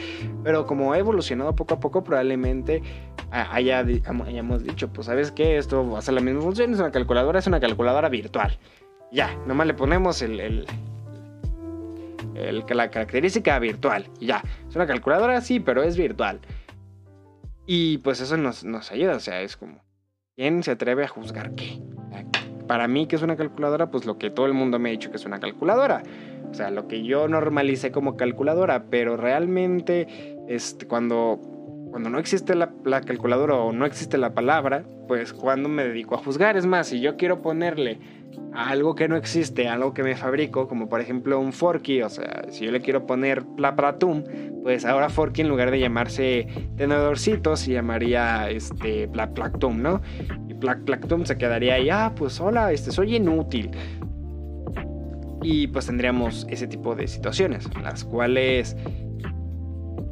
[0.45, 2.83] Pero como ha evolucionado poco a poco, probablemente
[3.31, 6.91] haya, hayamos dicho, pues sabes que esto va a hacer la misma función, es una
[6.91, 8.59] calculadora, es una calculadora virtual.
[9.13, 10.67] Ya, nomás le ponemos el, el,
[12.69, 14.07] la característica virtual.
[14.21, 16.41] ya, es una calculadora, sí, pero es virtual.
[17.67, 19.83] Y pues eso nos, nos ayuda, o sea, es como,
[20.37, 21.81] ¿quién se atreve a juzgar qué?
[22.71, 23.91] Para mí, que es una calculadora?
[23.91, 26.05] Pues lo que todo el mundo me ha dicho que es una calculadora.
[26.49, 31.41] O sea, lo que yo normalicé como calculadora, pero realmente este, cuando
[31.91, 32.71] cuando no existe la,
[33.05, 36.57] calculadora o no existe la palabra, pues cuando me dedico a juzgar.
[36.57, 37.99] Es más, si yo quiero ponerle
[38.53, 42.45] algo que no existe, algo que me fabrico, como por ejemplo un forky, o sea,
[42.51, 44.23] si yo le quiero poner plapratum,
[44.63, 50.01] pues ahora forky en lugar de llamarse tenedorcito se llamaría este plaplactum, ¿no?
[50.61, 53.71] Y plaplactum se quedaría ahí, ah, pues hola, este soy inútil.
[55.43, 58.77] Y pues tendríamos ese tipo de situaciones, las cuales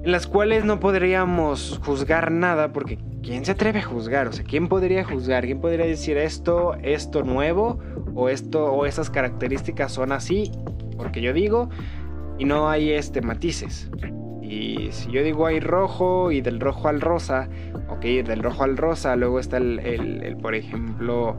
[0.04, 4.28] en las cuales no podríamos juzgar nada porque ¿quién se atreve a juzgar?
[4.28, 5.44] O sea, ¿quién podría juzgar?
[5.44, 7.78] ¿Quién podría decir esto, esto nuevo
[8.14, 10.50] o esto o esas características son así?
[10.96, 11.68] Porque yo digo
[12.38, 13.90] y no hay este matices.
[14.48, 17.48] Y si yo digo hay rojo y del rojo al rosa,
[17.88, 21.36] ok, del rojo al rosa, luego está el, el, por ejemplo,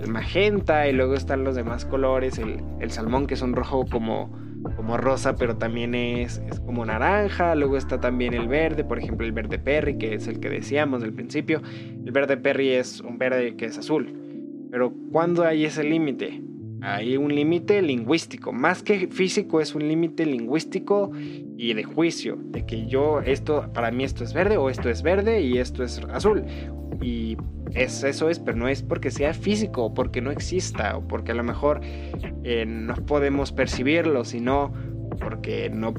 [0.00, 3.86] el magenta y luego están los demás colores, el, el salmón que es un rojo
[3.90, 4.30] como
[4.76, 7.54] como rosa, pero también es, es, como naranja.
[7.54, 11.02] Luego está también el verde, por ejemplo, el verde perry, que es el que decíamos
[11.02, 11.60] al principio.
[12.04, 14.68] El verde perry es un verde que es azul.
[14.70, 16.42] Pero ¿cuándo hay ese límite?
[16.86, 21.12] Hay un límite lingüístico, más que físico es un límite lingüístico
[21.56, 25.02] y de juicio, de que yo esto, para mí esto es verde o esto es
[25.02, 26.44] verde y esto es azul.
[27.00, 27.38] Y
[27.72, 31.32] es, eso es, pero no es porque sea físico, o porque no exista, o porque
[31.32, 31.80] a lo mejor
[32.44, 34.74] eh, no podemos percibirlo, sino
[35.18, 35.94] porque no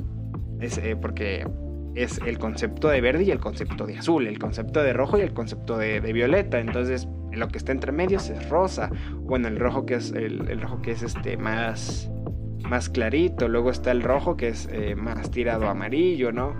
[0.59, 1.47] es eh, porque
[1.95, 5.21] es el concepto de verde y el concepto de azul, el concepto de rojo y
[5.21, 6.59] el concepto de, violeta.
[6.59, 8.89] Entonces, lo que está entre medios es rosa.
[9.13, 12.11] Bueno, el rojo que es el, rojo que es este más
[12.69, 13.47] más clarito.
[13.47, 16.53] Luego está el rojo que es eh, más tirado a amarillo, ¿no?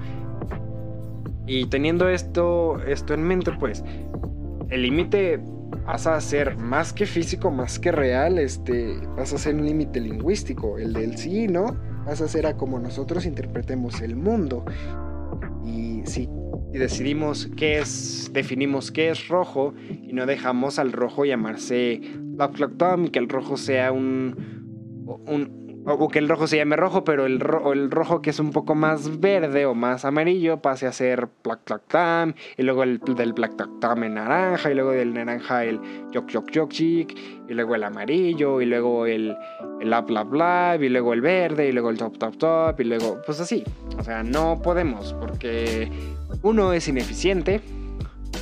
[1.48, 3.84] Y teniendo esto, esto en mente, pues
[4.70, 5.40] el límite
[5.86, 10.00] pasa a ser más que físico, más que real, este, pasa a ser un límite
[10.00, 11.76] lingüístico, el del sí, ¿no?
[12.06, 14.66] Pasa a ser a como nosotros interpretemos el mundo.
[15.66, 16.30] Y si
[16.72, 23.08] decidimos qué es, definimos qué es rojo y no dejamos al rojo llamarse Black Tom,
[23.08, 24.36] que el rojo sea un,
[25.28, 27.44] un o que el rojo se llame rojo, pero el,
[27.74, 31.60] el rojo que es un poco más verde o más amarillo pase a ser Black
[31.66, 35.80] Black Tam, y luego el del Black Tam en naranja, y luego del naranja el
[36.12, 37.18] Yok Yok Yok Chick,
[37.48, 39.36] y luego el amarillo, y luego el,
[39.80, 42.84] el Bla Bla Bla, y luego el verde, y luego el Top Top Top, y
[42.84, 43.64] luego, pues así.
[43.98, 45.90] O sea, no podemos, porque
[46.42, 47.62] uno es ineficiente,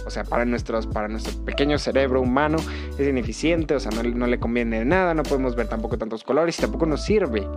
[0.06, 2.58] o sea, para, nuestros, para nuestro pequeño cerebro humano
[2.98, 6.62] es ineficiente, o sea, no, le conviene nada, no podemos ver tampoco tantos colores y
[6.62, 7.48] tampoco nos sirve.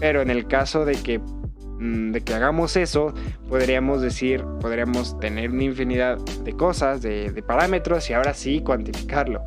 [0.00, 3.14] Pero en el caso de que, mm, de que hagamos eso,
[3.48, 9.44] podríamos decir, podríamos tener una infinidad de cosas, de, de parámetros y ahora sí cuantificarlo.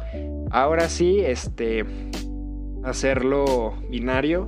[0.52, 1.86] Ahora sí, este,
[2.84, 4.48] hacerlo binario,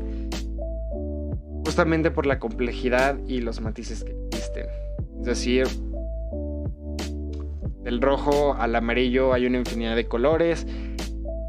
[1.65, 4.67] justamente por la complejidad y los matices que existen.
[5.19, 5.67] Es decir,
[7.87, 10.67] del rojo al amarillo hay una infinidad de colores.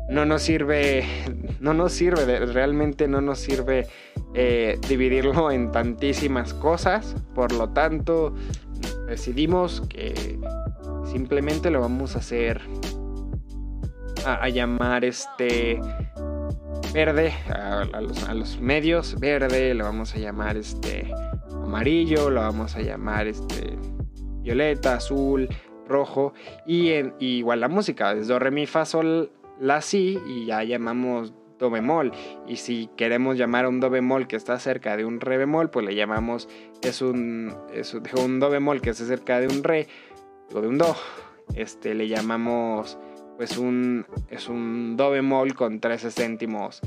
[0.08, 1.04] No nos sirve,
[1.58, 3.88] no nos sirve, realmente no nos sirve
[4.34, 7.16] eh, dividirlo en tantísimas cosas.
[7.34, 8.36] Por lo tanto,
[9.08, 10.38] decidimos que
[11.10, 12.60] simplemente lo vamos a hacer
[14.24, 15.80] a, llamar este
[16.94, 21.10] verde a, los, a, los, medios verde lo vamos a llamar este
[21.52, 23.78] amarillo lo vamos a llamar este
[24.42, 25.48] violeta azul
[25.88, 26.32] rojo
[26.66, 31.32] y, igual la música, es do, re, mi, fa, sol, la, si y ya llamamos
[31.58, 32.12] do bemol.
[32.46, 35.70] Y si queremos llamar a un do bemol que está cerca de un re bemol
[35.70, 36.48] pues le llamamos
[36.82, 39.88] es un, es un do bemol que está cerca de un re
[40.54, 40.96] o de un do.
[41.54, 42.98] Este le llamamos
[43.36, 46.80] pues un es un do bemol con 13 céntimos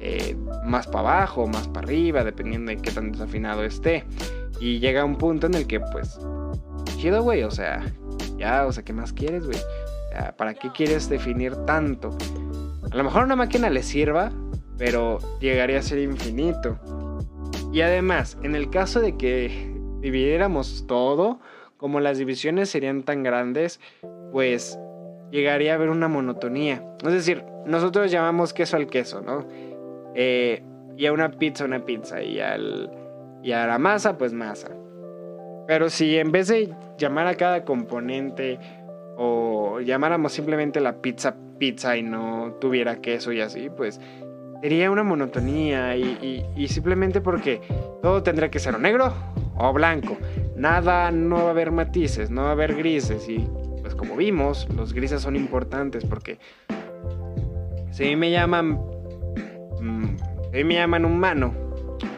[0.00, 4.04] eh, más para abajo más para arriba dependiendo de qué tan desafinado esté.
[4.60, 6.18] Y llega un punto en el que pues
[6.96, 7.84] chido güey o sea
[8.36, 9.58] ya, o sea, ¿qué más quieres, güey?
[10.36, 12.16] ¿Para qué quieres definir tanto?
[12.90, 14.32] A lo mejor una máquina le sirva,
[14.76, 16.78] pero llegaría a ser infinito.
[17.72, 21.40] Y además, en el caso de que dividiéramos todo,
[21.76, 23.80] como las divisiones serían tan grandes,
[24.32, 24.78] pues
[25.30, 26.82] llegaría a haber una monotonía.
[27.04, 29.46] Es decir, nosotros llamamos queso al queso, ¿no?
[30.14, 30.62] Eh,
[30.96, 32.90] y a una pizza una pizza y, al,
[33.42, 34.70] y a la masa pues masa.
[35.68, 38.58] Pero si en vez de llamar a cada componente
[39.18, 44.00] o llamáramos simplemente la pizza pizza y no tuviera queso y así, pues
[44.62, 47.60] sería una monotonía y, simplemente porque
[48.00, 49.12] todo tendría que ser o negro
[49.56, 50.16] o blanco.
[50.56, 53.46] Nada, no va a haber matices, no va a haber grises y
[53.82, 56.38] pues como vimos, los grises son importantes porque
[57.90, 58.80] si me llaman,
[59.82, 60.16] mm,
[60.50, 61.67] si me llaman humano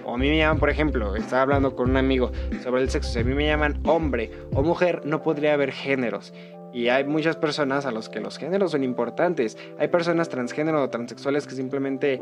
[0.05, 2.32] o a mí me llaman, por ejemplo, estaba hablando con un amigo
[2.62, 6.32] sobre el sexo, si a mí me llaman hombre o mujer, no podría haber géneros.
[6.73, 9.59] Y hay muchas personas a los que los géneros son importantes.
[9.78, 12.20] Hay personas transgénero o transexuales que simplemente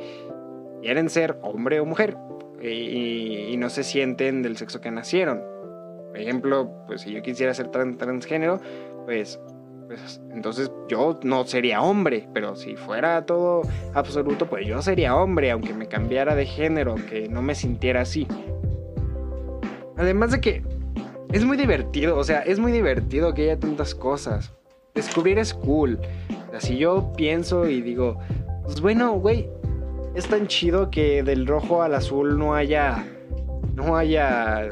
[0.80, 2.16] quieren ser hombre o mujer
[2.62, 5.42] y, no se sienten del sexo que nacieron.
[6.08, 8.60] Por ejemplo, pues si yo quisiera ser transgénero,
[9.04, 9.40] pues,
[9.88, 13.62] pues entonces yo no sería hombre, pero si fuera todo
[13.94, 18.26] absoluto, pues yo sería hombre, aunque me cambiara de género, aunque no me sintiera así.
[19.96, 20.62] Además de que
[21.32, 24.52] es muy divertido, o sea, es muy divertido que haya tantas cosas.
[24.94, 25.98] Descubrir es cool.
[26.54, 28.18] Así yo pienso y digo,
[28.64, 29.48] pues bueno, güey,
[30.14, 33.06] es tan chido que del rojo al azul no haya.
[33.74, 34.68] No haya.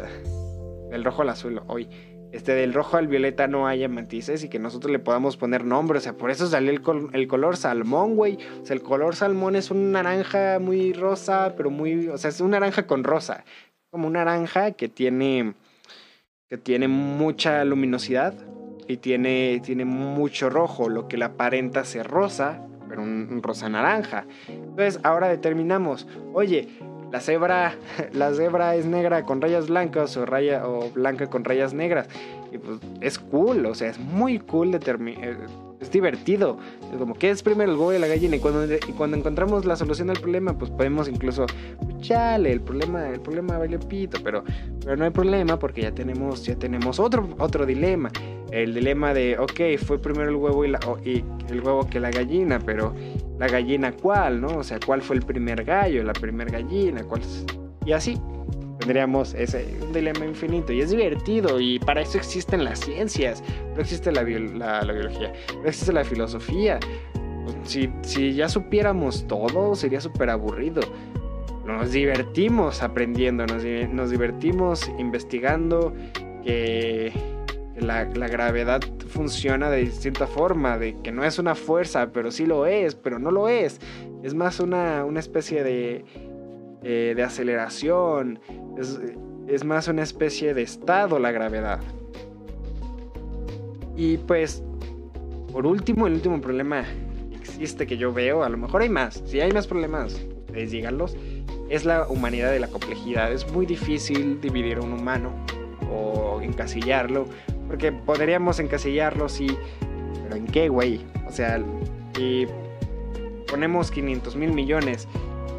[0.90, 1.88] Del rojo al azul, hoy.
[2.36, 5.96] Este, del rojo al violeta no haya matices y que nosotros le podamos poner nombre.
[5.96, 6.82] O sea, por eso salió el,
[7.14, 8.38] el color salmón, güey.
[8.62, 12.08] O sea, el color salmón es un naranja muy rosa, pero muy.
[12.08, 13.46] O sea, es un naranja con rosa.
[13.90, 15.54] Como un naranja que tiene
[16.50, 18.34] que tiene mucha luminosidad
[18.86, 24.26] y tiene, tiene mucho rojo, lo que le aparenta ser rosa, pero un, rosa naranja.
[24.46, 26.68] Entonces ahora determinamos, oye,
[27.16, 27.74] la cebra,
[28.12, 32.08] la cebra es negra con rayas blancas o, raya, o blanca con rayas negras.
[32.52, 35.36] Y pues es cool, o sea, es muy cool eh,
[35.80, 36.58] es divertido.
[36.92, 38.36] Es como, ¿qué es primero el huevo y la gallina?
[38.36, 38.66] Y cuando,
[38.98, 41.46] cuando encontramos la solución al problema, pues podemos incluso,
[42.00, 44.44] chale, el problema, el problema vale pito, pero,
[44.84, 48.10] pero no hay problema porque ya tenemos, ya tenemos otro, otro dilema.
[48.50, 52.10] El dilema de, ok, fue primero el huevo y, la, y el huevo que la
[52.10, 52.94] gallina, pero
[53.38, 54.58] la gallina cuál, ¿no?
[54.58, 57.02] O sea, ¿cuál fue el primer gallo, la primer gallina?
[57.04, 57.22] ¿Cuál
[57.84, 58.18] Y así
[58.78, 63.42] tendríamos ese dilema infinito y es divertido y para eso existen las ciencias,
[63.74, 66.78] no existe la, biología, no existe la filosofía.
[67.64, 70.80] Si, si ya supiéramos todo sería súper aburrido.
[71.64, 75.92] Nos divertimos aprendiendo, nos divertimos investigando
[76.44, 77.12] que
[77.78, 82.46] la, la, gravedad funciona de distinta forma, de que no es una fuerza, pero sí
[82.46, 83.80] lo es, pero no lo es.
[84.22, 86.04] Es más una, una especie de
[86.88, 88.38] eh, de aceleración,
[89.48, 91.80] es, más una especie de estado la gravedad.
[93.96, 94.62] Y pues,
[95.50, 96.84] por último, el último problema
[97.34, 100.14] existe que yo veo, a lo mejor hay más, si hay más problemas,
[100.46, 101.16] ustedes díganlos,
[101.70, 103.32] es la humanidad de la complejidad.
[103.32, 105.32] Es muy difícil dividir un humano
[105.90, 107.26] o encasillarlo,
[107.66, 109.46] porque podríamos encasillarlo si...
[110.24, 111.00] ¿Pero en qué, güey?
[111.28, 111.62] O sea,
[112.14, 112.46] si
[113.46, 115.06] ponemos 500 mil millones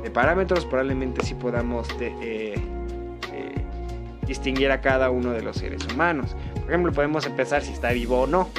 [0.10, 2.56] parámetros, probablemente sí podamos eh,
[3.34, 3.56] eh,
[4.26, 6.36] distinguir a cada uno de los seres humanos.
[6.56, 8.50] Por ejemplo, podemos empezar si está vivo o no,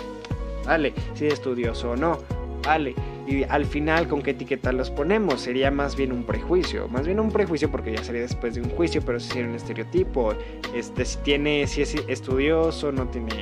[0.65, 0.95] ¿vale?
[1.15, 2.19] Si es estudioso o no,
[2.65, 2.95] ¿vale?
[3.29, 5.43] Y al final, ¿con qué etiqueta los ponemos?
[5.43, 6.89] Sería más bien un prejuicio.
[6.89, 9.55] Más bien un prejuicio porque ya sería después de un juicio, pero si sería un
[9.55, 10.33] estereotipo.
[10.75, 13.35] Este, si, tiene, si es estudioso, no tiene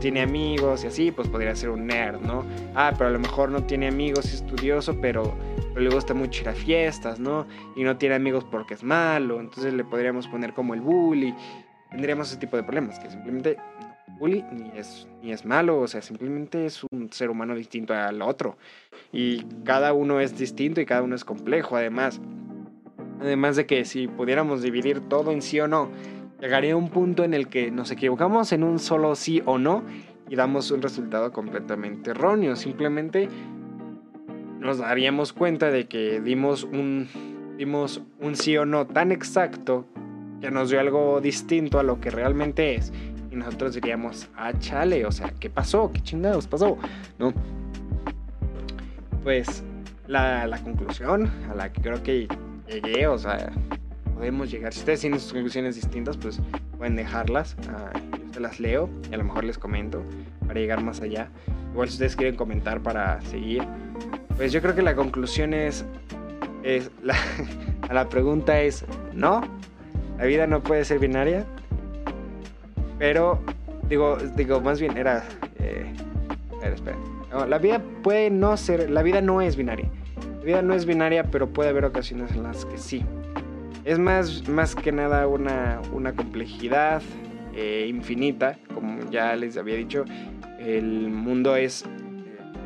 [0.00, 2.44] tiene amigos y así, pues podría ser un nerd, ¿no?
[2.74, 5.36] Ah, pero a lo mejor no tiene amigos, es estudioso, pero,
[5.76, 7.46] le gusta mucho ir a fiestas, ¿no?
[7.76, 11.34] Y no tiene amigos porque es malo, entonces le podríamos poner como el bully.
[11.90, 13.56] Tendríamos ese tipo de problemas, que simplemente
[14.30, 18.56] ni es, ni es malo, o sea, simplemente es un ser humano distinto al otro.
[19.12, 22.20] Y cada uno es distinto y cada uno es complejo, además.
[23.20, 25.90] Además de que si pudiéramos dividir todo en sí o no,
[26.40, 29.82] llegaría a un punto en el que nos equivocamos en un solo sí o no
[30.28, 32.56] y damos un resultado completamente erróneo.
[32.56, 33.28] Simplemente
[34.58, 37.08] nos daríamos cuenta de que dimos un,
[37.58, 39.84] dimos un sí o no tan exacto
[40.40, 42.92] que nos dio algo distinto a lo que realmente es.
[43.32, 45.90] Y nosotros diríamos, ah, chale, o sea, ¿qué pasó?
[45.90, 46.76] ¿Qué chingados pasó?
[47.18, 47.32] ¿No?
[49.22, 49.64] Pues
[50.06, 52.28] la, la conclusión a la que creo que
[52.68, 53.50] llegué, o sea,
[54.14, 54.74] podemos llegar.
[54.74, 56.40] Si ustedes tienen sus conclusiones distintas, pues
[56.76, 57.56] pueden dejarlas.
[57.60, 60.02] Uh, yo se las leo y a lo mejor les comento
[60.46, 61.28] para llegar más allá.
[61.72, 63.64] Igual si ustedes quieren comentar para seguir.
[64.36, 65.86] Pues yo creo que la conclusión es,
[66.62, 67.16] es la,
[67.88, 68.84] a la pregunta es
[69.14, 69.40] no.
[70.18, 71.46] La vida no puede ser binaria.
[72.98, 73.40] Pero
[73.88, 75.24] digo, digo más bien era...
[75.58, 75.92] Eh,
[76.52, 77.46] espera, espera.
[77.46, 79.90] la vida puede no ser, la vida no es binaria.
[80.38, 83.04] La vida no es binaria, pero puede haber ocasiones en las que sí.
[83.84, 87.02] Es más, más que nada una, una complejidad
[87.54, 90.04] eh, infinita, como ya les había dicho.
[90.58, 91.84] El mundo es,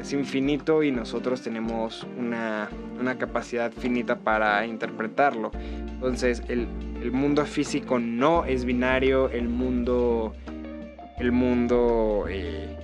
[0.00, 2.68] es infinito y nosotros tenemos una,
[3.00, 5.50] una capacidad finita para interpretarlo.
[5.88, 6.68] Entonces, el,
[7.06, 10.34] el mundo físico no es binario, el mundo,
[11.18, 12.76] el mundo eh,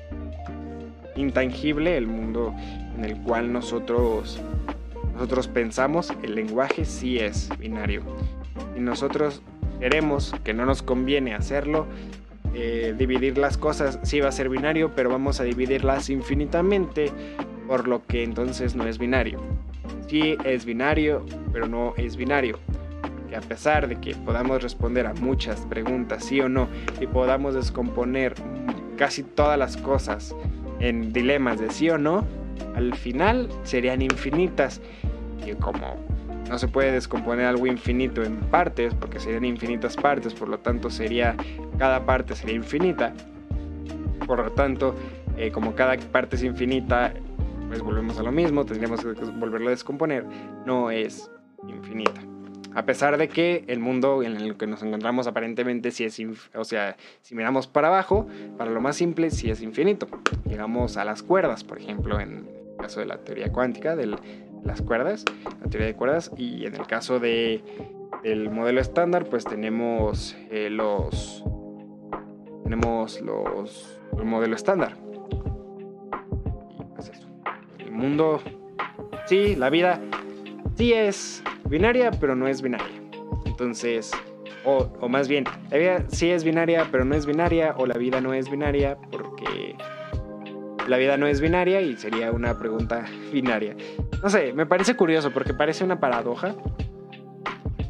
[1.17, 2.55] intangible, el mundo
[2.97, 4.41] en el cual nosotros,
[5.15, 8.03] nosotros pensamos, el lenguaje sí es binario.
[8.77, 9.43] Y nosotros
[9.81, 11.89] queremos, que no nos conviene hacerlo,
[12.55, 17.11] eh, dividir las cosas sí va a ser binario, pero vamos a dividirlas infinitamente,
[17.67, 19.41] por lo que entonces no es binario.
[20.07, 22.61] Sí es binario, pero no es binario
[23.35, 26.69] a pesar de que podamos responder a muchas preguntas, sí o no,
[27.01, 28.35] y podamos descomponer
[28.97, 30.35] casi todas las cosas
[30.81, 32.25] en dilemas de sí o no,
[32.75, 34.81] al final serían infinitas.
[35.47, 35.97] Y como
[36.49, 40.91] no se puede descomponer algo infinito en partes, porque serían infinitas partes, por lo tanto
[40.91, 41.37] sería
[41.79, 43.13] cada parte sería infinita.
[44.27, 44.95] Por lo tanto,
[45.37, 47.13] eh, como cada parte es infinita,
[47.69, 50.25] pues volvemos a lo mismo, tendríamos que volverlo a descomponer.
[50.67, 51.31] No es
[51.67, 52.32] infinita.
[52.75, 56.21] A pesar de que el mundo en el que nos encontramos aparentemente sí es,
[56.55, 58.27] o sea, si miramos para abajo,
[58.57, 60.07] para lo más simple sí es infinito.
[60.47, 64.17] Llegamos a las cuerdas, por ejemplo, en el caso de la teoría cuántica, de
[64.65, 65.25] las cuerdas,
[65.63, 67.63] la teoría de cuerdas, y en el caso de,
[68.23, 71.45] del modelo estándar, pues tenemos eh, los,
[72.65, 74.97] tenemos los, el modelo estándar.
[76.79, 77.29] Y pues eso.
[77.79, 78.41] El mundo,
[79.27, 80.01] sí, la vida,
[80.83, 83.01] sí es binaria, pero no es binaria.
[83.45, 84.11] Entonces,
[84.65, 87.97] o, o, más bien, la vida sí es binaria, pero no es binaria, o la
[87.97, 89.77] vida no es binaria, porque
[90.89, 93.77] la vida no es binaria y sería una pregunta binaria.
[94.25, 96.57] No sé, me parece curioso porque parece una paradoja.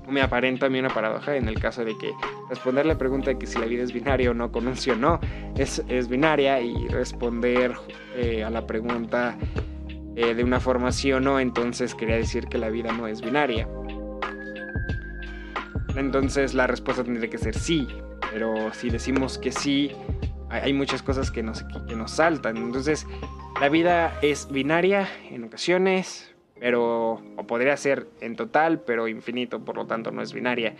[0.06, 2.12] Me aparenta a mí una paradoja en el caso de que
[2.50, 4.90] responder la pregunta de que si la vida es binaria o no con un sí
[4.90, 5.18] o no
[5.56, 7.72] es, es binaria y responder
[8.14, 9.38] eh, a la pregunta
[10.16, 13.22] eh, de una forma sí o no, entonces quería decir que la vida no es
[13.22, 13.68] binaria.
[15.96, 17.86] Entonces la respuesta tendría que ser sí,
[18.32, 19.92] pero si decimos que sí,
[20.48, 22.56] hay muchas cosas que nos, que nos saltan.
[22.56, 23.06] Entonces
[23.60, 29.76] la vida es binaria en ocasiones, pero o podría ser en total, pero infinito, por
[29.76, 30.76] lo tanto no es binaria.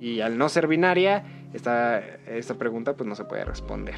[0.00, 3.96] Y al no ser binaria, esta, esta pregunta pues no se puede responder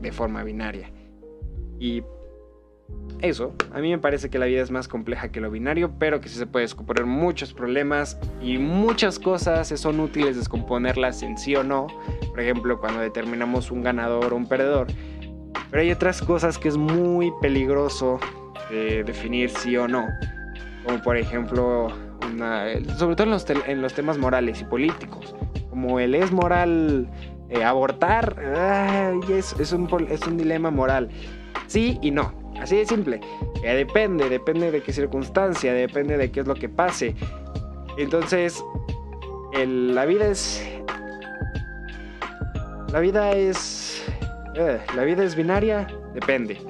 [0.00, 0.90] de forma binaria.
[1.78, 2.02] Y
[3.20, 6.20] eso, a mí me parece que la vida es más compleja que lo binario, pero
[6.20, 11.56] que sí se puede descomponer muchos problemas y muchas cosas son útiles descomponerlas en sí
[11.56, 11.88] o no.
[12.30, 14.86] Por ejemplo, cuando determinamos un ganador o un perdedor.
[15.70, 18.20] Pero hay otras cosas que es muy peligroso
[18.70, 20.06] eh, definir sí o no.
[20.84, 21.88] Como por ejemplo,
[22.96, 23.36] sobre todo
[23.66, 25.34] en los, temas morales y políticos.
[25.70, 27.10] Como el es moral
[27.50, 28.36] eh, abortar,
[29.28, 31.08] es, un, es un dilema moral.
[31.66, 32.37] Sí y no.
[32.60, 33.20] Así de simple.
[33.62, 37.14] Depende, depende de qué circunstancia, depende de qué es lo que pase.
[37.96, 38.64] Entonces,
[39.54, 40.64] la vida es...
[42.92, 44.04] La vida es...
[44.54, 46.60] Eh, la vida es binaria, depende.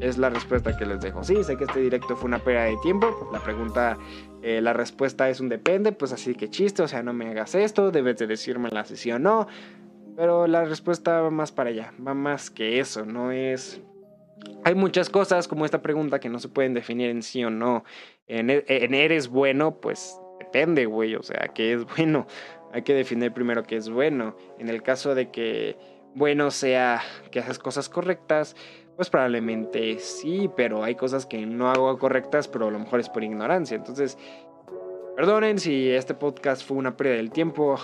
[0.00, 1.24] Es la respuesta que les dejo.
[1.24, 3.28] Sí, sé que este directo fue una pérdida de tiempo.
[3.32, 3.98] La pregunta,
[4.42, 7.54] eh, la respuesta es un depende, pues así que chiste, o sea, no me hagas
[7.54, 9.48] esto, debes de decirme la sesión no.
[10.16, 13.80] Pero la respuesta va más para allá, va más que eso, no es
[14.64, 17.84] hay muchas cosas como esta pregunta que no se pueden definir en sí o no.
[18.26, 21.14] En, e, eres bueno, pues depende, güey.
[21.14, 22.26] O sea, ¿qué es bueno?
[22.72, 24.36] Hay que definir primero qué es bueno.
[24.58, 25.76] En el caso de que
[26.14, 27.00] bueno sea
[27.30, 28.56] que haces cosas correctas,
[28.96, 33.08] pues probablemente sí, pero hay cosas que no hago correctas, pero a lo mejor es
[33.08, 33.76] por ignorancia.
[33.76, 34.18] Entonces,
[35.16, 37.78] perdonen si este podcast fue una pérdida del tiempo.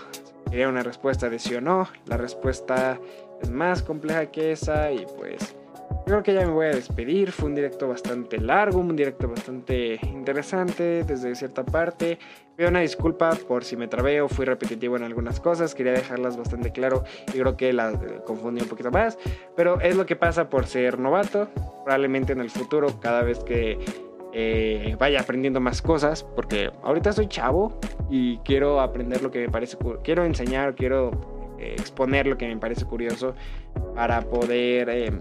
[0.51, 1.89] Quería una respuesta de sí o no.
[2.07, 2.99] La respuesta
[3.41, 5.57] es más compleja que esa y pues
[6.05, 7.32] creo que ya me voy a despedir.
[7.32, 12.18] Fue un directo bastante largo, un directo bastante interesante desde cierta parte.
[12.56, 15.74] Pido una disculpa por si me trabé o fui repetitivo en algunas cosas.
[15.74, 19.18] Quería dejarlas bastante claro y creo que las eh, confundí un poquito más.
[19.56, 21.48] Pero es lo que pasa por ser novato.
[21.85, 23.78] Probablemente en el futuro, cada vez que
[24.32, 27.78] eh, vaya aprendiendo más cosas, porque ahorita soy chavo
[28.10, 31.12] y quiero aprender lo que me parece, quiero enseñar, quiero
[31.59, 33.35] eh, exponer lo que me parece curioso
[33.94, 35.12] para poder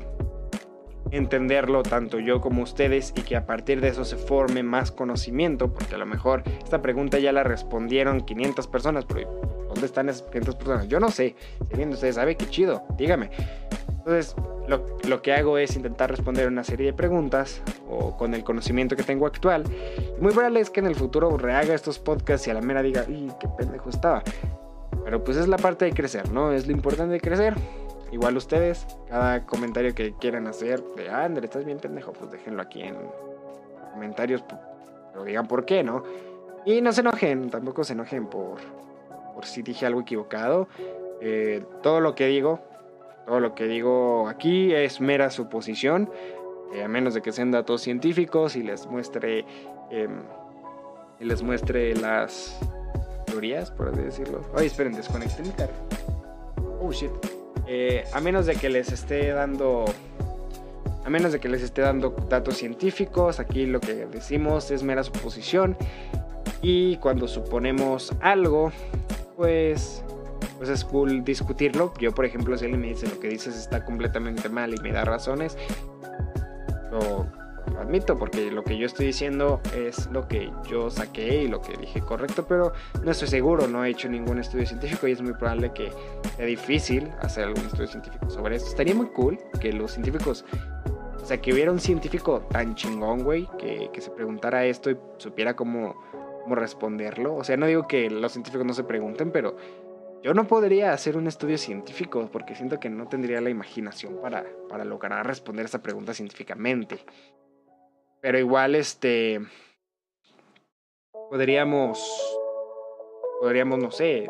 [1.14, 5.72] entenderlo tanto yo como ustedes y que a partir de eso se forme más conocimiento,
[5.72, 9.30] porque a lo mejor esta pregunta ya la respondieron 500 personas, pero
[9.70, 10.88] ¿dónde están esas 500 personas?
[10.88, 11.36] Yo no sé,
[11.72, 13.30] si de ustedes sabe, qué chido, dígame.
[13.90, 14.36] Entonces,
[14.68, 19.04] lo, que hago es intentar responder una serie de preguntas o con el conocimiento que
[19.04, 19.64] tengo actual.
[20.20, 23.06] muy probable es que en el futuro rehaga estos podcasts y a la mera diga,
[23.08, 24.24] ¡y qué pendejo estaba!
[25.04, 26.52] Pero pues es la parte de crecer, ¿no?
[26.52, 27.56] Es lo importante de crecer.
[28.14, 32.62] Igual ustedes, cada comentario que quieran hacer de, ah, André, estás bien pendejo, pues déjenlo
[32.62, 32.96] aquí en
[33.92, 34.44] comentarios,
[35.12, 36.04] pero digan por qué, ¿no?
[36.64, 38.60] Y no se enojen, tampoco se enojen por,
[39.34, 40.68] por si dije algo equivocado.
[41.22, 42.60] Eh, todo lo que digo,
[43.26, 46.08] todo lo que digo aquí es mera suposición,
[46.72, 49.44] eh, a menos de que sean datos científicos y les muestre,
[51.20, 52.60] y les muestre las
[53.26, 54.42] teorías, por así decirlo.
[54.56, 55.74] Ay, esperen, desconecté mi cara.
[56.80, 57.10] Oh shit.
[57.68, 59.86] Eh, a menos de que les esté dando
[61.06, 65.04] a menos de que les esté dando datos científicos, aquí lo que decimos es mera
[65.04, 65.76] suposición
[66.62, 68.72] y cuando suponemos algo,
[69.36, 70.04] pues
[70.58, 71.94] pues es cool discutirlo.
[72.00, 74.92] Yo, por ejemplo, si alguien me dice lo que dices está completamente mal y me
[74.94, 75.58] da razones,
[77.80, 81.76] admito porque lo que yo estoy diciendo es lo que yo saqué y lo que
[81.78, 82.74] dije correcto, pero
[83.04, 85.92] no estoy seguro, no he hecho ningún estudio científico y es muy probable que
[86.36, 88.70] sea difícil hacer algún estudio científico sobre esto.
[88.70, 90.46] Estaría muy cool que los científicos
[91.22, 94.98] o sea, que hubiera un científico tan chingón, güey, que, que, se preguntara esto y
[95.18, 95.96] supiera cómo,
[96.44, 97.36] cómo responderlo.
[97.36, 99.56] O sea, no digo que los científicos no se pregunten, pero
[100.24, 104.46] yo no podría hacer un estudio científico porque siento que no tendría la imaginación para,
[104.70, 107.00] para lograr responder esa pregunta científicamente.
[108.24, 109.42] Pero igual, este.
[111.30, 112.00] Podríamos.
[113.42, 114.30] Podríamos, no sé.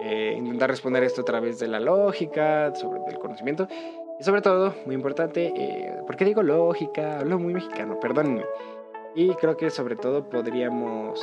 [0.00, 3.68] Eh, intentar responder esto a través de la lógica, sobre el conocimiento.
[4.18, 7.20] Y sobre todo, muy importante, eh, ¿por qué digo lógica?
[7.20, 8.46] Hablo muy mexicano, perdónenme.
[9.14, 11.20] Y creo que sobre todo podríamos.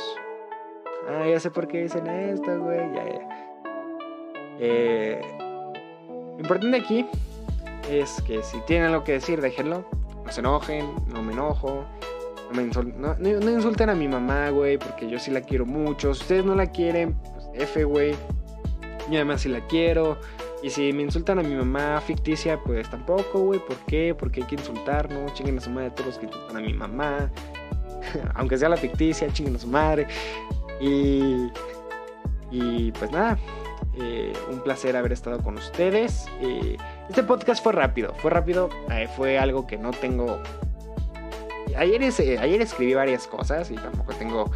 [1.08, 2.78] Ah, ya sé por qué dicen esto, güey.
[2.94, 3.56] Ya, ya.
[4.60, 7.04] Eh, lo importante aquí
[7.90, 9.84] es que si tienen algo que decir, déjenlo.
[10.30, 11.84] Se enojen, no me enojo.
[12.52, 16.14] No, me insulten a mi mamá, güey, porque yo sí la quiero mucho.
[16.14, 18.12] Si ustedes no la quieren, pues F, güey.
[19.08, 20.18] Yo además sí la quiero.
[20.62, 23.60] Y si me insultan a mi mamá ficticia, pues tampoco, güey.
[23.60, 24.14] ¿Por qué?
[24.18, 25.32] Porque hay que insultarnos.
[25.34, 27.30] Chinguen a su madre todos los que insultan a mi mamá.
[28.34, 30.06] Aunque sea la ficticia, chinguen a su madre.
[30.80, 31.50] Y.
[32.52, 33.38] Y pues nada,
[34.00, 36.26] eh, un placer haber estado con ustedes.
[36.40, 36.76] Eh,
[37.10, 40.40] este podcast fue rápido, fue rápido, eh, fue algo que no tengo...
[41.76, 44.50] Ayer, escribí varias cosas y tampoco tengo...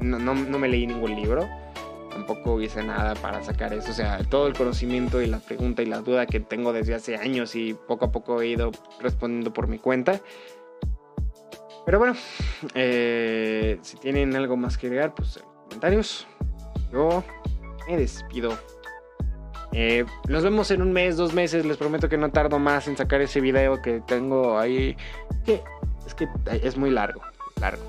[0.00, 1.46] No, no, no, me leí ningún libro,
[2.10, 3.90] tampoco hice nada para sacar eso.
[3.90, 7.16] O sea, todo el conocimiento y la pregunta y la duda que tengo desde hace
[7.16, 10.20] años y poco a poco he ido respondiendo por mi cuenta.
[11.84, 12.14] Pero bueno,
[12.74, 16.26] si tienen algo más que agregar, pues en comentarios
[16.92, 17.22] yo
[17.88, 18.56] me despido.
[19.78, 21.66] Eh, nos vemos en un mes, dos meses.
[21.66, 24.96] Les prometo que no tardo más en sacar ese video que tengo ahí.
[26.06, 26.26] Es que
[26.62, 27.20] es muy largo.
[27.60, 27.82] Largo.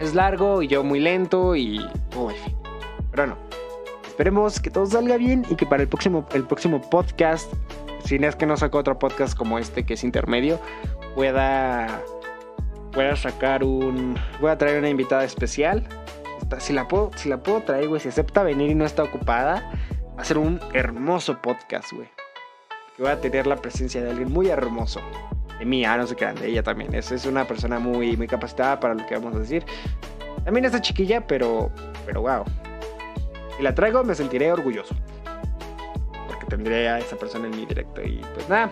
[0.00, 1.78] Es largo y yo muy lento y.
[2.16, 2.34] Uy,
[3.12, 3.36] pero no.
[4.08, 7.52] Esperemos que todo salga bien y que para el próximo, el próximo podcast,
[8.04, 10.58] si es que no saco otro podcast como este que es intermedio,
[11.14, 12.02] pueda,
[12.90, 14.18] pueda sacar un.
[14.40, 15.86] Voy a traer una invitada especial
[16.60, 19.70] si la puedo, si la puedo traer, güey, si acepta venir y no está ocupada,
[20.16, 22.08] va a ser un hermoso podcast, güey.
[22.96, 25.00] Que voy a tener la presencia de alguien muy hermoso.
[25.58, 26.94] De mí, ah, no sé qué, de ella también.
[26.94, 29.64] Es, es una persona muy, muy capacitada para lo que vamos a decir.
[30.44, 31.70] También está chiquilla, pero,
[32.04, 32.44] pero wow.
[33.56, 34.94] Si la traigo, me sentiré orgulloso.
[36.26, 38.02] Porque tendré a esa persona en mi directo.
[38.02, 38.70] Y pues nada,